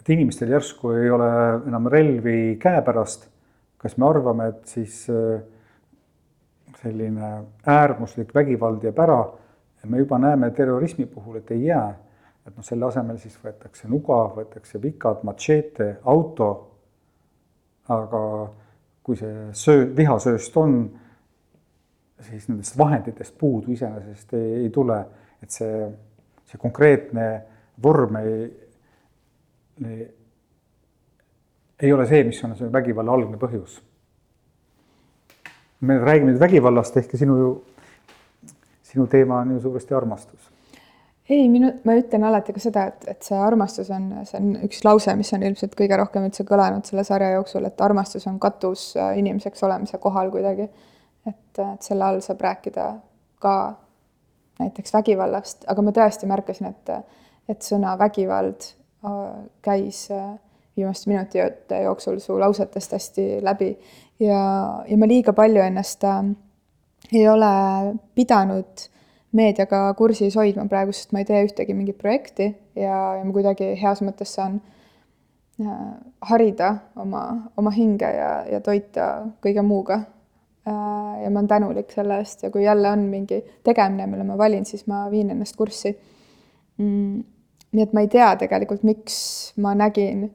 et 0.00 0.12
inimestel 0.16 0.50
järsku 0.56 0.94
ei 0.96 1.10
ole 1.12 1.30
enam 1.68 1.86
relvi 1.92 2.56
käepärast, 2.60 3.28
kas 3.80 3.96
me 3.96 4.08
arvame, 4.08 4.48
et 4.48 4.66
siis 4.68 5.02
selline 6.80 7.30
äärmuslik 7.68 8.34
vägivald 8.34 8.84
jääb 8.84 8.98
ära 9.04 9.20
me 9.88 9.98
juba 9.98 10.18
näeme 10.20 10.50
terrorismi 10.52 11.06
puhul, 11.08 11.38
et 11.40 11.50
ei 11.50 11.66
jää 11.66 11.88
et 12.46 12.56
noh, 12.56 12.64
selle 12.66 12.88
asemel 12.88 13.18
siis 13.20 13.36
võetakse 13.42 13.88
nuga, 13.90 14.22
võetakse 14.34 14.80
vikad, 14.82 15.24
matšeete, 15.26 15.92
auto. 16.08 16.50
aga 17.90 18.22
kui 19.02 19.16
see 19.18 19.48
söö, 19.56 19.86
vihasööst 19.96 20.56
on, 20.60 20.74
siis 22.22 22.44
nendest 22.48 22.76
vahenditest 22.78 23.34
puudu 23.38 23.72
iseenesest 23.74 24.34
ei, 24.38 24.52
ei 24.60 24.68
tule, 24.70 24.98
et 25.42 25.50
see, 25.50 25.88
see 26.46 26.60
konkreetne 26.60 27.24
vorm 27.82 28.20
ei, 28.20 28.44
ei, 31.80 31.92
ole 31.92 32.06
see, 32.06 32.24
mis 32.24 32.44
on 32.44 32.56
see 32.58 32.72
vägivalla 32.72 33.12
algne 33.16 33.38
põhjus. 33.40 33.80
me 35.80 35.98
räägime 35.98 36.32
nüüd 36.32 36.40
vägivallast, 36.40 36.96
ehk 37.00 37.16
sinu, 37.16 37.36
sinu 38.84 39.06
teema 39.06 39.40
on 39.40 39.54
ju 39.54 39.60
suuresti 39.64 39.94
armastus 39.96 40.50
ei, 41.30 41.48
minu, 41.48 41.70
ma 41.86 41.94
ütlen 41.98 42.24
alati 42.26 42.52
ka 42.54 42.62
seda, 42.62 42.86
et, 42.90 43.04
et 43.12 43.26
see 43.26 43.38
armastus 43.38 43.90
on, 43.94 44.08
see 44.26 44.38
on 44.40 44.48
üks 44.66 44.82
lause, 44.86 45.14
mis 45.18 45.30
on 45.36 45.44
ilmselt 45.46 45.76
kõige 45.78 45.98
rohkem 46.00 46.26
üldse 46.26 46.44
kõlanud 46.48 46.88
selle 46.88 47.04
sarja 47.06 47.30
jooksul, 47.36 47.68
et 47.68 47.84
armastus 47.84 48.26
on 48.30 48.40
katus 48.42 48.90
äh, 48.98 49.12
inimeseks 49.20 49.62
olemise 49.68 50.00
kohal 50.02 50.32
kuidagi. 50.34 50.68
et, 51.28 51.58
et 51.60 51.86
selle 51.86 52.04
all 52.04 52.20
saab 52.24 52.40
rääkida 52.40 52.90
ka 53.40 53.54
näiteks 54.60 54.92
vägivallast, 54.94 55.64
aga 55.70 55.82
ma 55.84 55.94
tõesti 55.96 56.28
märkasin, 56.28 56.74
et, 56.74 57.16
et 57.48 57.62
sõna 57.64 57.94
vägivald 58.00 58.66
äh, 58.66 58.79
käis 59.62 60.10
äh, 60.10 60.34
viimaste 60.76 61.10
minutite 61.10 61.82
jooksul 61.82 62.18
su 62.20 62.38
lausetest 62.40 62.92
hästi 62.92 63.26
läbi 63.42 63.72
ja, 64.20 64.40
ja 64.88 64.96
ma 64.96 65.08
liiga 65.08 65.32
palju 65.32 65.62
ennast 65.64 66.04
äh, 66.04 66.22
ei 67.12 67.28
ole 67.28 67.52
pidanud 68.14 68.88
meediaga 69.32 69.94
kursis 69.94 70.34
hoidma 70.36 70.66
praegu, 70.68 70.92
sest 70.92 71.14
ma 71.14 71.22
ei 71.22 71.28
tee 71.28 71.44
ühtegi 71.46 71.74
mingit 71.74 71.98
projekti 71.98 72.50
ja, 72.74 73.16
ja 73.18 73.24
ma 73.24 73.32
kuidagi 73.34 73.72
heas 73.80 74.02
mõttes 74.04 74.34
saan 74.36 74.60
äh, 75.62 75.82
harida 76.32 76.74
oma, 77.00 77.24
oma 77.56 77.74
hinge 77.74 78.10
ja, 78.16 78.32
ja 78.50 78.62
toita 78.64 79.10
kõige 79.42 79.64
muuga 79.66 80.02
äh,. 80.66 81.24
ja 81.24 81.30
ma 81.30 81.40
olen 81.40 81.48
tänulik 81.48 81.92
selle 81.94 82.20
eest 82.20 82.44
ja 82.44 82.50
kui 82.50 82.64
jälle 82.64 82.90
on 82.90 83.08
mingi 83.10 83.42
tegemine, 83.64 84.06
mille 84.06 84.24
ma 84.24 84.38
valin, 84.38 84.64
siis 84.64 84.86
ma 84.90 85.06
viin 85.10 85.30
ennast 85.30 85.56
kurssi 85.56 85.94
mm,. 86.76 87.22
Nii 87.72 87.82
et 87.86 87.92
ma 87.94 88.02
ei 88.02 88.08
tea 88.10 88.32
tegelikult, 88.36 88.82
miks 88.82 89.20
ma 89.62 89.74
nägin 89.78 90.26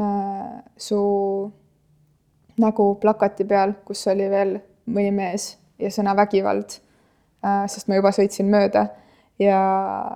äh, 0.00 0.62
su 0.76 1.02
nägu 2.62 2.94
plakati 3.02 3.44
peal, 3.48 3.74
kus 3.84 4.06
oli 4.12 4.28
veel 4.30 4.58
mõni 4.86 5.10
mees 5.14 5.56
ja 5.78 5.90
sõna 5.90 6.14
vägivald 6.16 6.78
Äh, 7.42 7.64
sest 7.66 7.88
ma 7.90 7.96
juba 7.98 8.12
sõitsin 8.14 8.46
mööda 8.46 8.84
ja, 9.42 9.58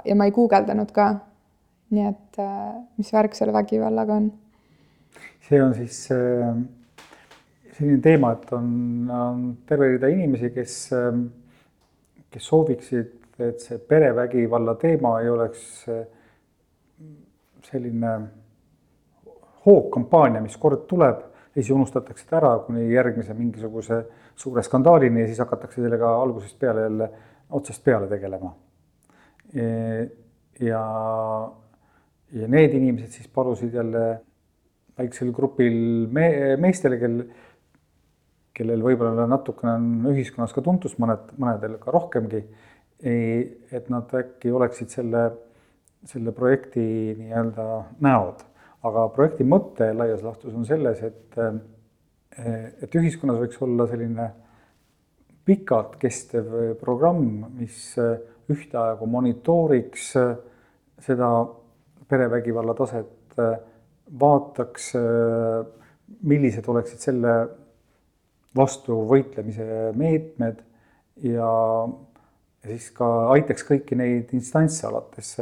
ja 0.07 0.15
ma 0.15 0.29
ei 0.29 0.35
guugeldanud 0.35 0.93
ka. 0.95 1.09
nii 1.91 2.05
et 2.07 2.39
äh, 2.43 2.77
mis 2.99 3.11
värk 3.15 3.35
selle 3.35 3.55
vägivallaga 3.55 4.19
on? 4.21 4.29
see 5.49 5.59
on 5.63 5.75
siis 5.75 5.99
äh, 6.15 6.53
selline 7.75 7.99
teema, 8.03 8.31
et 8.39 8.53
on, 8.55 8.69
on 9.11 9.43
terve 9.67 9.89
rida 9.97 10.11
inimesi, 10.11 10.53
kes, 10.55 10.77
kes 12.31 12.47
sooviksid, 12.53 13.11
et 13.43 13.67
see 13.67 13.83
perevägivalla 13.91 14.77
teema 14.79 15.17
ei 15.25 15.31
oleks 15.31 15.83
selline 17.67 18.13
hoogkampaania, 19.67 20.43
mis 20.45 20.57
kord 20.61 20.87
tuleb 20.91 21.23
ja 21.57 21.63
siis 21.63 21.73
unustatakse 21.75 22.27
ta 22.29 22.39
ära 22.41 22.53
kuni 22.67 22.87
järgmise 22.93 23.35
mingisuguse 23.35 24.03
suure 24.37 24.63
skandaalini 24.63 25.25
ja 25.25 25.31
siis 25.31 25.41
hakatakse 25.43 25.83
sellega 25.83 26.13
algusest 26.23 26.59
peale 26.61 26.87
jälle 26.87 27.11
otsast 27.51 27.85
peale 27.85 28.09
tegelema. 28.09 28.55
ja, 30.61 30.83
ja 32.33 32.49
need 32.49 32.75
inimesed 32.75 33.15
siis 33.15 33.29
palusid 33.29 33.75
jälle 33.75 34.07
väiksel 34.99 35.33
grupil 35.33 36.07
me-, 36.13 36.57
meestele, 36.61 36.99
kel, 37.01 37.21
kellel 38.57 38.85
võib-olla 38.85 39.27
natukene 39.31 39.75
on 39.77 40.13
ühiskonnas 40.13 40.55
ka 40.57 40.65
tuntus, 40.65 40.97
mõned, 41.03 41.35
mõnedel 41.41 41.77
ka 41.81 41.95
rohkemgi, 41.95 42.43
et 43.01 43.91
nad 43.93 44.13
äkki 44.17 44.53
oleksid 44.57 44.93
selle, 44.93 45.29
selle 46.07 46.33
projekti 46.33 46.83
nii-öelda 47.19 47.67
näod. 48.05 48.45
aga 48.87 49.09
projekti 49.11 49.45
mõte 49.45 49.89
laias 49.97 50.23
laastus 50.23 50.55
on 50.55 50.67
selles, 50.69 51.01
et 51.03 51.39
et 52.37 52.95
ühiskonnas 52.95 53.41
võiks 53.41 53.63
olla 53.65 53.87
selline 53.89 54.27
pikalt 55.47 55.97
kestev 55.99 56.77
programm, 56.81 57.47
mis 57.57 57.95
ühtaegu 58.53 59.09
monitooriks 59.11 60.11
seda 61.07 61.31
perevägivalla 62.09 62.75
taset, 62.79 63.39
vaataks, 64.21 64.93
millised 66.23 66.69
oleksid 66.71 67.03
selle 67.03 67.33
vastu 68.57 69.01
võitlemise 69.11 69.91
meetmed 69.99 70.61
ja, 71.27 71.51
ja 72.63 72.71
siis 72.71 72.91
ka 72.97 73.09
aitaks 73.35 73.67
kõiki 73.67 73.99
neid 73.99 74.33
instantse 74.37 74.87
alates 74.89 75.35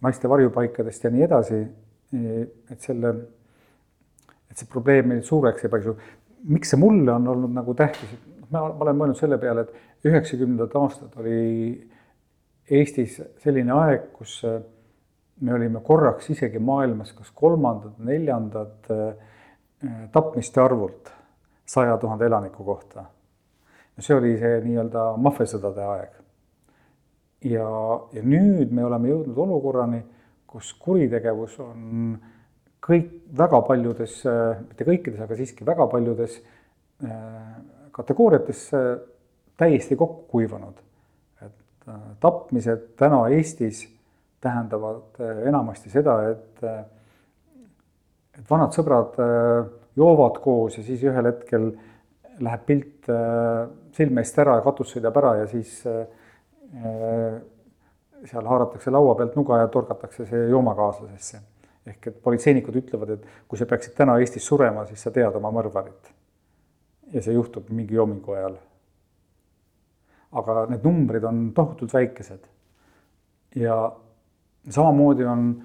naiste 0.00 0.28
varjupaikadest 0.28 1.04
ja 1.04 1.10
nii 1.10 1.22
edasi, 1.26 1.60
et 2.70 2.80
selle 2.80 3.14
et 4.50 4.58
see 4.58 4.68
probleem 4.70 5.08
meil 5.12 5.22
suureks 5.26 5.64
ei 5.64 5.72
paiksu. 5.72 5.94
miks 6.50 6.72
see 6.72 6.80
mulle 6.80 7.12
on 7.12 7.28
olnud 7.28 7.52
nagu 7.54 7.74
tähtis, 7.76 8.12
ma, 8.50 8.64
ma 8.64 8.84
olen 8.86 8.98
mõelnud 8.98 9.18
selle 9.18 9.38
peale, 9.38 9.66
et 9.66 10.08
üheksakümnendad 10.08 10.76
aastad 10.80 11.16
oli 11.20 11.40
Eestis 12.70 13.16
selline 13.42 13.74
aeg, 13.74 14.10
kus 14.14 14.36
äh, 14.46 14.60
me 15.42 15.54
olime 15.56 15.80
korraks 15.82 16.30
isegi 16.30 16.60
maailmas 16.62 17.10
kas 17.16 17.32
kolmandad, 17.34 17.96
neljandad 18.06 18.90
äh, 18.94 19.32
tapmiste 20.14 20.62
arvult 20.62 21.10
saja 21.66 21.96
tuhande 21.98 22.26
elaniku 22.26 22.64
kohta. 22.64 23.04
see 24.00 24.16
oli 24.16 24.36
see 24.40 24.60
nii-öelda 24.64 25.10
maffiasõdade 25.20 25.82
aeg. 25.84 26.19
Ja, 27.44 27.68
ja 28.12 28.22
nüüd 28.22 28.72
me 28.72 28.84
oleme 28.84 29.12
jõudnud 29.12 29.38
olukorrani, 29.46 30.02
kus 30.50 30.72
kuritegevus 30.82 31.58
on 31.62 32.14
äh, 32.14 32.28
kõik 32.84 33.10
väga 33.36 33.60
paljudes, 33.66 34.20
mitte 34.68 34.86
kõikides, 34.88 35.20
aga 35.22 35.38
siiski 35.38 35.66
väga 35.68 35.86
paljudes 35.92 36.38
äh, 36.40 37.58
kategooriates 37.94 38.62
äh, 38.76 38.92
täiesti 39.60 39.98
kokku 40.00 40.26
kuivanud. 40.38 40.80
et 41.42 41.88
äh, 41.88 42.00
tapmised 42.20 42.94
täna 42.96 43.26
Eestis 43.28 43.86
tähendavad 44.40 45.20
enamasti 45.46 45.90
seda, 45.92 46.14
et, 46.30 46.62
et 48.38 48.46
vanad 48.48 48.72
sõbrad 48.72 49.18
joovad 50.00 50.38
koos 50.40 50.78
ja 50.78 50.84
siis 50.86 51.02
ühel 51.04 51.28
hetkel 51.28 51.66
läheb 52.40 52.62
pilt 52.64 53.10
silme 53.92 54.24
eest 54.24 54.40
ära 54.40 54.54
ja 54.56 54.64
katus 54.64 54.94
sõidab 54.94 55.18
ära 55.20 55.34
ja 55.42 55.50
siis 55.50 55.82
seal 56.70 58.46
haaratakse 58.46 58.90
laua 58.90 59.14
pealt 59.18 59.34
nuga 59.36 59.58
ja 59.58 59.68
torgatakse 59.68 60.26
see 60.28 60.48
joomakaaslasesse 60.52 61.40
ehk 61.90 62.10
et 62.10 62.18
politseinikud 62.22 62.76
ütlevad, 62.82 63.14
et 63.16 63.28
kui 63.48 63.58
sa 63.58 63.68
peaksid 63.68 63.94
täna 63.96 64.18
Eestis 64.20 64.46
surema, 64.46 64.84
siis 64.88 65.02
sa 65.02 65.12
tead 65.14 65.36
oma 65.36 65.52
mõrvarit. 65.54 66.12
ja 67.10 67.22
see 67.22 67.34
juhtub 67.34 67.70
mingi 67.74 67.94
joomingu 67.94 68.32
ajal. 68.36 68.56
aga 70.32 70.66
need 70.70 70.84
numbrid 70.86 71.24
on 71.24 71.52
tohutult 71.54 71.92
väikesed. 71.94 72.46
ja 73.56 73.92
samamoodi 74.68 75.24
on 75.24 75.62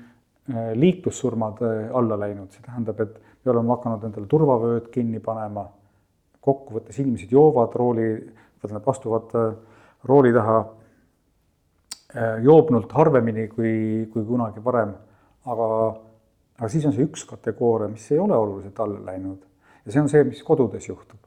äh, 0.50 0.72
liiklussurmad 0.74 1.62
äh, 1.62 1.90
alla 1.94 2.20
läinud, 2.20 2.52
see 2.52 2.64
tähendab, 2.66 3.00
et 3.00 3.22
me 3.46 3.52
oleme 3.52 3.76
hakanud 3.76 4.04
endale 4.04 4.28
turvavööd 4.28 4.90
kinni 4.92 5.20
panema. 5.20 5.68
kokkuvõttes 6.42 7.00
inimesed 7.02 7.32
joovad 7.32 7.74
rooli, 7.76 8.10
tähendab, 8.62 8.90
astuvad 8.90 9.36
äh, 9.36 9.54
rooli 10.06 10.34
taha 10.34 10.66
joobnult 12.44 12.92
harvemini 12.94 13.48
kui, 13.48 14.06
kui 14.14 14.24
kunagi 14.26 14.64
varem. 14.64 14.94
aga, 15.46 15.68
aga 16.60 16.70
siis 16.70 16.86
on 16.86 16.94
see 16.94 17.06
üks 17.06 17.26
kategooria, 17.30 17.90
mis 17.92 18.06
ei 18.12 18.20
ole 18.20 18.38
oluliselt 18.38 18.80
alla 18.80 19.02
läinud 19.12 19.44
ja 19.86 19.94
see 19.94 20.02
on 20.02 20.10
see, 20.10 20.24
mis 20.28 20.42
kodudes 20.44 20.88
juhtub. 20.90 21.20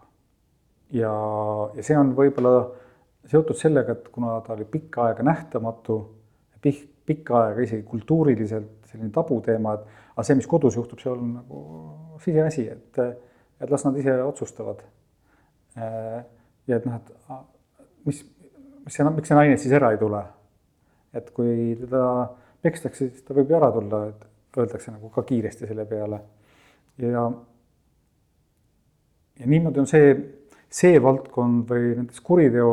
ja, 0.95 1.13
ja 1.75 1.85
see 1.85 1.97
on 1.99 2.15
võib-olla 2.17 2.55
seotud 3.29 3.59
sellega, 3.59 3.95
et 3.95 4.09
kuna 4.13 4.39
ta 4.45 4.55
oli 4.55 4.65
pikka 4.69 5.09
aega 5.09 5.27
nähtamatu, 5.27 5.99
pikka 6.63 7.43
aega 7.43 7.67
isegi 7.67 7.85
kultuuriliselt 7.87 8.89
selline 8.89 9.13
tabuteema, 9.13 9.75
et 9.77 10.15
aga 10.15 10.25
see, 10.25 10.39
mis 10.39 10.49
kodus 10.49 10.79
juhtub, 10.79 11.01
see 11.03 11.13
on 11.13 11.35
nagu 11.37 11.61
siseasi, 12.25 12.65
et, 12.73 13.03
et 13.61 13.71
las 13.71 13.85
nad 13.85 13.99
ise 14.01 14.17
otsustavad. 14.25 14.81
ja 15.79 16.77
et 16.77 16.87
noh, 16.89 16.97
et 16.97 17.37
mis, 18.09 18.25
mis 18.85 18.97
see, 18.97 19.05
miks 19.13 19.31
see 19.31 19.39
naine 19.39 19.61
siis 19.61 19.77
ära 19.77 19.93
ei 19.95 20.01
tule? 20.01 20.25
Et 21.19 21.31
kui 21.35 21.75
teda 21.81 22.03
pekstakse, 22.63 23.11
siis 23.11 23.27
ta 23.27 23.37
võib 23.37 23.51
ju 23.51 23.59
ära 23.59 23.71
tulla, 23.75 24.03
et 24.11 24.59
öeldakse 24.59 24.95
nagu 24.95 25.11
ka 25.15 25.23
kiiresti 25.29 25.69
selle 25.69 25.85
peale. 25.87 26.21
ja, 26.99 27.25
ja 29.39 29.47
niimoodi 29.47 29.85
on 29.85 29.91
see, 29.91 30.15
see 30.71 31.03
valdkond 31.03 31.69
või 31.71 31.93
nendest 31.95 32.25
kuriteo, 32.27 32.71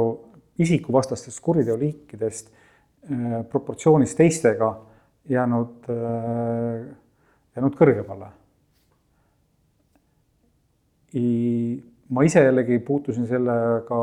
isikuvastastest 0.63 1.41
kuriteoliikidest 1.43 2.53
Äh, 3.11 3.43
proportsioonis 3.49 4.15
teistega 4.15 4.81
jäänud, 5.29 5.83
äh, 5.89 6.95
jäänud 7.55 7.75
kõrgemale. 7.77 8.31
ma 12.09 12.23
ise 12.23 12.41
jällegi 12.43 12.79
puutusin 12.79 13.27
sellega 13.27 13.99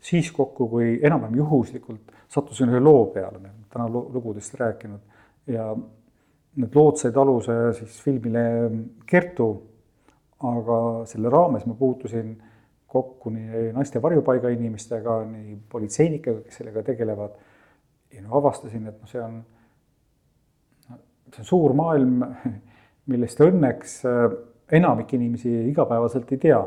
siis 0.00 0.28
kokku, 0.32 0.68
kui 0.68 1.00
enam-vähem 1.02 1.34
juhuslikult 1.40 2.12
sattusin 2.28 2.68
ühe 2.68 2.80
loo 2.80 3.06
peale, 3.06 3.40
täna 3.72 3.88
lugudest 3.88 4.54
rääkinud 4.58 5.00
ja 5.52 5.70
need 6.58 6.74
lood 6.74 6.98
said 7.00 7.16
aluse 7.16 7.56
siis 7.78 7.98
filmile 8.02 8.44
Kertu, 9.06 9.48
aga 10.48 10.78
selle 11.08 11.30
raames 11.32 11.66
ma 11.66 11.74
puutusin 11.78 12.32
kokku 12.88 13.30
nii 13.30 13.68
naiste 13.76 14.00
varjupaiga 14.02 14.50
inimestega, 14.54 15.20
nii 15.28 15.58
politseinikega, 15.70 16.40
kes 16.46 16.60
sellega 16.60 16.82
tegelevad 16.86 17.36
ja 18.14 18.22
no 18.24 18.38
avastasin, 18.38 18.86
et 18.88 19.00
noh, 19.00 19.10
see 19.10 19.20
on, 19.22 19.40
see 21.34 21.42
on 21.42 21.48
suur 21.50 21.74
maailm, 21.76 22.22
millest 23.12 23.40
õnneks 23.44 23.98
äh, 24.08 24.24
enamik 24.78 25.12
inimesi 25.16 25.52
igapäevaselt 25.70 26.32
ei 26.32 26.40
tea. 26.48 26.60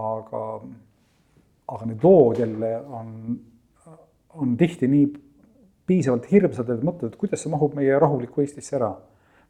aga, 0.00 0.40
aga 1.66 1.86
need 1.90 2.04
lood 2.04 2.38
jälle 2.38 2.76
on, 2.94 3.08
on 4.38 4.56
tihti 4.56 4.88
nii 4.88 5.06
piisavalt 5.90 6.30
hirmsad, 6.30 6.70
et 6.70 6.86
mõtled, 6.86 7.12
et 7.12 7.20
kuidas 7.20 7.42
see 7.42 7.52
mahub 7.52 7.74
meie 7.78 7.98
rahulikku 7.98 8.44
Eestisse 8.44 8.78
ära. 8.78 8.94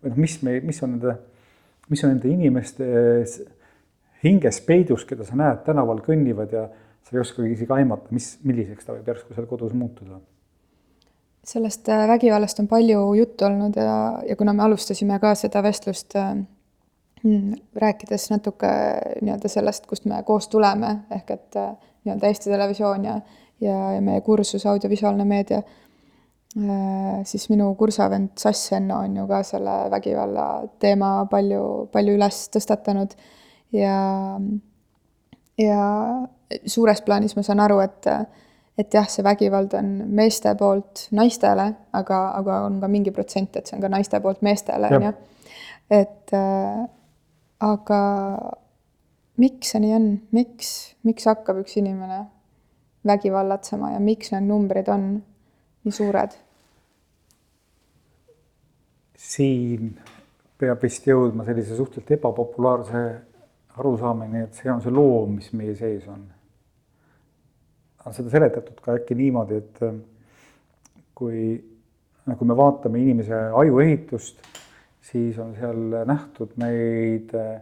või 0.01 0.15
noh, 0.15 0.21
mis 0.25 0.39
me, 0.43 0.57
mis 0.65 0.83
on 0.83 0.95
nende, 0.97 1.17
mis 1.93 2.05
on 2.05 2.15
nende 2.15 2.29
inimeste 2.33 2.87
hinges 4.25 4.61
peidus, 4.65 5.05
keda 5.05 5.29
sa 5.29 5.37
näed 5.37 5.65
tänaval 5.67 6.01
kõnnivad 6.05 6.53
ja 6.57 6.67
sa 7.05 7.17
ei 7.17 7.21
oskagi 7.21 7.53
isegi 7.53 7.73
aimata, 7.77 8.09
mis, 8.17 8.35
milliseks 8.45 8.87
ta 8.87 8.97
võib 8.97 9.09
järsku 9.13 9.37
seal 9.37 9.49
kodus 9.51 9.77
muutuda 9.77 10.21
sellest 11.45 11.89
äh, 11.89 12.09
vägivallast 12.09 12.59
on 12.61 12.69
palju 12.69 13.15
juttu 13.15 13.45
olnud 13.45 13.77
ja, 13.77 14.23
ja 14.29 14.37
kuna 14.37 14.53
me 14.53 14.63
alustasime 14.63 15.19
ka 15.21 15.35
seda 15.35 15.63
vestlust 15.63 16.17
äh, 16.17 16.35
mm, 17.23 17.55
rääkides 17.75 18.31
natuke 18.31 18.71
nii-öelda 19.23 19.49
sellest, 19.49 19.87
kust 19.87 20.05
me 20.05 20.23
koos 20.27 20.49
tuleme, 20.49 20.97
ehk 21.11 21.31
et 21.37 21.61
äh, 21.61 21.71
nii-öelda 22.05 22.27
Eesti 22.29 22.51
Televisioon 22.51 23.05
ja, 23.05 23.21
ja, 23.61 23.79
ja 23.97 24.01
meie 24.05 24.21
kursus 24.21 24.67
audiovisuaalne 24.67 25.25
meedia, 25.25 25.63
siis 26.51 27.45
minu 27.53 27.69
kursavend 27.79 28.33
Sass 28.39 28.73
Enno 28.75 28.97
on 29.05 29.17
ju 29.21 29.27
ka 29.31 29.43
selle 29.47 29.77
vägivalla 29.93 30.47
teema 30.83 31.13
palju, 31.31 31.63
palju 31.93 32.17
üles 32.19 32.41
tõstatanud. 32.51 33.15
Ja, 33.77 33.99
ja 35.59 35.85
suures 36.67 37.05
plaanis 37.07 37.37
ma 37.39 37.45
saan 37.47 37.63
aru, 37.63 37.79
et 37.85 38.11
et 38.81 38.95
jah, 38.95 39.07
see 39.11 39.25
vägivald 39.25 39.75
on 39.77 39.91
meeste 40.17 40.53
poolt 40.59 41.07
naistele, 41.17 41.67
aga, 41.97 42.21
aga 42.39 42.63
on 42.69 42.79
ka 42.81 42.89
mingi 42.89 43.13
protsent, 43.15 43.59
et 43.59 43.69
see 43.69 43.77
on 43.77 43.85
ka 43.85 43.91
naiste 43.93 44.21
poolt 44.25 44.41
meestele, 44.47 44.89
on 44.97 45.07
ju. 45.09 45.13
et 46.01 46.35
äh, 46.37 46.83
aga 47.61 48.01
miks 49.41 49.75
see 49.75 49.83
nii 49.85 49.97
on, 49.97 50.07
miks, 50.37 50.71
miks 51.07 51.29
hakkab 51.29 51.61
üks 51.63 51.77
inimene 51.81 52.23
vägivallatsema 53.07 53.95
ja 53.95 54.01
miks 54.03 54.33
need 54.35 54.49
numbrid 54.49 54.89
on 54.93 55.11
nii 55.85 55.97
suured? 55.97 56.39
siin 59.31 59.95
peab 60.59 60.83
vist 60.83 61.07
jõudma 61.07 61.45
sellise 61.47 61.77
suhteliselt 61.77 62.17
ebapopulaarse 62.19 63.03
arusaamine, 63.79 64.47
et 64.49 64.57
see 64.59 64.71
on 64.73 64.81
see 64.83 64.93
loom, 64.93 65.37
mis 65.39 65.53
meie 65.57 65.75
sees 65.79 66.07
on 66.11 66.25
on 68.07 68.17
seda 68.17 68.33
seletatud 68.33 68.81
ka 68.83 68.97
äkki 68.99 69.17
niimoodi, 69.19 69.61
et 69.61 69.83
äh, 69.85 69.97
kui, 71.15 71.43
kui 72.25 72.49
me 72.49 72.57
vaatame 72.57 73.01
inimese 73.03 73.37
ajuehitust, 73.61 74.41
siis 75.11 75.39
on 75.43 75.55
seal 75.59 76.01
nähtud 76.09 76.57
neid 76.61 77.35
äh, 77.37 77.61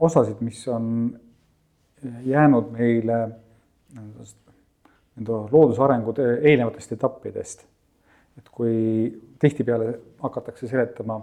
osasid, 0.00 0.42
mis 0.44 0.60
on 0.68 0.86
jäänud 2.26 2.72
meile 2.74 3.18
nii-öelda 5.16 5.52
loodusarengu 5.52 6.14
eelnevatest 6.20 6.92
etappidest. 6.92 7.66
et 8.38 8.48
kui 8.48 9.12
tihtipeale 9.38 9.98
hakatakse 10.22 10.68
seletama 10.68 11.18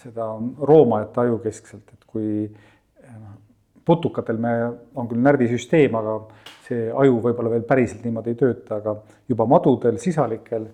seda 0.00 0.30
roomajate 0.60 1.20
aju 1.20 1.38
keskselt, 1.42 1.90
et 1.92 2.06
kui 2.08 2.46
noh, 2.48 3.34
putukatel 3.84 4.38
me, 4.40 4.52
on 4.96 5.08
küll 5.10 5.20
närvisüsteem, 5.24 5.94
aga 5.98 6.14
see 6.64 6.88
aju 6.88 7.20
võib-olla 7.24 7.52
veel 7.52 7.66
päriselt 7.68 8.04
niimoodi 8.04 8.32
ei 8.32 8.40
tööta, 8.40 8.78
aga 8.80 8.96
juba 9.28 9.46
madudel, 9.48 9.98
sisalikel 10.00 10.64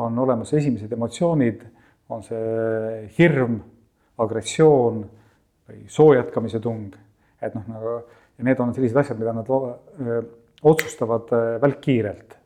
on 0.00 0.18
olemas 0.24 0.52
esimesed 0.56 0.92
emotsioonid, 0.96 1.64
on 2.12 2.24
see 2.24 3.06
hirm, 3.18 3.58
agressioon 4.22 5.02
või 5.68 5.84
soo 5.92 6.12
jätkamise 6.16 6.60
tung. 6.60 6.96
et 7.42 7.54
noh, 7.56 7.64
nagu 7.68 7.94
ja 8.38 8.44
need 8.46 8.60
on 8.60 8.72
sellised 8.74 8.96
asjad, 8.96 9.18
mida 9.20 9.32
nad 9.36 9.48
otsustavad 10.62 11.32
öö, 11.32 11.60
välkkiirelt. 11.60 12.38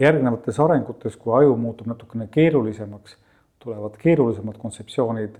järgnevates 0.00 0.58
arengutes, 0.60 1.14
kui 1.16 1.32
aju 1.32 1.54
muutub 1.56 1.86
natukene 1.88 2.26
keerulisemaks, 2.28 3.14
tulevad 3.58 3.94
keerulisemad 3.96 4.58
kontseptsioonid, 4.60 5.38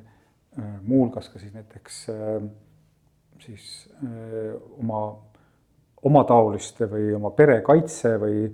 muuhulgas 0.86 1.28
ka 1.28 1.38
siis 1.38 1.52
näiteks 1.52 1.98
siis 3.44 3.66
oma 4.78 5.02
omataoliste 6.04 6.88
või 6.90 7.12
oma 7.16 7.30
pere 7.36 7.60
kaitse 7.66 8.14
või 8.20 8.46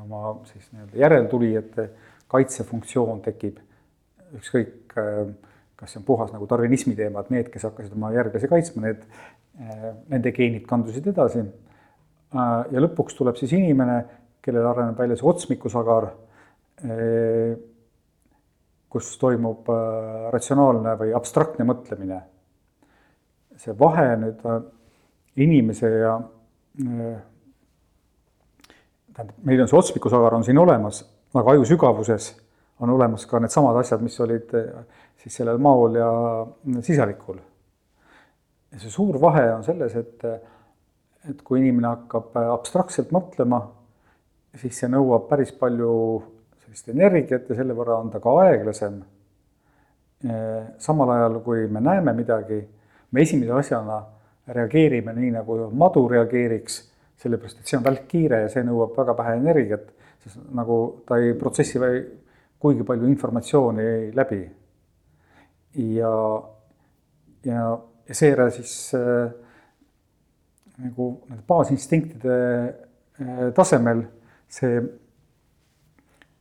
oma 0.00 0.38
siis 0.48 0.70
nii-öelda 0.72 1.00
järeltulijate 1.00 1.88
kaitsefunktsioon 2.30 3.20
tekib. 3.24 3.58
ükskõik, 4.38 4.94
kas 5.80 5.94
see 5.94 6.00
on 6.00 6.06
puhas 6.06 6.32
nagu 6.34 6.46
tarvinismi 6.46 6.94
teema, 6.98 7.24
et 7.24 7.30
need, 7.32 7.50
kes 7.52 7.64
hakkasid 7.68 7.96
oma 7.96 8.12
järglasi 8.12 8.50
kaitsma, 8.50 8.82
need, 8.84 9.04
nende 10.12 10.32
geenid 10.36 10.66
kandusid 10.68 11.06
edasi. 11.08 11.44
ja 12.32 12.82
lõpuks 12.84 13.16
tuleb 13.16 13.38
siis 13.40 13.54
inimene, 13.56 14.02
kellel 14.44 14.68
areneb 14.70 15.00
välja 15.00 15.16
see 15.16 15.28
otsmikusagar, 15.28 16.10
kus 18.92 19.08
toimub 19.20 19.72
ratsionaalne 20.32 20.94
või 21.00 21.16
abstraktne 21.16 21.64
mõtlemine 21.68 22.20
see 23.60 23.76
vahe 23.76 24.06
nüüd 24.20 24.44
äh, 24.48 24.60
inimese 25.44 25.90
ja 26.00 26.14
äh, 26.20 27.18
tähendab, 29.14 29.36
meil 29.44 29.64
on 29.64 29.70
see 29.70 29.80
otsmikusagar 29.80 30.36
on 30.38 30.46
siin 30.46 30.60
olemas, 30.60 31.02
aga 31.34 31.54
aju 31.54 31.66
sügavuses 31.68 32.32
on 32.80 32.90
olemas 32.90 33.26
ka 33.28 33.40
needsamad 33.40 33.76
asjad, 33.80 34.02
mis 34.04 34.16
olid 34.20 34.54
äh, 34.56 34.84
siis 35.22 35.36
sellel 35.40 35.60
maol 35.60 35.98
ja 36.00 36.10
sisalikul. 36.80 37.38
ja 38.72 38.80
see 38.80 38.90
suur 38.90 39.20
vahe 39.20 39.46
on 39.52 39.64
selles, 39.64 39.96
et, 39.96 40.24
et 41.30 41.42
kui 41.44 41.60
inimene 41.60 41.90
hakkab 41.90 42.36
abstraktselt 42.42 43.10
mõtlema, 43.14 43.62
siis 44.58 44.78
see 44.80 44.90
nõuab 44.90 45.28
päris 45.30 45.52
palju 45.58 45.94
sellist 46.64 46.92
energiat 46.92 47.48
ja 47.50 47.56
selle 47.58 47.74
võrra 47.74 47.98
on 48.00 48.10
ta 48.10 48.20
ka 48.22 48.36
aeglasem. 48.44 49.00
samal 50.78 51.10
ajal, 51.10 51.38
kui 51.40 51.66
me 51.66 51.80
näeme 51.80 52.12
midagi, 52.12 52.60
me 53.10 53.22
esimese 53.22 53.52
asjana 53.56 54.02
reageerime 54.48 55.14
nii, 55.16 55.30
nagu 55.32 55.56
madu 55.72 56.06
reageeriks, 56.08 56.82
sellepärast 57.20 57.60
et 57.60 57.70
see 57.70 57.78
on 57.78 57.84
välkkiire 57.84 58.42
ja 58.42 58.50
see 58.52 58.64
nõuab 58.66 58.92
väga 58.98 59.14
vähe 59.16 59.36
energiat, 59.38 59.86
sest 60.24 60.42
nagu 60.56 60.76
ta 61.08 61.16
ei 61.20 61.32
protsessi 61.40 61.80
kuigi 62.60 62.84
palju 62.84 63.08
informatsiooni 63.08 64.12
läbi. 64.14 64.40
ja, 65.74 66.14
ja, 67.44 67.66
ja 68.08 68.14
seejärel 68.14 68.50
siis 68.50 68.72
äh, 68.94 69.30
nagu 70.80 71.10
nende 71.28 71.44
baasinstinktide 71.48 72.38
äh, 73.20 73.44
tasemel 73.54 74.02
see, 74.50 74.80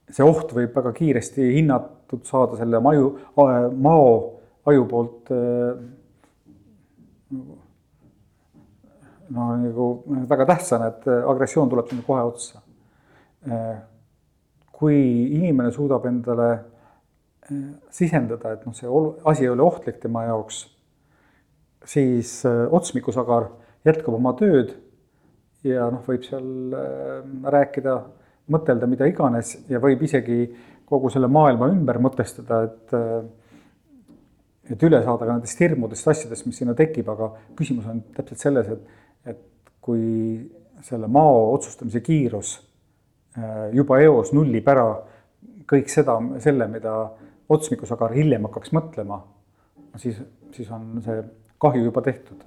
see 0.10 0.26
oht 0.26 0.52
võib 0.58 0.74
väga 0.76 0.94
kiiresti 0.98 1.54
hinnatud 1.60 2.26
saada 2.28 2.58
selle 2.60 2.82
maju, 2.84 3.14
mao 3.78 4.10
aju 4.70 4.88
poolt 4.90 5.32
äh, 5.36 5.84
no 9.30 9.52
nagu 9.62 9.92
väga 10.30 10.50
tähtsana, 10.50 10.90
et 10.90 11.06
agressioon 11.08 11.70
tuleb 11.70 11.92
sinna 11.92 12.06
kohe 12.08 12.24
otsa. 12.26 12.64
Kui 14.80 15.00
inimene 15.36 15.74
suudab 15.76 16.06
endale 16.08 16.50
eh, 16.56 17.64
sisendada, 17.94 18.54
et 18.56 18.68
noh, 18.68 18.76
see 18.76 18.92
asi 19.28 19.46
ei 19.46 19.52
ole 19.52 19.66
ohtlik 19.66 20.00
tema 20.04 20.24
jaoks, 20.30 20.62
siis 21.88 22.38
eh, 22.48 22.62
otsmikusagar 22.80 23.50
jätkab 23.88 24.16
oma 24.16 24.34
tööd 24.40 24.72
ja 25.68 25.90
noh, 25.92 26.04
võib 26.08 26.24
seal 26.28 26.78
eh, 26.80 27.20
rääkida, 27.58 27.98
mõtelda 28.56 28.88
mida 28.90 29.10
iganes 29.10 29.58
ja 29.70 29.82
võib 29.84 30.02
isegi 30.08 30.46
kogu 30.90 31.12
selle 31.14 31.28
maailma 31.30 31.68
ümber 31.70 32.00
mõtestada, 32.02 32.64
et 32.66 32.96
et 34.70 34.84
üle 34.86 35.00
saada 35.02 35.26
ka 35.26 35.34
nendest 35.34 35.62
hirmudest, 35.62 36.08
asjadest, 36.12 36.46
mis 36.46 36.60
sinna 36.62 36.76
tekib, 36.78 37.08
aga 37.10 37.32
küsimus 37.58 37.88
on 37.90 38.04
täpselt 38.14 38.42
selles, 38.42 38.68
et 39.26 39.40
kui 39.82 40.04
selle 40.86 41.10
mao 41.10 41.48
otsustamise 41.56 42.02
kiirus 42.06 42.52
juba 43.74 44.02
eos 44.04 44.34
nullib 44.34 44.68
ära 44.70 44.86
kõik 45.70 45.90
seda, 45.92 46.18
selle, 46.44 46.68
mida 46.72 46.94
otsmikusagar 47.50 48.14
hiljem 48.18 48.48
hakkaks 48.50 48.74
mõtlema, 48.76 49.22
siis, 50.02 50.22
siis 50.56 50.70
on 50.74 51.02
see 51.06 51.22
kahju 51.62 51.90
juba 51.90 52.06
tehtud. 52.06 52.46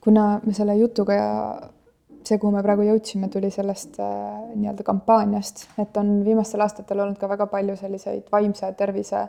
Kuna 0.00 0.40
me 0.46 0.52
selle 0.56 0.74
jutuga 0.78 1.12
ja 1.14 1.32
see, 2.26 2.38
kuhu 2.38 2.52
me 2.54 2.62
praegu 2.64 2.84
jõudsime, 2.86 3.28
tuli 3.32 3.50
sellest 3.52 3.98
äh, 4.02 4.12
nii-öelda 4.54 4.84
kampaaniast, 4.86 5.66
et 5.82 5.96
on 6.00 6.20
viimastel 6.26 6.62
aastatel 6.64 7.04
olnud 7.04 7.18
ka 7.20 7.28
väga 7.30 7.46
palju 7.50 7.76
selliseid 7.80 8.30
vaimse 8.32 8.72
tervise, 8.78 9.26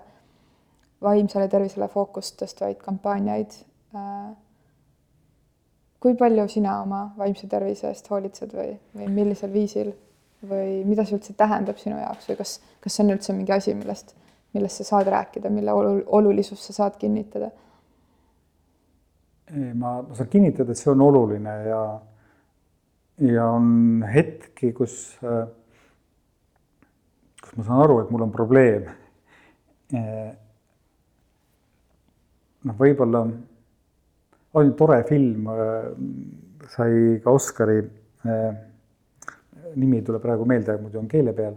vaimsele 1.02 1.48
tervisele 1.52 1.88
fookust 1.92 2.38
tõstvaid 2.42 2.82
kampaaniaid 2.84 3.58
äh,. 3.96 4.32
kui 6.02 6.16
palju 6.18 6.48
sina 6.50 6.80
oma 6.82 7.04
vaimse 7.18 7.48
tervise 7.48 7.90
eest 7.90 8.10
hoolitsed 8.10 8.54
või, 8.58 8.74
või 8.98 9.10
millisel 9.14 9.54
viisil 9.54 9.92
või 10.50 10.82
mida 10.86 11.06
see 11.06 11.18
üldse 11.18 11.36
tähendab 11.38 11.78
sinu 11.78 12.00
jaoks 12.00 12.30
või 12.30 12.40
kas, 12.40 12.56
kas 12.82 12.96
see 12.96 13.06
on 13.06 13.16
üldse 13.16 13.34
mingi 13.38 13.54
asi, 13.54 13.76
millest, 13.78 14.16
millest 14.58 14.82
sa 14.82 14.88
saad 14.96 15.10
rääkida, 15.14 15.52
mille 15.54 15.74
olulisust 16.20 16.70
sa 16.70 16.78
saad 16.82 16.98
kinnitada? 17.02 17.52
ma, 19.52 20.00
ma 20.02 20.16
saan 20.16 20.30
kinnitada, 20.32 20.72
et 20.72 20.80
see 20.80 20.92
on 20.94 21.02
oluline 21.06 21.54
ja 21.68 21.82
ja 23.20 23.46
on 23.52 24.04
hetki, 24.08 24.72
kus, 24.74 25.18
äh, 25.24 25.46
kus 27.42 27.58
ma 27.58 27.66
saan 27.68 27.84
aru, 27.86 28.00
et 28.02 28.12
mul 28.14 28.26
on 28.28 28.34
probleem. 28.34 28.88
Äh, 29.92 30.30
noh, 32.68 32.78
võib-olla 32.78 33.26
oli 34.60 34.76
tore 34.80 35.02
film, 35.10 35.50
äh, 35.52 35.90
sai 36.72 37.20
ka 37.24 37.34
Oscari, 37.34 37.82
nimi 39.76 39.98
ei 39.98 40.04
tule 40.06 40.20
praegu 40.22 40.46
meelde, 40.46 40.76
muidu 40.78 41.00
on 41.00 41.08
keele 41.10 41.32
peal, 41.34 41.56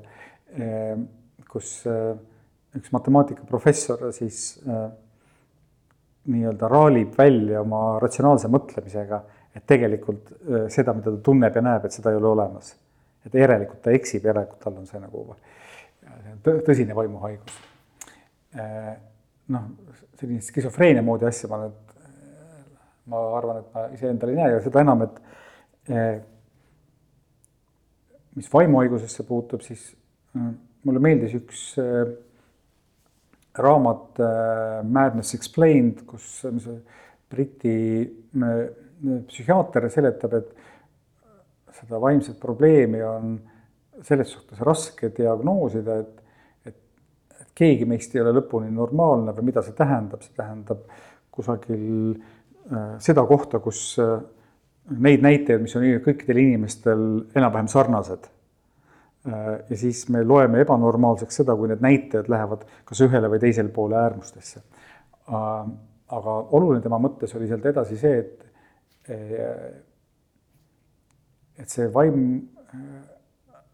kus 1.50 1.74
üks 1.84 2.88
matemaatikaprofessor 2.94 4.06
siis 4.16 4.38
nii-öelda 6.24 6.70
raalib 6.72 7.12
välja 7.20 7.60
oma 7.60 7.98
ratsionaalse 8.00 8.48
mõtlemisega 8.48 9.20
et 9.54 9.66
tegelikult 9.66 10.32
äh, 10.32 10.66
seda, 10.72 10.94
mida 10.96 11.12
ta 11.12 11.22
tunneb 11.24 11.54
ja 11.54 11.62
näeb, 11.64 11.86
et 11.86 11.94
seda 11.94 12.12
ei 12.12 12.18
ole 12.18 12.32
olemas. 12.32 12.74
et 13.24 13.34
järelikult 13.40 13.80
ta 13.80 13.92
eksib, 13.96 14.26
järelikult 14.28 14.60
tal 14.60 14.74
on 14.76 14.84
see 14.84 14.98
nagu 15.00 15.22
tõsine 16.44 16.96
vaimuhaigus. 16.96 17.54
Äh, 18.60 18.90
noh, 19.54 19.70
selline 20.20 20.44
skisofreenia 20.44 21.02
moodi 21.02 21.24
asja 21.28 21.48
ma 21.48 21.62
nüüd, 21.62 21.94
ma 23.08 23.22
arvan, 23.38 23.62
et 23.62 23.70
ma 23.72 23.86
iseendal 23.96 24.32
ei 24.32 24.36
näe 24.36 24.52
ja 24.52 24.60
seda 24.64 24.82
enam, 24.84 25.06
et 25.06 25.16
äh, 25.88 26.18
mis 28.36 28.50
vaimuhaigusesse 28.52 29.24
puutub, 29.24 29.64
siis 29.64 29.92
mulle 30.84 31.00
meeldis 31.00 31.36
üks 31.38 31.60
raamat 33.54 34.18
Madness 34.82 35.36
Explained, 35.38 36.02
kus 36.08 36.42
Briti 37.30 37.76
psühhiaater 39.28 39.88
seletab, 39.92 40.38
et 40.38 41.74
seda 41.74 42.00
vaimset 42.00 42.38
probleemi 42.40 43.02
on 43.04 43.34
selles 44.02 44.30
suhtes 44.34 44.60
raske 44.64 45.10
diagnoosida, 45.16 45.98
et, 46.02 46.22
et, 46.70 46.76
et 47.40 47.50
keegi 47.54 47.86
meist 47.88 48.14
ei 48.14 48.22
ole 48.22 48.34
lõpuni 48.38 48.70
normaalne 48.74 49.34
või 49.36 49.50
mida 49.50 49.62
see 49.62 49.76
tähendab, 49.78 50.22
see 50.24 50.34
tähendab 50.36 50.86
kusagil 51.34 52.14
äh, 52.14 52.94
seda 53.02 53.24
kohta, 53.28 53.60
kus 53.62 53.94
äh, 54.02 54.16
neid 55.00 55.24
näitajaid, 55.24 55.64
mis 55.64 55.74
on 55.78 55.86
kõikidel 56.04 56.40
inimestel 56.42 57.04
enam-vähem 57.34 57.70
sarnased 57.72 58.28
äh,. 59.28 59.50
ja 59.70 59.78
siis 59.80 60.04
me 60.12 60.24
loeme 60.24 60.60
ebanormaalseks 60.64 61.42
seda, 61.42 61.56
kui 61.56 61.70
need 61.70 61.82
näitajad 61.84 62.28
lähevad 62.28 62.66
kas 62.84 63.00
ühele 63.06 63.30
või 63.32 63.40
teisele 63.42 63.72
poole 63.74 63.98
äärmustesse 64.02 64.60
äh,. 64.60 65.70
aga 66.14 66.34
oluline 66.56 66.82
tema 66.84 67.00
mõttes 67.00 67.32
oli 67.38 67.48
sealt 67.48 67.64
edasi 67.66 67.96
see, 67.98 68.18
et 68.20 68.43
et 71.54 71.68
see 71.70 71.88
vaim, 71.92 72.48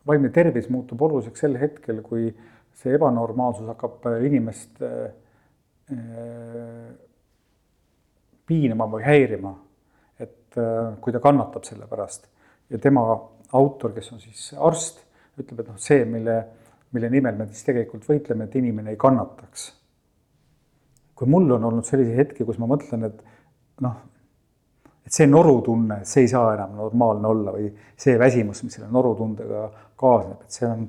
vaimne 0.07 0.31
tervis 0.35 0.69
muutub 0.73 1.03
oluliseks 1.07 1.41
sel 1.47 1.55
hetkel, 1.61 2.03
kui 2.03 2.31
see 2.81 2.95
ebanormaalsus 2.97 3.69
hakkab 3.71 4.07
inimest 4.27 4.83
piinama 8.51 8.87
või 8.91 9.03
häirima. 9.07 9.53
et 10.21 10.57
kui 11.01 11.13
ta 11.15 11.21
kannatab 11.23 11.65
selle 11.65 11.87
pärast 11.87 12.27
ja 12.71 12.79
tema 12.79 13.03
autor, 13.53 13.93
kes 13.95 14.13
on 14.15 14.23
siis 14.23 14.51
arst, 14.59 15.03
ütleb, 15.41 15.63
et 15.63 15.69
noh, 15.73 15.79
see, 15.81 16.05
mille, 16.09 16.37
mille 16.95 17.11
nimel 17.13 17.39
me 17.39 17.49
siis 17.51 17.67
tegelikult 17.67 18.07
võitleme, 18.09 18.47
et 18.47 18.57
inimene 18.61 18.95
ei 18.95 19.01
kannataks. 19.01 19.71
kui 21.15 21.29
mul 21.29 21.51
on 21.53 21.67
olnud 21.69 21.85
selliseid 21.85 22.17
hetki, 22.17 22.47
kus 22.49 22.57
ma 22.59 22.69
mõtlen, 22.71 23.05
et 23.11 23.19
noh, 23.85 23.97
et 25.11 25.17
see 25.19 25.27
norutunne, 25.27 26.05
see 26.07 26.23
ei 26.23 26.29
saa 26.31 26.53
enam 26.55 26.77
normaalne 26.79 27.27
olla 27.27 27.55
või 27.57 27.67
see 27.99 28.15
väsimus, 28.19 28.63
mis 28.63 28.77
selle 28.79 28.87
norutundega 28.95 29.65
kaasneb, 29.99 30.45
et 30.47 30.55
see 30.55 30.69
on, 30.69 30.85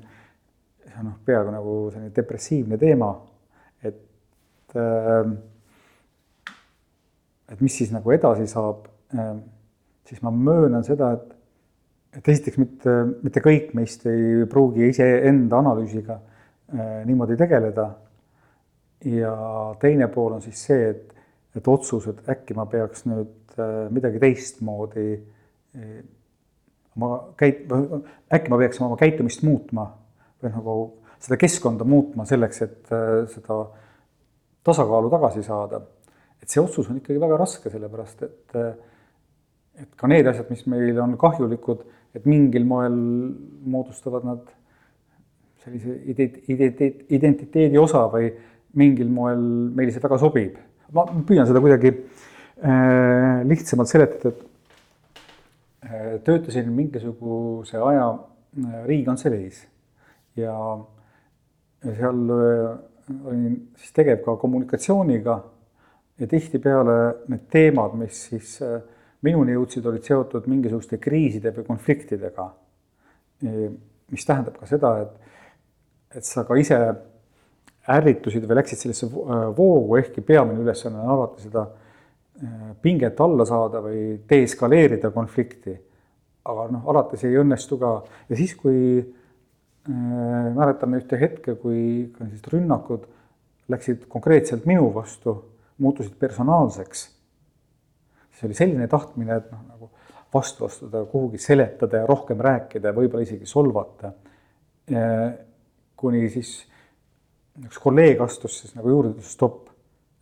see 0.86 0.98
on 1.00 1.08
noh, 1.08 1.16
peaaegu 1.26 1.50
nagu 1.50 1.74
selline 1.90 2.12
depressiivne 2.14 2.78
teema, 2.78 3.10
et 3.82 4.78
äh, 4.78 5.32
et 7.50 7.60
mis 7.60 7.74
siis 7.82 7.90
nagu 7.92 8.14
edasi 8.14 8.46
saab 8.46 8.86
äh,, 9.18 9.34
siis 10.06 10.22
ma 10.22 10.30
möönan 10.30 10.86
seda, 10.86 11.12
et 11.18 11.38
et 12.12 12.28
esiteks 12.28 12.58
mitte, 12.60 12.94
mitte 13.24 13.40
kõik 13.40 13.70
meist 13.74 14.04
ei 14.06 14.44
pruugi 14.50 14.90
iseenda 14.92 15.58
analüüsiga 15.64 16.18
äh, 16.20 17.02
niimoodi 17.08 17.38
tegeleda. 17.40 17.90
ja 19.02 19.34
teine 19.80 20.06
pool 20.06 20.36
on 20.36 20.42
siis 20.42 20.60
see, 20.62 20.90
et, 20.90 21.11
et 21.56 21.68
otsus, 21.68 22.06
et 22.08 22.28
äkki 22.32 22.54
ma 22.56 22.64
peaks 22.66 23.04
nüüd 23.04 23.42
Äh, 23.58 23.90
midagi 23.92 24.20
teistmoodi 24.20 25.06
äh, 25.76 25.96
oma 26.96 27.08
käit-, 27.36 27.68
äkki 28.32 28.48
ma 28.48 28.58
peaksin 28.62 28.86
oma 28.86 28.96
käitumist 28.96 29.42
muutma 29.44 29.84
või 30.40 30.52
nagu 30.54 30.76
seda 31.20 31.36
keskkonda 31.36 31.84
muutma 31.84 32.24
selleks, 32.28 32.62
et 32.64 32.92
äh, 32.96 33.26
seda 33.28 33.58
tasakaalu 34.64 35.10
tagasi 35.12 35.44
saada. 35.44 35.82
et 36.40 36.48
see 36.48 36.62
otsus 36.62 36.88
on 36.88 36.96
ikkagi 37.02 37.20
väga 37.20 37.36
raske, 37.38 37.70
sellepärast 37.70 38.24
et, 38.24 38.56
et 39.84 39.92
ka 40.00 40.08
need 40.08 40.26
asjad, 40.26 40.48
mis 40.50 40.64
meile 40.66 41.04
on 41.04 41.12
kahjulikud, 41.20 41.84
et 42.16 42.24
mingil 42.26 42.64
moel 42.66 42.96
moodustavad 43.76 44.24
nad 44.26 44.48
sellise 45.62 46.00
identiteet, 46.08 47.04
identiteedi 47.12 47.78
osa 47.78 48.06
või 48.10 48.32
mingil 48.80 49.12
moel 49.12 49.44
meile 49.76 49.92
see 49.92 50.02
väga 50.02 50.18
sobib. 50.24 50.56
Ma 50.92 51.04
püüan 51.26 51.48
seda 51.48 51.60
kuidagi 51.62 51.92
äh, 51.92 53.42
lihtsamalt 53.48 53.90
seletada, 53.90 54.32
et 54.32 55.88
äh, 55.88 56.18
töötasin 56.26 56.70
mingisuguse 56.72 57.80
aja 57.80 58.08
äh, 58.12 58.82
Riigikantseleis 58.88 59.64
ja 60.36 60.54
seal 61.82 62.20
olin 62.32 63.56
siis 63.76 63.92
tegev 63.92 64.22
ka 64.24 64.36
kommunikatsiooniga 64.40 65.36
ja 66.22 66.28
tihtipeale 66.28 66.98
need 67.32 67.48
teemad, 67.52 67.96
mis 67.98 68.20
siis 68.30 68.54
minuni 69.26 69.56
jõudsid, 69.56 69.84
olid 69.90 70.06
seotud 70.06 70.46
mingisuguste 70.48 70.96
kriiside 71.02 71.52
või 71.56 71.66
konfliktidega. 71.66 72.46
mis 73.42 74.24
tähendab 74.28 74.56
ka 74.60 74.68
seda, 74.70 74.92
et, 75.02 75.36
et 76.16 76.24
sa 76.24 76.44
ka 76.46 76.56
ise 76.56 76.78
ärritusid 77.90 78.44
või 78.46 78.58
läksid 78.60 78.78
sellesse 78.78 79.08
voogu, 79.10 79.96
ehkki 79.98 80.22
peamine 80.26 80.62
ülesanne 80.62 81.00
on 81.02 81.14
alati 81.16 81.46
seda 81.46 81.64
äh, 81.66 82.68
pinget 82.82 83.20
alla 83.20 83.46
saada 83.48 83.82
või 83.82 84.20
deeskaleerida 84.28 85.10
konflikti. 85.10 85.78
aga 86.44 86.68
noh, 86.74 86.86
alati 86.90 87.16
see 87.16 87.30
ei 87.30 87.38
õnnestu 87.38 87.78
ka 87.78 87.94
ja 88.28 88.36
siis, 88.36 88.54
kui 88.58 88.98
äh, 88.98 90.52
mäletame 90.54 91.02
ühte 91.02 91.18
hetke, 91.18 91.54
kui 91.54 92.12
sellised 92.18 92.52
rünnakud 92.52 93.08
läksid 93.68 94.06
konkreetselt 94.08 94.66
minu 94.66 94.92
vastu, 94.94 95.36
muutusid 95.78 96.14
personaalseks 96.18 97.08
see 98.42 98.48
oli 98.50 98.58
selline 98.58 98.88
tahtmine, 98.90 99.36
et 99.38 99.50
noh, 99.52 99.62
nagu 99.68 99.90
vastu 100.32 100.66
astuda, 100.66 101.04
kuhugi 101.06 101.38
seletada 101.38 102.02
ja 102.02 102.08
rohkem 102.08 102.40
rääkida 102.42 102.90
ja 102.90 102.96
võib-olla 102.96 103.26
isegi 103.26 103.46
solvata. 103.46 104.12
kuni 105.96 106.28
siis 106.30 106.66
üks 107.66 107.80
kolleeg 107.82 108.20
astus 108.24 108.60
siis 108.62 108.76
nagu 108.76 108.88
juurde, 108.88 109.12
ütles 109.16 109.34
stopp, 109.36 109.68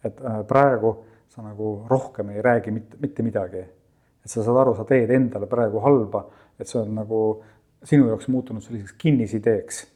et 0.05 0.18
äh, 0.24 0.41
praegu 0.49 0.95
sa 1.31 1.45
nagu 1.45 1.85
rohkem 1.91 2.33
ei 2.35 2.43
räägi 2.43 2.74
mitte, 2.74 2.99
mitte 3.01 3.22
midagi. 3.22 3.64
et 4.24 4.31
sa 4.31 4.43
saad 4.45 4.59
aru, 4.61 4.74
sa 4.76 4.85
teed 4.85 5.11
endale 5.11 5.47
praegu 5.47 5.81
halba, 5.85 6.24
et 6.59 6.68
see 6.68 6.81
on 6.81 6.95
nagu 6.95 7.20
sinu 7.87 8.09
jaoks 8.11 8.28
muutunud 8.28 8.62
selliseks 8.62 8.97
kinnisideeks. 8.99 9.87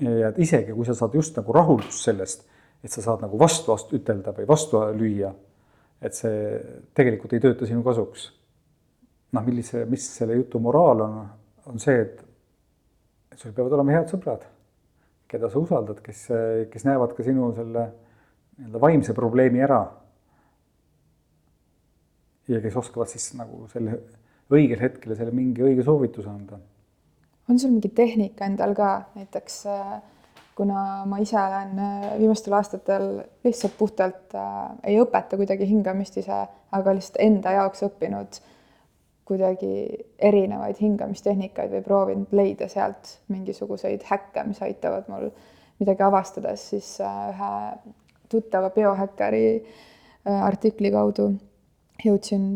ja 0.00 0.28
et 0.28 0.38
isegi, 0.38 0.72
kui 0.72 0.86
sa 0.86 0.94
saad 0.94 1.14
just 1.14 1.36
nagu 1.36 1.52
rahuldust 1.52 2.04
sellest, 2.04 2.46
et 2.84 2.90
sa 2.90 3.02
saad 3.02 3.24
nagu 3.24 3.38
vastu 3.38 3.72
astu-, 3.72 3.96
ütelda 3.96 4.34
või 4.36 4.46
vastu 4.48 4.82
lüüa 4.94 5.32
et 6.04 6.16
see 6.16 6.40
tegelikult 6.96 7.34
ei 7.34 7.42
tööta 7.42 7.68
sinu 7.68 7.84
kasuks. 7.84 8.28
noh, 9.34 9.42
millise, 9.42 9.82
mis 9.90 10.04
selle 10.14 10.36
jutu 10.38 10.60
moraal 10.62 11.00
on, 11.02 11.14
on 11.72 11.80
see, 11.82 12.04
et 12.04 13.40
sul 13.40 13.54
peavad 13.56 13.74
olema 13.74 13.96
head 13.96 14.12
sõbrad, 14.12 14.44
keda 15.34 15.50
sa 15.50 15.60
usaldad, 15.60 16.00
kes, 16.04 16.24
kes 16.70 16.86
näevad 16.88 17.12
ka 17.16 17.26
sinu 17.26 17.50
selle 17.56 17.84
nii-öelda 18.54 18.80
vaimse 18.80 19.14
probleemi 19.16 19.62
ära. 19.66 19.82
ja 22.48 22.60
kes 22.60 22.76
oskavad 22.76 23.08
siis 23.08 23.30
nagu 23.38 23.66
selle 23.72 23.98
õigel 24.52 24.80
hetkel 24.82 25.14
selle 25.16 25.32
mingi 25.32 25.64
õige 25.64 25.84
soovituse 25.84 26.28
anda. 26.28 26.58
on 27.48 27.58
sul 27.58 27.72
mingi 27.76 27.88
tehnika 27.88 28.46
endal 28.46 28.74
ka 28.78 28.90
näiteks 29.14 29.62
äh 29.66 30.02
kuna 30.56 31.04
ma 31.06 31.18
ise 31.18 31.36
olen 31.36 31.78
äh, 31.78 32.18
viimastel 32.18 32.52
aastatel 32.52 33.06
lihtsalt 33.44 33.74
puhtalt 33.78 34.34
äh, 34.34 34.70
ei 34.84 34.98
õpeta 35.02 35.36
kuidagi 35.36 35.66
hingamist 35.68 36.18
ise, 36.20 36.44
aga 36.72 36.94
lihtsalt 36.94 37.20
enda 37.24 37.54
jaoks 37.58 37.82
õppinud 37.88 38.38
kuidagi 39.24 39.72
erinevaid 40.18 40.80
hingamistehnikaid 40.80 41.72
või 41.72 41.84
proovinud 41.84 42.32
leida 42.36 42.68
sealt 42.68 43.18
mingisuguseid 43.32 44.04
häkke, 44.10 44.44
mis 44.48 44.60
aitavad 44.64 45.08
mul 45.08 45.30
midagi 45.80 46.04
avastades, 46.06 46.68
siis 46.74 46.90
äh, 47.00 47.20
ühe 47.32 47.52
tuttava 48.30 48.70
biohäkkari 48.74 49.46
äh, 49.56 50.44
artikli 50.44 50.92
kaudu 50.94 51.32
jõudsin, 52.04 52.48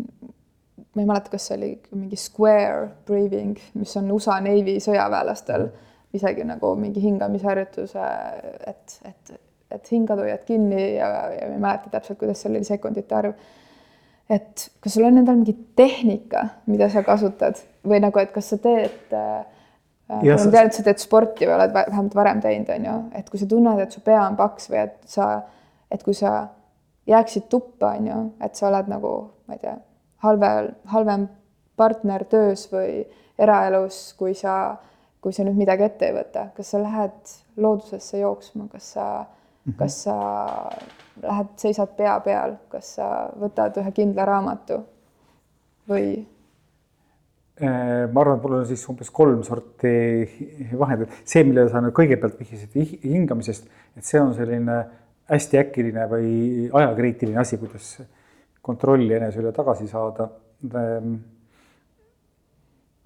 ma 0.94 1.02
ei 1.02 1.08
mäleta, 1.08 1.32
kas 1.32 1.48
see 1.48 1.56
oli 1.56 1.72
mingi 1.96 2.18
square 2.20 2.88
breathing, 3.06 3.56
mis 3.78 3.96
on 3.96 4.10
USA 4.12 4.40
Navy 4.44 4.76
sõjaväelastel 4.82 5.70
isegi 6.16 6.44
nagu 6.48 6.72
mingi 6.80 7.02
hingamisharjutuse, 7.02 8.04
et, 8.66 8.98
et, 9.08 9.32
et 9.74 9.92
hingad 9.92 10.20
hoiad 10.22 10.44
kinni 10.48 10.94
ja, 10.96 11.08
ja 11.34 11.48
ma 11.48 11.56
ei 11.56 11.62
mäleta 11.62 11.92
täpselt, 11.92 12.20
kuidas 12.20 12.42
seal 12.42 12.56
oli 12.56 12.68
sekundite 12.68 13.18
arv. 13.18 13.34
Et 14.30 14.64
kas 14.84 14.94
sul 14.94 15.06
on 15.08 15.20
endal 15.20 15.38
mingi 15.40 15.54
tehnika, 15.76 16.44
mida 16.66 16.88
sa 16.92 17.02
kasutad? 17.06 17.60
Või 17.88 18.00
nagu, 18.04 18.20
et 18.20 18.32
kas 18.34 18.50
sa 18.52 18.58
teed 18.62 19.14
äh, 19.16 19.46
ma 20.08 20.20
tean, 20.20 20.68
et 20.68 20.76
sa 20.76 20.84
teed 20.84 21.00
sporti 21.02 21.48
või 21.48 21.56
oled 21.58 21.74
vähemalt 21.74 22.16
varem 22.16 22.42
teinud, 22.44 22.70
on 22.74 22.88
ju, 22.88 22.96
et 23.20 23.30
kui 23.30 23.40
sa 23.40 23.48
tunned, 23.48 23.80
et 23.82 23.94
su 23.94 24.04
pea 24.04 24.22
on 24.26 24.36
paks 24.36 24.70
või 24.72 24.82
et 24.86 24.98
sa, 25.08 25.30
et 25.92 26.04
kui 26.04 26.16
sa 26.16 26.48
jääksid 27.08 27.48
tuppa, 27.52 27.94
on 27.96 28.10
ju, 28.10 28.20
et 28.44 28.56
sa 28.56 28.68
oled 28.68 28.90
nagu, 28.92 29.14
ma 29.48 29.56
ei 29.56 29.64
tea, 29.64 29.78
halvel, 30.24 30.72
halvem 30.92 31.28
partner 31.78 32.24
töös 32.28 32.66
või 32.72 33.02
eraelus, 33.38 34.12
kui 34.18 34.34
sa 34.36 34.78
kui 35.20 35.34
sa 35.34 35.44
nüüd 35.44 35.58
midagi 35.58 35.86
ette 35.86 36.08
ei 36.08 36.14
võta, 36.14 36.48
kas 36.56 36.72
sa 36.72 36.80
lähed 36.82 37.32
loodusesse 37.58 38.20
jooksma, 38.20 38.68
kas 38.72 38.92
sa 38.94 39.04
-hmm. 39.04 39.37
Kas 39.76 40.02
sa 40.06 40.16
lähed, 41.22 41.52
seisad 41.60 41.94
pea 41.98 42.16
peal, 42.24 42.56
kas 42.72 42.94
sa 42.98 43.28
võtad 43.38 43.76
ühe 43.82 43.92
kindla 43.96 44.26
raamatu? 44.28 44.80
Või? 45.88 46.10
Äh, 47.58 48.04
ma 48.12 48.22
arvan, 48.22 48.38
et 48.38 48.44
mul 48.44 48.58
on 48.60 48.66
siis 48.68 48.84
umbes 48.90 49.10
kolm 49.10 49.40
sorti 49.46 49.90
vahendeid, 50.78 51.16
see, 51.24 51.42
millele 51.48 51.72
sa 51.72 51.82
nüüd 51.82 51.96
kõigepealt 51.96 52.38
vihjasid 52.38 52.76
hingamisest, 53.02 53.66
et 53.98 54.06
see 54.06 54.20
on 54.22 54.30
selline 54.36 54.76
hästi 55.28 55.58
äkiline 55.60 56.04
või 56.10 56.28
ajakriitiline 56.70 57.40
asi, 57.42 57.58
kuidas 57.60 57.96
kontrolli 58.64 59.16
enese 59.16 59.42
üle 59.42 59.50
tagasi 59.56 59.88
saada. 59.90 60.28
Ehm, 60.68 61.16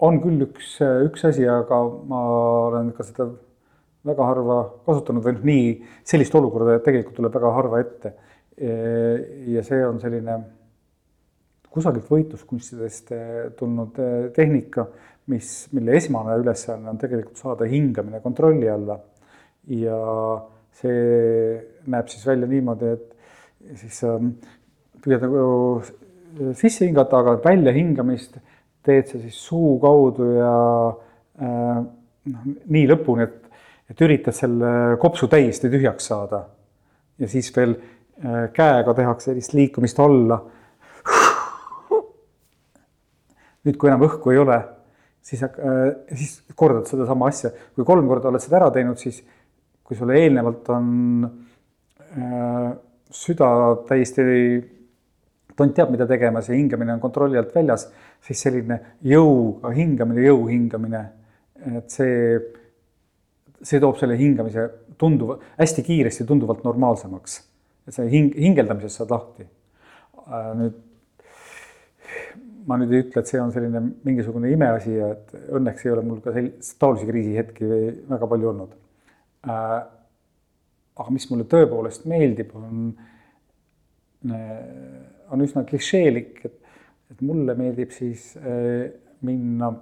on 0.03 0.19
küll 0.21 0.45
üks, 0.45 0.75
üks 1.07 1.25
asi, 1.31 1.47
aga 1.49 1.79
ma 2.09 2.21
olen 2.69 2.93
ka 2.95 3.05
seda 3.07 3.31
väga 4.03 4.27
harva 4.27 4.57
kasutanud 4.85 5.23
või 5.25 5.37
noh, 5.37 5.45
nii 5.47 5.69
sellist 6.07 6.35
olukorda 6.35 6.79
tegelikult 6.83 7.17
tuleb 7.19 7.37
väga 7.39 7.53
harva 7.57 7.79
ette. 7.83 8.13
ja 9.49 9.63
see 9.65 9.79
on 9.81 9.97
selline 10.01 10.35
kusagilt 11.73 12.05
võitluskunstidest 12.11 13.09
tulnud 13.57 13.97
tehnika, 14.35 14.85
mis, 15.33 15.47
mille 15.73 15.95
esmane 15.97 16.35
ülesanne 16.37 16.91
on 16.91 16.99
tegelikult 17.01 17.39
saada 17.41 17.65
hingamine 17.65 18.21
kontrolli 18.21 18.69
alla. 18.69 18.99
ja 19.67 19.97
see 20.77 21.57
näeb 21.87 22.09
siis 22.11 22.25
välja 22.27 22.49
niimoodi, 22.49 22.93
et 22.93 23.77
siis 23.79 24.03
püüad 25.03 25.23
nagu 25.23 26.53
sisse 26.57 26.85
hingata, 26.85 27.21
aga 27.21 27.37
väljahingamist 27.43 28.37
teed 28.83 29.07
sa 29.07 29.19
siis 29.21 29.37
suu 29.39 29.77
kaudu 29.81 30.29
ja 30.35 30.53
äh, 31.39 31.79
noh, 32.33 32.47
nii 32.73 32.87
lõpuni, 32.89 33.27
et, 33.27 33.39
et 33.89 34.01
üritad 34.01 34.35
selle 34.35 34.97
kopsu 35.01 35.27
täiesti 35.31 35.71
tühjaks 35.71 36.07
saada. 36.11 36.45
ja 37.19 37.27
siis 37.27 37.51
veel 37.55 37.75
äh, 37.75 38.49
käega 38.53 38.93
tehakse 38.93 39.31
sellist 39.31 39.53
liikumist 39.53 39.99
alla. 39.99 40.39
nüüd, 43.63 43.77
kui 43.77 43.87
enam 43.89 44.03
õhku 44.07 44.33
ei 44.33 44.41
ole, 44.41 44.57
siis 45.23 45.43
äh,, 45.43 45.53
siis 46.15 46.41
kordad 46.55 46.89
sedasama 46.89 47.29
asja, 47.31 47.53
kui 47.75 47.85
kolm 47.87 48.07
korda 48.07 48.31
oled 48.31 48.43
seda 48.43 48.59
ära 48.59 48.71
teinud, 48.75 48.99
siis 48.99 49.21
kui 49.83 49.95
sulle 49.99 50.17
eelnevalt 50.19 50.69
on 50.73 50.89
äh, 52.17 52.71
süda 53.13 53.49
täiesti 53.87 54.23
tont 55.55 55.75
teab, 55.77 55.91
mida 55.93 56.07
tegemas 56.09 56.49
ja 56.49 56.57
hingamine 56.57 56.95
on 56.95 57.01
kontrolli 57.03 57.37
alt 57.37 57.53
väljas, 57.55 57.87
siis 58.23 58.41
selline 58.41 58.79
jõuga 59.05 59.71
hingamine, 59.75 60.25
jõu 60.25 60.47
hingamine, 60.49 61.03
et 61.77 61.93
see, 61.93 62.39
see 63.63 63.81
toob 63.83 63.97
selle 63.99 64.17
hingamise 64.19 64.67
tunduva, 64.99 65.37
hästi 65.57 65.83
kiiresti 65.87 66.27
tunduvalt 66.29 66.63
normaalsemaks. 66.67 67.41
et 67.87 67.95
see 67.95 68.09
hing, 68.11 68.35
hingeldamisest 68.39 69.01
saad 69.01 69.11
lahti. 69.11 69.45
Äh, 70.23 70.51
nüüd 70.59 70.81
ma 72.67 72.77
nüüd 72.79 72.93
ei 72.95 73.01
ütle, 73.03 73.19
et 73.19 73.27
see 73.27 73.41
on 73.43 73.51
selline 73.51 73.81
mingisugune 74.07 74.51
imeasi 74.53 74.93
ja 74.95 75.09
et 75.17 75.33
õnneks 75.57 75.83
ei 75.83 75.91
ole 75.91 76.03
mul 76.07 76.21
ka 76.23 76.31
sellist 76.31 76.77
taolisi 76.79 77.09
kriisihetki 77.09 77.67
väga 78.11 78.29
palju 78.31 78.51
olnud. 78.53 78.77
Äh, 79.51 79.73
aga 80.93 81.11
mis 81.11 81.25
mulle 81.31 81.47
tõepoolest 81.51 82.07
meeldib, 82.07 82.53
on 82.55 82.93
on 84.23 85.43
üsna 85.43 85.65
klišeelik, 85.67 86.37
et, 86.47 86.55
et 87.11 87.23
mulle 87.25 87.55
meeldib 87.59 87.91
siis 87.95 88.33
äh, 88.39 88.91
minna 89.25 89.73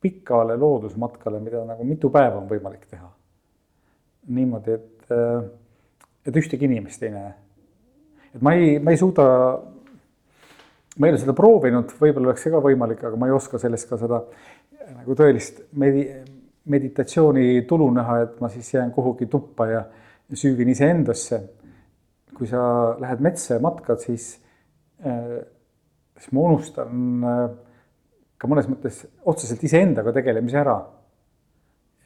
pikale 0.00 0.56
loodusmatkale, 0.56 1.40
mida 1.44 1.64
nagu 1.68 1.84
mitu 1.84 2.10
päeva 2.12 2.40
on 2.40 2.48
võimalik 2.48 2.86
teha. 2.88 3.08
niimoodi, 4.30 4.72
et, 4.76 5.12
äh, 5.12 5.44
et 6.26 6.36
ühtegi 6.36 6.68
inimest 6.68 7.02
ei 7.02 7.10
näe. 7.10 7.34
et 8.34 8.42
ma 8.42 8.54
ei, 8.54 8.78
ma 8.78 8.90
ei 8.90 8.96
suuda, 8.96 9.24
ma 10.98 11.06
ei 11.06 11.12
ole 11.12 11.20
seda 11.20 11.32
proovinud, 11.36 11.92
võib-olla 12.00 12.30
oleks 12.30 12.44
see 12.46 12.52
ka 12.52 12.60
võimalik, 12.64 13.04
aga 13.04 13.16
ma 13.16 13.26
ei 13.26 13.32
oska 13.34 13.58
sellest 13.58 13.88
ka 13.88 13.98
seda 13.98 14.20
nagu 14.90 15.16
tõelist 15.16 15.64
medi-, 15.72 16.10
meditatsiooni 16.70 17.62
tulu 17.68 17.88
näha, 17.94 18.20
et 18.26 18.40
ma 18.40 18.48
siis 18.52 18.68
jään 18.74 18.92
kuhugi 18.92 19.26
tuppa 19.26 19.66
ja 19.66 19.84
süüvin 20.32 20.68
iseendasse. 20.68 21.42
kui 22.40 22.46
sa 22.48 22.96
lähed 22.96 23.20
metsa 23.20 23.58
ja 23.58 23.60
matkad, 23.60 24.00
siis, 24.00 24.38
siis 26.16 26.30
ma 26.32 26.40
unustan 26.40 27.18
ka 28.40 28.48
mõnes 28.48 28.68
mõttes 28.70 29.02
otseselt 29.28 29.62
iseendaga 29.68 30.14
tegelemise 30.16 30.60
ära. 30.62 30.80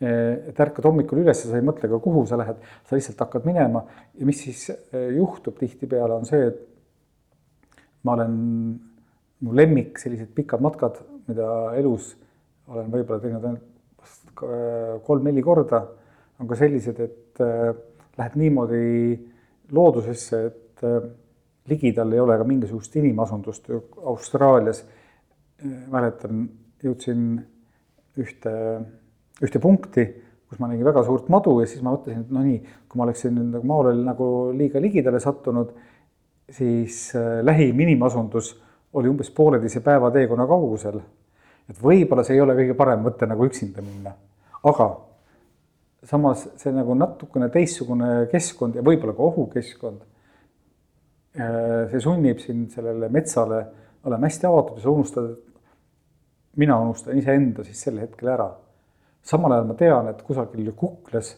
et 0.05 0.59
ärkad 0.61 0.85
hommikul 0.85 1.21
üles, 1.23 1.39
sa 1.39 1.55
ei 1.57 1.65
mõtle 1.65 1.89
ka, 1.89 2.01
kuhu 2.03 2.25
sa 2.27 2.37
lähed, 2.37 2.59
sa 2.85 2.97
lihtsalt 2.97 3.21
hakkad 3.23 3.45
minema 3.47 3.85
ja 4.19 4.27
mis 4.27 4.41
siis 4.43 4.67
juhtub 4.93 5.55
tihtipeale, 5.57 6.19
on 6.19 6.27
see, 6.29 6.49
et 6.51 6.59
ma 8.05 8.17
olen, 8.19 8.35
mu 9.47 9.55
lemmik 9.55 10.01
sellised 10.03 10.35
pikad 10.35 10.61
matkad, 10.65 10.99
mida 11.31 11.47
elus 11.79 12.11
olen 12.69 12.91
võib-olla 12.91 13.23
teinud 13.23 13.47
ainult 13.49 14.43
kolm-neli 15.07 15.45
korda, 15.47 15.81
on 16.43 16.51
ka 16.51 16.59
sellised, 16.59 17.01
et 17.01 17.45
lähed 18.19 18.37
niimoodi 18.43 18.83
loodusesse, 19.73 20.43
et 20.51 20.85
ligidal 21.71 22.13
ei 22.13 22.21
ole 22.21 22.37
ka 22.37 22.45
mingisugust 22.45 22.99
inimasundust 23.01 23.71
Austraalias 24.03 24.83
mäletan, 25.65 26.45
jõudsin 26.85 27.39
ühte, 28.21 28.53
ühte 29.43 29.61
punkti, 29.63 30.05
kus 30.49 30.61
ma 30.61 30.69
nägin 30.71 30.87
väga 30.87 31.03
suurt 31.07 31.31
madu 31.33 31.57
ja 31.63 31.69
siis 31.69 31.83
ma 31.83 31.95
mõtlesin, 31.95 32.25
et 32.25 32.35
no 32.35 32.43
nii, 32.45 32.61
kui 32.89 33.01
ma 33.01 33.07
oleksin 33.07 33.35
nüüd 33.35 33.57
nagu 33.57 33.69
maal 33.69 34.03
nagu 34.05 34.29
liiga 34.57 34.83
ligidale 34.83 35.21
sattunud, 35.23 35.73
siis 36.53 37.09
äh, 37.17 37.41
lähim 37.43 37.81
inimasundus 37.87 38.53
oli 38.95 39.11
umbes 39.11 39.33
pooleteise 39.35 39.81
päeva 39.83 40.13
teekonna 40.15 40.47
kaugusel. 40.47 41.01
et 41.69 41.79
võib-olla 41.81 42.23
see 42.27 42.37
ei 42.37 42.43
ole 42.45 42.55
kõige 42.59 42.75
parem 42.77 43.01
mõte 43.01 43.27
nagu 43.27 43.47
üksinda 43.49 43.83
minna, 43.83 44.13
aga 44.69 44.89
samas 46.05 46.45
see 46.61 46.73
nagu 46.77 46.95
natukene 46.95 47.49
teistsugune 47.49 48.27
keskkond 48.33 48.77
ja 48.77 48.83
võib-olla 48.85 49.15
ka 49.17 49.25
ohukeskkond. 49.25 50.03
Äh, 51.35 51.89
see 51.91 52.05
sunnib 52.05 52.39
sind 52.45 52.71
sellele 52.77 53.09
metsale 53.11 53.65
olema 54.05 54.29
hästi 54.29 54.47
avatud 54.47 54.79
ja 54.79 54.85
sa 54.85 54.93
unustad, 54.93 55.31
mina 56.57 56.79
unustan 56.81 57.19
iseenda 57.19 57.65
siis 57.65 57.81
sel 57.87 57.99
hetkel 58.03 58.29
ära. 58.35 58.51
samal 59.23 59.53
ajal 59.53 59.67
ma 59.67 59.75
tean, 59.75 60.09
et 60.09 60.23
kusagil 60.23 60.73
kuklas 60.77 61.37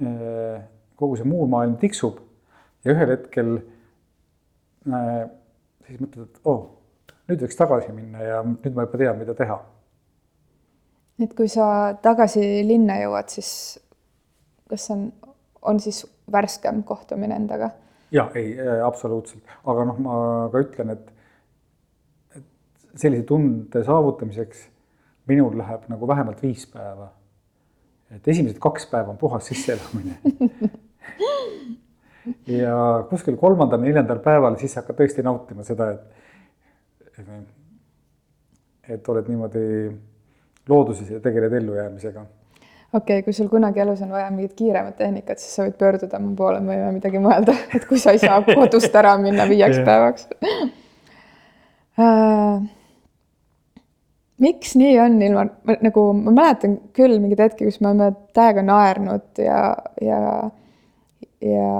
eh, 0.00 0.62
kogu 0.96 1.16
see 1.16 1.28
muu 1.28 1.46
maailm 1.50 1.76
tiksub 1.80 2.18
ja 2.84 2.94
ühel 2.94 3.12
hetkel 3.12 3.56
äh, 4.90 5.24
siis 5.86 6.02
mõtled, 6.02 6.28
et 6.28 6.48
oh, 6.48 6.62
nüüd 7.30 7.42
võiks 7.44 7.58
tagasi 7.58 7.94
minna 7.94 8.22
ja 8.22 8.42
nüüd 8.46 8.76
ma 8.76 8.86
juba 8.86 9.00
tean, 9.00 9.18
mida 9.20 9.34
teha. 9.38 9.58
et 11.22 11.34
kui 11.36 11.50
sa 11.52 11.96
tagasi 12.02 12.44
linna 12.66 13.00
jõuad, 13.02 13.32
siis 13.32 13.50
kas 14.70 14.88
on, 14.94 15.08
on 15.62 15.82
siis 15.82 16.04
värskem 16.32 16.82
kohtumine 16.86 17.38
endaga? 17.38 17.72
ja 18.14 18.28
ei, 18.38 18.54
absoluutselt, 18.84 19.44
aga 19.66 19.86
noh, 19.90 20.00
ma 20.02 20.16
ka 20.52 20.62
ütlen, 20.62 20.94
et 20.96 21.12
sellise 22.96 23.26
tunde 23.28 23.84
saavutamiseks 23.84 24.66
minul 25.28 25.56
läheb 25.58 25.86
nagu 25.90 26.08
vähemalt 26.08 26.42
viis 26.42 26.66
päeva. 26.70 27.12
et 28.10 28.28
esimesed 28.28 28.58
kaks 28.62 28.86
päeva 28.86 29.10
on 29.10 29.18
puhas 29.18 29.46
sisseelamine. 29.46 30.18
Ja 32.46 33.06
kuskil 33.10 33.36
kolmandal-neljandal 33.38 34.18
päeval 34.24 34.56
siis 34.58 34.74
hakkad 34.78 34.98
tõesti 34.98 35.22
nautima 35.22 35.62
seda, 35.66 35.92
et, 35.94 37.20
et, 38.88 39.08
oled 39.12 39.28
niimoodi 39.30 39.66
looduses 40.68 41.12
ja 41.14 41.20
tegeled 41.22 41.54
ellujäämisega. 41.60 42.24
Okei 42.96 43.18
okay,, 43.18 43.22
kui 43.26 43.34
sul 43.36 43.50
kunagi 43.50 43.82
elus 43.82 44.02
on 44.02 44.10
vaja 44.14 44.30
mingit 44.34 44.56
kiiremat 44.58 44.96
tehnikat, 44.98 45.38
siis 45.42 45.54
sa 45.54 45.66
võid 45.66 45.76
pöörduda 45.78 46.18
mu 46.22 46.32
poole, 46.38 46.58
me 46.64 46.74
võime 46.74 46.96
midagi 46.96 47.22
mõelda, 47.22 47.54
et 47.76 47.86
kui 47.86 48.00
sa 48.02 48.14
ei 48.14 48.22
saa 48.22 48.40
kodust 48.46 48.98
ära 48.98 49.14
minna 49.22 49.46
viieks 49.50 49.78
päevaks. 49.86 50.26
Uh, 51.94 52.66
miks 54.38 54.74
nii 54.76 54.98
on, 55.00 55.18
Ilmar, 55.22 55.50
nagu 55.82 56.06
ma 56.16 56.32
mäletan 56.34 56.78
küll 56.96 57.18
mingeid 57.20 57.40
hetki, 57.46 57.68
kus 57.68 57.80
me 57.80 57.90
oleme 57.90 58.10
täiega 58.36 58.64
naernud 58.66 59.40
ja, 59.40 59.60
ja, 60.02 60.20
ja, 61.44 61.70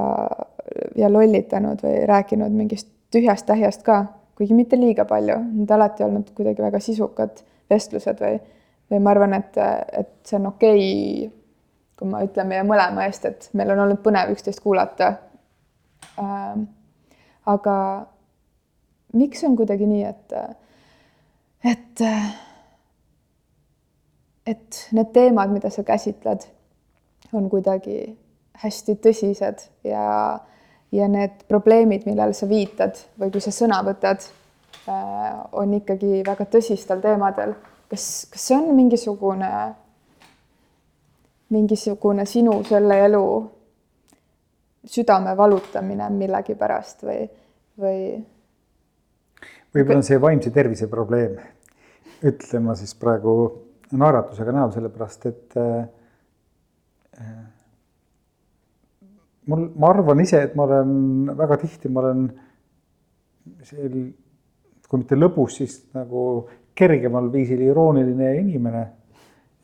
ja 0.96 1.11
lollitanud 1.12 1.82
või 1.84 2.04
rääkinud 2.09 2.57
mingist 2.57 2.88
tühjast 3.12 3.46
tähjast 3.48 3.84
ka, 3.86 4.02
kuigi 4.36 4.57
mitte 4.57 4.78
liiga 4.80 5.04
palju, 5.09 5.38
need 5.61 5.70
alati 5.72 6.04
olnud 6.07 6.32
kuidagi 6.36 6.64
väga 6.64 6.80
sisukad 6.82 7.42
vestlused 7.70 8.20
või, 8.22 8.40
või 8.90 9.02
ma 9.02 9.12
arvan, 9.12 9.36
et, 9.36 9.61
et 9.92 10.12
see 10.24 10.40
on 10.40 10.50
okei 10.52 10.80
okay,, 10.80 11.34
kui 11.96 12.09
ma 12.11 12.20
ütlen 12.24 12.50
meie 12.50 12.64
mõlema 12.66 13.07
eest, 13.09 13.24
et 13.24 13.48
meil 13.57 13.72
on 13.72 13.86
olnud 13.86 14.02
põnev 14.04 14.34
üksteist 14.34 14.61
kuulata 14.64 15.14
ähm,. 16.20 16.66
aga 17.46 17.76
miks 19.16 19.44
on 19.48 19.57
kuidagi 19.57 19.88
nii, 19.88 20.02
et, 20.04 20.34
et 21.64 22.04
et 24.47 24.86
need 24.94 25.11
teemad, 25.12 25.51
mida 25.51 25.70
sa 25.70 25.82
käsitled, 25.86 26.47
on 27.34 27.49
kuidagi 27.51 28.16
hästi 28.62 28.97
tõsised 29.03 29.64
ja, 29.84 30.05
ja 30.94 31.09
need 31.11 31.42
probleemid, 31.51 32.07
millele 32.07 32.36
sa 32.36 32.49
viitad 32.49 32.99
või 33.20 33.32
kui 33.34 33.42
sa 33.44 33.53
sõna 33.55 33.82
võtad, 33.86 34.22
äh, 34.86 35.32
on 35.53 35.74
ikkagi 35.80 36.22
väga 36.26 36.47
tõsistel 36.53 37.03
teemadel. 37.05 37.57
kas, 37.90 38.26
kas 38.30 38.47
see 38.49 38.57
on 38.57 38.70
mingisugune, 38.76 39.51
mingisugune 41.51 42.26
sinu 42.26 42.62
selle 42.66 43.03
elu 43.05 43.26
südame 44.86 45.36
valutamine 45.36 46.09
millegipärast 46.14 47.03
või, 47.03 47.26
või? 47.82 48.01
võib-olla 49.74 50.01
on 50.01 50.07
see 50.07 50.20
vaimse 50.22 50.51
tervise 50.55 50.88
probleem, 50.88 51.38
ütlen 52.22 52.62
ma 52.62 52.74
siis 52.78 52.94
praegu 52.94 53.66
naeratusega 53.93 54.55
näol, 54.55 54.72
sellepärast 54.74 55.26
et 55.30 55.57
äh, 55.61 55.84
mul, 59.47 59.66
ma 59.78 59.91
arvan 59.93 60.22
ise, 60.24 60.43
et 60.49 60.55
ma 60.59 60.66
olen 60.66 61.32
väga 61.39 61.59
tihti, 61.62 61.91
ma 61.93 62.03
olen 62.03 62.26
sel, 63.66 63.99
kui 64.87 65.03
mitte 65.03 65.18
lõbus, 65.18 65.59
siis 65.61 65.78
nagu 65.97 66.47
kergemal 66.76 67.30
viisil 67.32 67.62
irooniline 67.66 68.32
inimene. 68.43 68.87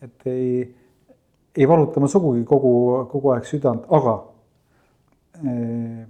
et 0.02 0.26
ei, 0.26 0.62
ei 1.54 1.66
valuta 1.68 2.00
ma 2.02 2.08
sugugi 2.10 2.42
kogu, 2.42 2.72
kogu 3.06 3.30
aeg 3.30 3.44
südant, 3.46 3.84
aga 3.94 4.16
äh, 5.38 6.00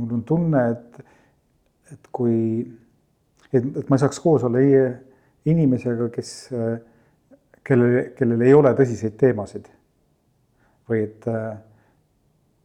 mul 0.00 0.14
on 0.16 0.22
tunne, 0.24 0.62
et, 0.72 1.02
et 1.92 2.08
kui, 2.12 2.62
et, 3.52 3.58
et 3.60 3.90
ma 3.90 3.98
ei 3.98 4.00
saaks 4.00 4.22
koos 4.24 4.46
olla 4.48 4.62
inimesega, 5.44 6.08
kes 6.14 6.32
äh, 6.56 6.78
kellel, 7.68 7.98
kellel 8.16 8.44
ei 8.46 8.54
ole 8.56 8.72
tõsiseid 8.76 9.16
teemasid. 9.20 9.68
või 10.88 11.02
et, 11.04 11.26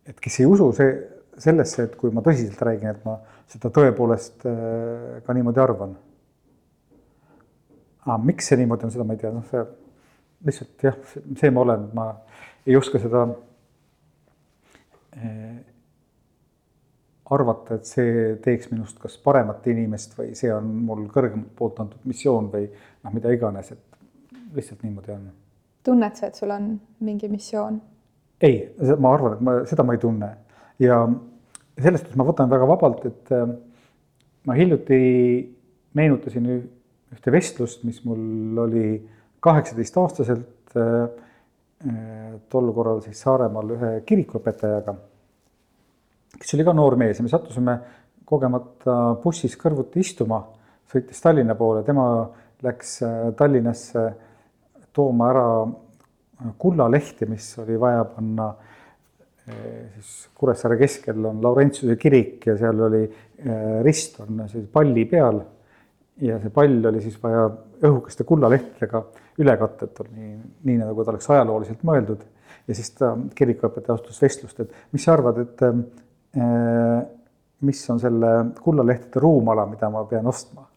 et 0.07 0.19
kes 0.23 0.39
ei 0.39 0.45
usu 0.47 0.69
see, 0.77 0.91
sellesse, 1.43 1.87
et 1.89 1.95
kui 1.99 2.11
ma 2.13 2.23
tõsiselt 2.23 2.61
räägin, 2.63 2.93
et 2.93 3.05
ma 3.07 3.17
seda 3.51 3.71
tõepoolest 3.73 4.45
äh, 4.47 5.21
ka 5.25 5.35
niimoodi 5.35 5.61
arvan. 5.63 5.95
aga 8.05 8.17
miks 8.23 8.47
see 8.47 8.59
niimoodi 8.59 8.87
on, 8.87 8.93
seda 8.95 9.07
ma 9.07 9.15
ei 9.15 9.21
tea, 9.21 9.33
noh, 9.35 9.45
see 9.49 9.65
lihtsalt 10.47 10.87
jah, 10.87 10.97
see 11.39 11.51
ma 11.51 11.63
olen, 11.63 11.85
ma 11.95 12.07
ei 12.67 12.75
oska 12.79 12.99
seda 13.03 13.25
äh, 15.19 15.59
arvata, 17.33 17.79
et 17.79 17.87
see 17.87 18.35
teeks 18.43 18.69
minust 18.71 18.99
kas 19.01 19.15
paremat 19.23 19.65
inimest 19.71 20.15
või 20.17 20.33
see 20.37 20.51
on 20.53 20.67
mul 20.87 21.07
kõrgemalt 21.11 21.55
poolt 21.57 21.79
antud 21.83 22.07
missioon 22.09 22.51
või 22.53 22.67
noh, 22.69 23.15
mida 23.15 23.31
iganes, 23.35 23.71
et 23.75 23.92
lihtsalt 24.55 24.83
niimoodi 24.83 25.11
on. 25.11 25.27
tunned 25.83 26.15
sa, 26.15 26.27
et 26.27 26.35
sul 26.35 26.51
on 26.53 26.73
mingi 26.99 27.29
missioon? 27.29 27.81
ei, 28.41 28.57
ma 28.99 29.13
arvan, 29.13 29.37
et 29.37 29.41
ma 29.45 29.59
seda 29.69 29.85
ma 29.87 29.95
ei 29.95 30.01
tunne 30.01 30.29
ja 30.81 30.99
sellest 31.79 32.13
ma 32.19 32.25
võtan 32.27 32.51
väga 32.51 32.67
vabalt, 32.69 33.05
et 33.09 33.33
äh, 33.33 33.47
ma 34.47 34.57
hiljuti 34.57 34.99
meenutasin 35.97 36.49
ühte 37.13 37.33
vestlust, 37.33 37.83
mis 37.87 38.01
mul 38.07 38.59
oli 38.65 38.87
kaheksateistaastaselt 39.43 40.77
äh, 40.77 40.93
äh, 41.87 42.29
tol 42.49 42.71
korral 42.75 43.01
siis 43.05 43.21
Saaremaal 43.25 43.75
ühe 43.77 43.91
kirikuõpetajaga, 44.07 44.95
kes 46.39 46.55
oli 46.57 46.67
ka 46.67 46.75
noor 46.77 46.97
mees 46.99 47.19
ja 47.19 47.25
me 47.25 47.31
sattusime 47.31 47.77
kogemata 48.25 49.15
bussis 49.23 49.57
kõrvuti 49.59 50.01
istuma, 50.01 50.39
sõitis 50.89 51.19
Tallinna 51.21 51.57
poole, 51.59 51.83
tema 51.85 52.05
läks 52.63 52.99
Tallinnasse 53.37 54.05
tooma 54.93 55.29
ära 55.31 55.47
kullalehti, 56.59 57.27
mis 57.29 57.47
oli 57.63 57.77
vaja 57.79 58.03
panna 58.09 58.49
eh, 59.47 59.89
siis 59.95 60.13
Kuressaare 60.37 60.77
keskel 60.79 61.25
on 61.29 61.41
Laurentsuse 61.43 61.95
kirik 61.99 62.47
ja 62.49 62.57
seal 62.59 62.81
oli 62.87 63.03
eh, 63.05 63.81
rist 63.85 64.19
on 64.23 64.45
siis 64.51 64.67
palli 64.71 65.05
peal. 65.09 65.41
ja 66.21 66.37
see 66.39 66.53
pall 66.53 66.85
oli 66.91 67.01
siis 67.01 67.15
vaja 67.23 67.47
õhukeste 67.83 68.25
kullalehtedega 68.27 69.01
üle 69.41 69.55
katta, 69.57 69.87
et 69.87 69.99
oli 70.03 70.13
nii, 70.13 70.33
nii 70.69 70.79
nagu 70.83 71.03
ta 71.03 71.13
oleks 71.13 71.29
ajalooliselt 71.33 71.83
mõeldud. 71.87 72.21
ja 72.67 72.75
siis 72.77 72.91
ta, 72.97 73.15
kirikuõpetaja 73.35 73.97
asustas 73.97 74.21
vestlust, 74.21 74.59
et 74.59 74.93
mis 74.93 75.03
sa 75.03 75.15
arvad, 75.17 75.41
et 75.41 75.63
äh, 75.67 76.99
mis 77.63 77.81
on 77.89 77.99
selle 77.99 78.33
kullalehtede 78.61 79.23
ruumala, 79.23 79.65
mida 79.69 79.89
ma 79.89 80.03
pean 80.09 80.27
ostma 80.27 80.67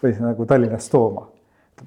või 0.00 0.14
nagu 0.16 0.46
Tallinnast 0.48 0.92
tooma. 0.92 1.26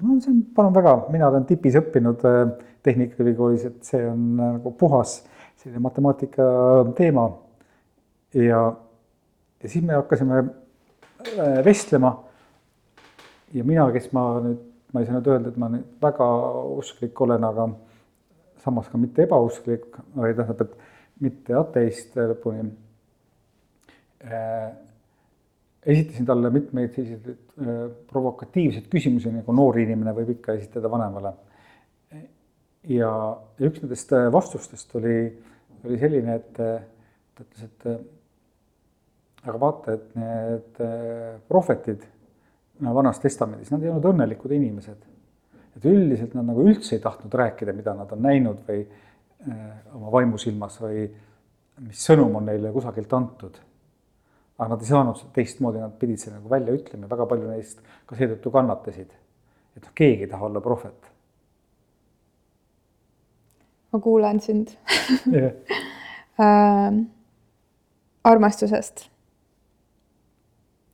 No 0.02 0.18
see 0.20 0.32
on, 0.32 0.42
palun 0.56 0.74
väga, 0.74 0.94
mina 1.12 1.28
olen 1.30 1.46
tipis 1.48 1.76
õppinud 1.80 2.24
äh, 2.28 2.42
Tehnikaülikoolis, 2.84 3.64
et 3.70 3.88
see 3.88 4.02
on 4.08 4.34
nagu 4.36 4.74
puhas 4.78 5.22
selline 5.62 5.80
matemaatika 5.84 6.44
teema. 6.98 7.30
ja, 8.34 8.60
ja 9.62 9.68
siis 9.68 9.84
me 9.84 9.94
hakkasime 9.96 10.42
äh, 10.42 11.58
vestlema 11.64 12.16
ja 13.54 13.64
mina, 13.64 13.86
kes 13.94 14.10
ma 14.12 14.26
nüüd, 14.44 14.62
ma 14.92 15.02
ei 15.02 15.08
saa 15.08 15.18
nüüd 15.18 15.30
öelda, 15.30 15.52
et 15.52 15.60
ma 15.60 15.70
nüüd 15.72 15.86
väga 16.02 16.28
usklik 16.74 17.20
olen, 17.26 17.46
aga 17.46 17.68
samas 18.64 18.88
ka 18.90 18.98
mitte 18.98 19.26
ebausklik, 19.26 19.86
vaid 20.16 20.38
tähendab, 20.38 20.72
et 20.74 21.22
mitte 21.24 21.56
ateist 21.58 22.16
lõpuni 22.18 22.66
äh,. 24.24 24.83
Esitasin 25.86 26.26
talle 26.26 26.50
mitmeid 26.50 26.94
selliseid 26.94 27.28
äh, 27.28 27.80
provokatiivseid 28.10 28.88
küsimusi, 28.92 29.32
nagu 29.32 29.54
noor 29.56 29.78
inimene 29.82 30.14
võib 30.16 30.34
ikka 30.38 30.56
esitada 30.58 30.90
vanemale. 30.92 31.34
ja 32.88 33.10
üks 33.64 33.82
nendest 33.82 34.12
äh, 34.12 34.30
vastustest 34.32 34.94
oli, 35.00 35.16
oli 35.84 36.00
selline, 36.00 36.36
et 36.40 36.60
äh, 36.60 36.84
ta 37.34 37.46
ütles, 37.46 37.64
et 37.68 37.88
aga 39.44 39.60
vaata, 39.60 39.96
et 39.98 40.14
need 40.16 40.78
prohvetid 41.48 42.04
Vanas 42.80 43.20
Testamendis, 43.20 43.68
nad 43.70 43.82
ei 43.84 43.90
olnud 43.90 44.06
õnnelikud 44.08 44.54
inimesed. 44.56 45.10
et 45.74 45.84
üldiselt 45.90 46.36
nad 46.38 46.46
nagu 46.46 46.62
üldse 46.62 46.94
ei 46.96 47.02
tahtnud 47.02 47.34
rääkida, 47.34 47.74
mida 47.74 47.92
nad 47.98 48.12
on 48.14 48.22
näinud 48.22 48.62
või 48.68 48.84
oma 49.92 50.12
vaimusilmas 50.14 50.78
või 50.80 51.02
mis 51.82 52.04
sõnum 52.06 52.36
on 52.38 52.46
neile 52.46 52.70
kusagilt 52.72 53.12
antud. 53.12 53.58
Aga 54.58 54.68
nad 54.74 54.82
ei 54.82 54.90
saanud 54.90 55.24
teistmoodi, 55.34 55.82
nad 55.82 55.96
pidid 55.98 56.20
selle 56.22 56.38
nagu 56.38 56.50
välja 56.50 56.74
ütlema 56.76 57.06
ja 57.06 57.10
väga 57.16 57.26
palju 57.30 57.50
neist 57.50 57.82
ka 58.06 58.18
seetõttu 58.18 58.52
kannatasid. 58.54 59.10
et 59.76 59.82
noh, 59.82 59.94
keegi 59.94 60.26
ei 60.26 60.30
taha 60.30 60.46
olla 60.46 60.60
prohvet. 60.64 61.10
ma 63.92 64.00
kuulan 64.00 64.40
sind 64.40 64.76
äh, 66.44 67.02
armastusest 68.24 69.08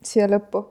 siia 0.05 0.29
lõppu 0.29 0.65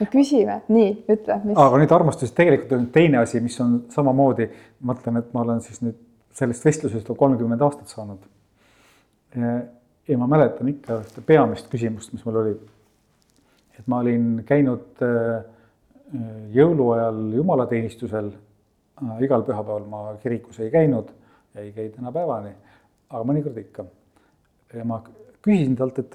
me 0.00 0.08
küsime, 0.10 0.60
nii, 0.72 0.92
ütle, 1.12 1.36
mis. 1.44 1.58
aga 1.58 1.78
nüüd 1.80 1.92
armastusest 1.94 2.34
tegelikult 2.38 2.74
on 2.78 2.88
teine 2.94 3.20
asi, 3.22 3.40
mis 3.44 3.58
on 3.62 3.82
samamoodi, 3.92 4.48
ma 4.80 4.92
mõtlen, 4.92 5.20
et 5.20 5.30
ma 5.34 5.44
olen 5.44 5.62
siis 5.64 5.82
nüüd 5.84 5.98
sellest 6.36 6.64
vestlusest 6.64 7.10
kolmkümmend 7.18 7.62
aastat 7.62 7.92
saanud. 7.92 8.24
Ja 10.12 10.18
ma 10.20 10.28
mäletan 10.30 10.68
ikka 10.70 11.00
ühte 11.00 11.24
peamist 11.26 11.70
küsimust, 11.72 12.12
mis 12.12 12.24
mul 12.26 12.38
oli. 12.42 12.52
et 13.78 13.88
ma 13.88 14.02
olin 14.04 14.42
käinud 14.46 15.00
äh, 15.02 15.42
jõuluajal 16.52 17.22
jumalateenistusel. 17.38 18.28
Igal 19.24 19.42
pühapäeval 19.42 19.88
ma 19.90 20.02
kirikus 20.22 20.60
ei 20.62 20.70
käinud, 20.70 21.08
ei 21.58 21.72
käi 21.74 21.88
tänapäevani, 21.90 22.52
aga 23.10 23.24
mõnikord 23.26 23.58
ikka. 23.58 23.84
ja 24.76 24.84
ma 24.84 25.00
küsisin 25.42 25.74
talt, 25.76 25.98
et, 25.98 26.14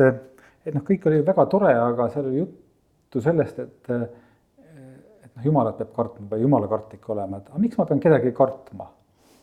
et 0.65 0.77
noh, 0.77 0.85
kõik 0.85 1.09
oli 1.09 1.19
väga 1.25 1.45
tore, 1.51 1.73
aga 1.73 2.07
seal 2.13 2.29
oli 2.29 2.39
jutt 2.45 2.63
juttu 3.07 3.21
sellest, 3.23 3.59
et, 3.59 3.89
et 3.89 5.31
noh, 5.35 5.43
jumalat 5.45 5.77
peab 5.79 5.93
kartma 5.95 6.27
või 6.31 6.43
jumalakartlik 6.43 7.09
olema, 7.09 7.39
et 7.39 7.49
aga 7.49 7.61
miks 7.63 7.77
ma 7.79 7.85
pean 7.87 8.01
kedagi 8.03 8.33
kartma. 8.35 8.89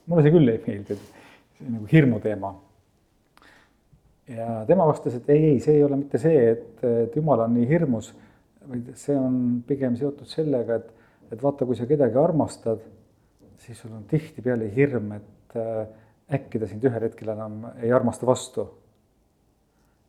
mulle 0.07 0.23
see 0.23 0.33
küll 0.35 0.53
ei 0.53 0.61
meeldi, 0.67 0.97
see 1.57 1.71
nagu 1.73 1.89
hirmu 1.89 2.21
teema. 2.21 2.53
Ja 4.29 4.65
tema 4.69 4.87
vastas, 4.89 5.19
et 5.19 5.31
ei, 5.33 5.51
ei, 5.53 5.61
see 5.61 5.79
ei 5.79 5.85
ole 5.85 5.99
mitte 6.01 6.21
see, 6.21 6.45
et, 6.55 6.85
et 6.89 7.17
jumal 7.17 7.45
on 7.45 7.55
nii 7.57 7.67
hirmus, 7.69 8.13
vaid 8.69 8.93
see 8.99 9.17
on 9.19 9.41
pigem 9.69 9.97
seotud 10.01 10.31
sellega, 10.31 10.81
et, 10.81 11.09
et 11.35 11.43
vaata, 11.43 11.67
kui 11.69 11.77
sa 11.77 11.89
kedagi 11.89 12.21
armastad, 12.21 12.85
siis 13.65 13.81
sul 13.81 13.93
on 13.97 14.07
tihtipeale 14.09 14.71
hirm, 14.75 15.13
et 15.19 15.59
äh, 15.61 15.85
äkki 16.39 16.61
ta 16.61 16.69
sind 16.69 16.85
ühel 16.85 17.09
hetkel 17.09 17.35
enam 17.35 17.67
ei 17.77 17.93
armasta 17.93 18.27
vastu. 18.29 18.69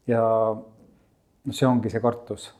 ja 0.07 0.21
noh, 0.55 1.53
see 1.55 1.67
ongi 1.67 1.89
see 1.91 2.01
kartus 2.03 2.53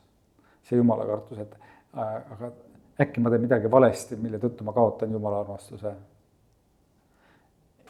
see 0.65 0.77
jumala 0.79 1.05
kartus, 1.05 1.39
et 1.39 1.55
äh, 1.97 2.15
aga 2.35 2.51
äkki 3.05 3.21
ma 3.21 3.31
teen 3.31 3.45
midagi 3.45 3.71
valesti, 3.71 4.17
mille 4.19 4.39
tõttu 4.41 4.65
ma 4.65 4.73
kaotan 4.75 5.13
jumala 5.13 5.43
armastuse. 5.43 5.93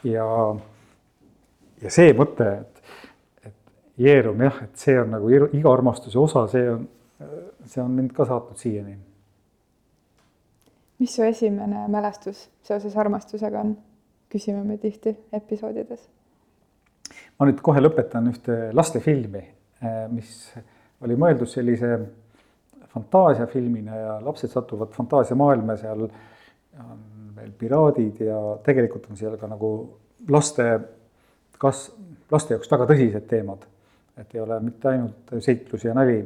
ja, 0.04 0.26
ja 1.82 1.92
see 1.92 2.12
mõte, 2.16 2.48
et, 2.60 2.75
Jeerum 3.98 4.40
jah, 4.44 4.62
et 4.66 4.76
see 4.76 4.96
on 5.00 5.14
nagu 5.16 5.30
iga 5.32 5.72
armastuse 5.72 6.18
osa, 6.20 6.44
see 6.52 6.66
on, 6.68 6.86
see 7.64 7.82
on 7.82 7.94
mind 7.96 8.12
ka 8.16 8.26
saatnud 8.28 8.60
siiani. 8.60 8.96
mis 10.98 11.14
su 11.14 11.22
esimene 11.22 11.88
mälestus 11.92 12.48
seoses 12.62 12.96
armastusega 12.96 13.60
on? 13.60 13.76
küsime 14.32 14.64
me 14.64 14.76
tihti 14.76 15.16
episoodides. 15.32 16.08
ma 17.38 17.46
nüüd 17.48 17.60
kohe 17.62 17.80
lõpetan 17.80 18.28
ühte 18.28 18.56
lastefilmi, 18.74 19.42
äh, 19.82 20.06
mis 20.12 20.52
oli 21.04 21.16
mõeldud 21.16 21.48
sellise 21.48 21.92
fantaasiafilmina 22.96 23.96
ja 23.96 24.16
lapsed 24.24 24.50
satuvad 24.50 24.92
fantaasiamaailma, 24.96 25.76
seal 25.76 26.06
on 26.06 27.04
veel 27.36 27.52
piraadid 27.58 28.20
ja 28.24 28.38
tegelikult 28.64 29.10
on 29.10 29.18
seal 29.20 29.36
ka 29.40 29.48
nagu 29.50 29.70
laste, 30.32 30.66
kas, 31.60 31.86
laste 32.32 32.56
jaoks 32.56 32.70
väga 32.72 32.88
tõsised 32.90 33.26
teemad. 33.30 33.66
Et 34.16 34.34
ei 34.34 34.40
ole 34.40 34.56
mitte 34.64 34.88
ainult 34.88 35.34
seiklus 35.44 35.84
ja 35.84 35.92
nali. 35.94 36.16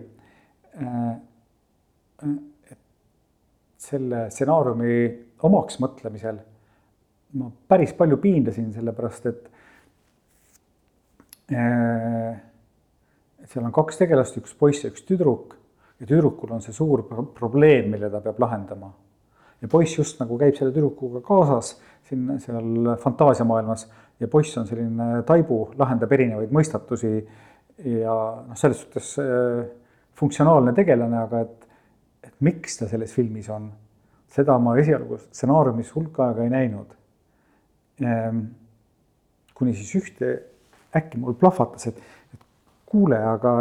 et 2.70 2.78
selle 3.80 4.28
stsenaariumi 4.30 4.94
omaks 5.42 5.80
mõtlemisel 5.82 6.38
ma 7.38 7.50
päris 7.68 7.92
palju 7.94 8.18
piinlesin, 8.22 8.72
sellepärast 8.74 9.26
et 9.30 9.48
et 11.50 13.48
seal 13.50 13.64
on 13.66 13.74
kaks 13.74 13.98
tegelast, 13.98 14.36
üks 14.38 14.54
poiss 14.58 14.84
ja 14.84 14.90
üks 14.92 15.02
tüdruk 15.06 15.56
ja 16.00 16.06
tüdrukul 16.06 16.52
on 16.54 16.62
see 16.62 16.74
suur 16.74 17.02
probleem, 17.34 17.90
mille 17.90 18.10
ta 18.10 18.20
peab 18.22 18.38
lahendama. 18.40 18.92
ja 19.60 19.68
poiss 19.68 19.98
just 19.98 20.20
nagu 20.20 20.38
käib 20.38 20.56
selle 20.56 20.72
tüdrukuga 20.72 21.20
kaasas 21.26 21.74
siin 22.08 22.38
seal 22.40 22.96
fantaasiamaailmas 23.02 23.88
ja 24.20 24.28
poiss 24.28 24.56
on 24.58 24.66
selline 24.66 25.22
taibu, 25.26 25.74
lahendab 25.78 26.12
erinevaid 26.12 26.54
mõistatusi 26.54 27.26
ja 27.84 28.14
noh, 28.46 28.56
selles 28.58 28.82
suhtes 28.82 29.12
äh, 29.22 29.64
funktsionaalne 30.20 30.74
tegelane, 30.76 31.18
aga 31.24 31.44
et, 31.46 31.68
et 32.28 32.34
miks 32.44 32.80
ta 32.80 32.88
selles 32.90 33.12
filmis 33.16 33.48
on, 33.52 33.70
seda 34.30 34.58
ma 34.62 34.76
esialgu 34.78 35.18
stsenaariumis 35.26 35.92
hulk 35.96 36.20
aega 36.26 36.46
ei 36.46 36.52
näinud 36.52 36.96
ehm,. 38.04 38.42
kuni 39.56 39.74
siis 39.76 39.90
ühte 39.98 40.28
äkki 40.96 41.18
mul 41.20 41.34
plahvatas, 41.38 41.90
et, 41.90 41.98
et 42.34 42.44
kuule, 42.88 43.18
aga 43.18 43.54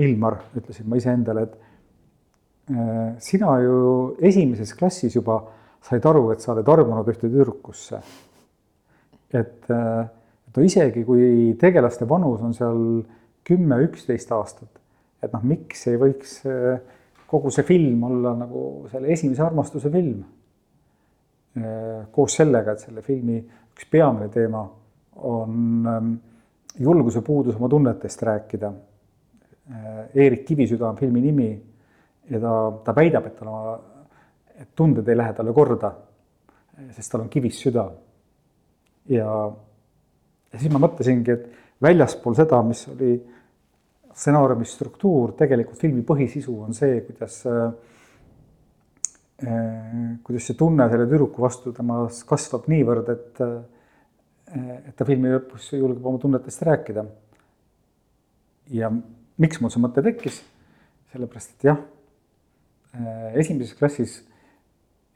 Ilmar, 0.00 0.38
ütlesin 0.56 0.86
ma 0.88 0.96
iseendale, 0.96 1.42
et 1.44 2.72
äh, 2.72 3.10
sina 3.20 3.58
ju 3.60 3.80
esimeses 4.24 4.72
klassis 4.78 5.16
juba 5.16 5.42
said 5.84 6.04
aru, 6.06 6.30
et 6.32 6.40
sa 6.40 6.54
oled 6.54 6.68
armunud 6.68 7.08
ühte 7.12 7.28
tüdrukusse. 7.28 8.00
et, 9.30 9.70
äh, 9.70 10.06
et 10.48 10.56
no 10.56 10.64
isegi, 10.66 11.04
kui 11.04 11.54
tegelaste 11.60 12.08
vanus 12.08 12.40
on 12.42 12.54
seal 12.54 12.80
kümme, 13.50 13.80
üksteist 13.84 14.32
aastat, 14.32 14.80
et 15.22 15.34
noh, 15.34 15.44
miks 15.44 15.86
ei 15.90 15.98
võiks 16.00 16.38
äh, 16.48 16.80
kogu 17.30 17.52
see 17.54 17.66
film 17.66 18.04
olla 18.08 18.34
nagu 18.38 18.86
selle 18.90 19.12
esimese 19.14 19.42
armastuse 19.46 19.90
film. 19.90 20.22
koos 22.14 22.36
sellega, 22.38 22.72
et 22.72 22.82
selle 22.84 23.02
filmi 23.02 23.40
üks 23.42 23.88
peamine 23.90 24.28
teema 24.30 24.60
on 25.26 25.86
ähm, 25.90 26.12
julguse 26.78 27.24
puudus 27.26 27.56
oma 27.58 27.68
tunnetest 27.68 28.22
rääkida 28.22 28.70
Äh, 29.70 30.08
Eerik 30.14 30.44
Kivisüda 30.44 30.88
on 30.88 30.96
filmi 30.96 31.20
nimi 31.20 31.50
ja 32.30 32.40
ta, 32.42 32.52
ta 32.84 32.94
väidab, 32.96 33.26
et 33.28 33.36
tal 33.38 33.50
oma, 33.52 33.74
et 34.58 34.70
tunded 34.76 35.06
ei 35.08 35.18
lähe 35.18 35.34
talle 35.36 35.52
korda, 35.54 35.92
sest 36.96 37.12
tal 37.12 37.22
on 37.22 37.28
kivis 37.30 37.60
süda. 37.62 37.84
ja, 39.10 39.28
ja 40.52 40.58
siis 40.58 40.72
ma 40.74 40.80
mõtlesingi, 40.82 41.36
et 41.36 41.46
väljaspool 41.82 42.34
seda, 42.38 42.58
mis 42.66 42.82
oli 42.90 43.12
stsenaariumi 44.14 44.66
struktuur, 44.68 45.34
tegelikult 45.38 45.80
filmi 45.80 46.02
põhisisu 46.06 46.56
on 46.66 46.76
see, 46.76 47.00
kuidas 47.06 47.38
äh, 47.50 47.70
kuidas 50.26 50.50
see 50.50 50.58
tunne 50.58 50.88
selle 50.90 51.06
tüdruku 51.08 51.40
vastu 51.40 51.72
temas 51.76 52.24
kasvab 52.28 52.66
niivõrd, 52.68 53.06
et, 53.14 53.40
et 54.58 54.92
ta 54.96 55.06
filmi 55.08 55.32
lõpus 55.32 55.70
julgeb 55.72 56.04
oma 56.10 56.20
tunnetest 56.20 56.66
rääkida. 56.68 57.06
ja 58.76 58.90
miks 59.40 59.62
mul 59.62 59.72
see 59.72 59.80
mõte 59.80 60.04
tekkis? 60.04 60.42
sellepärast, 61.10 61.56
et 61.56 61.64
jah, 61.66 61.80
Äh, 62.92 63.38
esimeses 63.38 63.76
klassis 63.78 64.24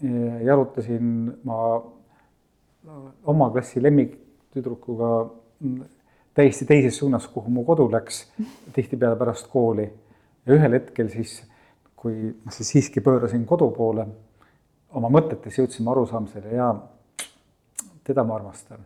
äh, 0.05 0.45
jalutasin 0.47 1.33
ma 1.43 1.57
oma 3.27 3.49
klassi 3.51 3.83
lemmiktüdrukuga 3.83 5.09
mm, 5.59 5.81
täiesti 6.35 6.67
teises 6.67 6.99
suunas, 6.99 7.27
kuhu 7.29 7.51
mu 7.51 7.65
kodu 7.65 7.87
läks, 7.93 8.25
tihtipeale 8.73 9.17
pärast 9.17 9.47
kooli. 9.53 9.93
ja 10.47 10.55
ühel 10.55 10.73
hetkel 10.73 11.09
siis, 11.09 11.43
kui 11.97 12.35
ma 12.45 12.53
siis 12.53 12.69
siiski 12.69 13.01
pöörasin 13.01 13.47
kodu 13.47 13.71
poole, 13.71 14.07
oma 14.95 15.09
mõtetes 15.09 15.59
jõudsime 15.59 15.91
arusaamisele 15.91 16.55
ja 16.55 16.75
teda 18.05 18.25
ma 18.25 18.37
armastan, 18.37 18.85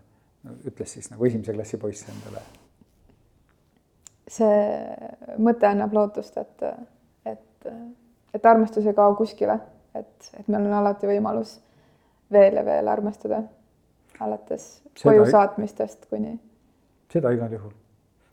ütles 0.66 0.92
siis 0.92 1.10
nagu 1.10 1.26
esimese 1.26 1.52
klassi 1.52 1.80
poiss 1.80 2.06
endale. 2.08 2.42
see 4.28 5.36
mõte 5.40 5.66
annab 5.66 5.94
lootust, 5.96 6.36
et, 6.36 6.64
et, 7.26 7.70
et 8.34 8.46
armastus 8.46 8.86
ei 8.86 8.94
kao 8.94 9.14
kuskile, 9.16 9.58
et, 9.96 10.30
et 10.38 10.48
meil 10.48 10.66
on 10.68 10.76
alati 10.82 11.08
võimalus 11.08 11.58
veel 12.32 12.60
ja 12.60 12.64
veel 12.64 12.88
armastada, 12.88 13.42
alates 14.20 14.68
koju 15.02 15.24
saatmistest 15.30 16.06
kuni. 16.10 16.36
Seda 17.12 17.32
igal 17.34 17.52
juhul, 17.52 17.72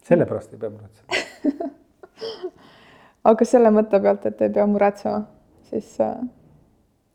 sellepärast 0.03 0.53
ei 0.53 0.59
pea 0.59 0.69
muretsema 0.69 1.23
aga 3.29 3.47
selle 3.47 3.71
mõtte 3.73 3.99
pealt, 4.01 4.25
et 4.29 4.41
ei 4.45 4.51
pea 4.53 4.65
muretsema, 4.69 5.23
siis 5.69 5.95
äh, 6.03 6.17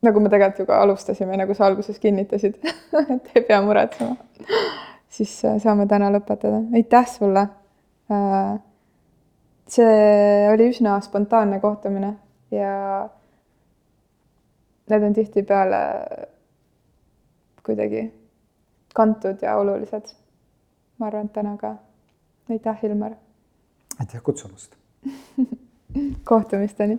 nagu 0.07 0.23
me 0.23 0.33
tegelikult 0.33 0.65
ju 0.65 0.69
ka 0.71 0.81
alustasime, 0.85 1.37
nagu 1.39 1.55
sa 1.55 1.69
alguses 1.69 2.01
kinnitasid 2.03 2.59
et 3.15 3.31
ei 3.35 3.45
pea 3.47 3.61
muretsema. 3.65 4.17
siis 5.17 5.37
äh, 5.45 5.59
saame 5.63 5.87
täna 5.91 6.11
lõpetada, 6.15 6.65
aitäh 6.75 7.07
sulle. 7.11 7.47
Äh, 8.11 8.59
see 9.71 10.51
oli 10.51 10.71
üsna 10.73 10.97
spontaanne 11.05 11.61
kohtumine 11.63 12.17
ja 12.51 12.73
need 14.91 15.05
on 15.07 15.15
tihtipeale 15.15 15.83
kuidagi 17.63 18.09
kantud 18.95 19.45
ja 19.47 19.55
olulised. 19.63 20.11
Ma 21.01 21.07
arvan, 21.07 21.27
et 21.27 21.33
täna 21.33 21.57
ka. 21.57 21.75
aitäh, 22.51 22.85
Ilmar. 22.85 23.13
aitäh 23.99 24.23
kutsumast 24.23 24.77
kohtumisteni 26.31 26.99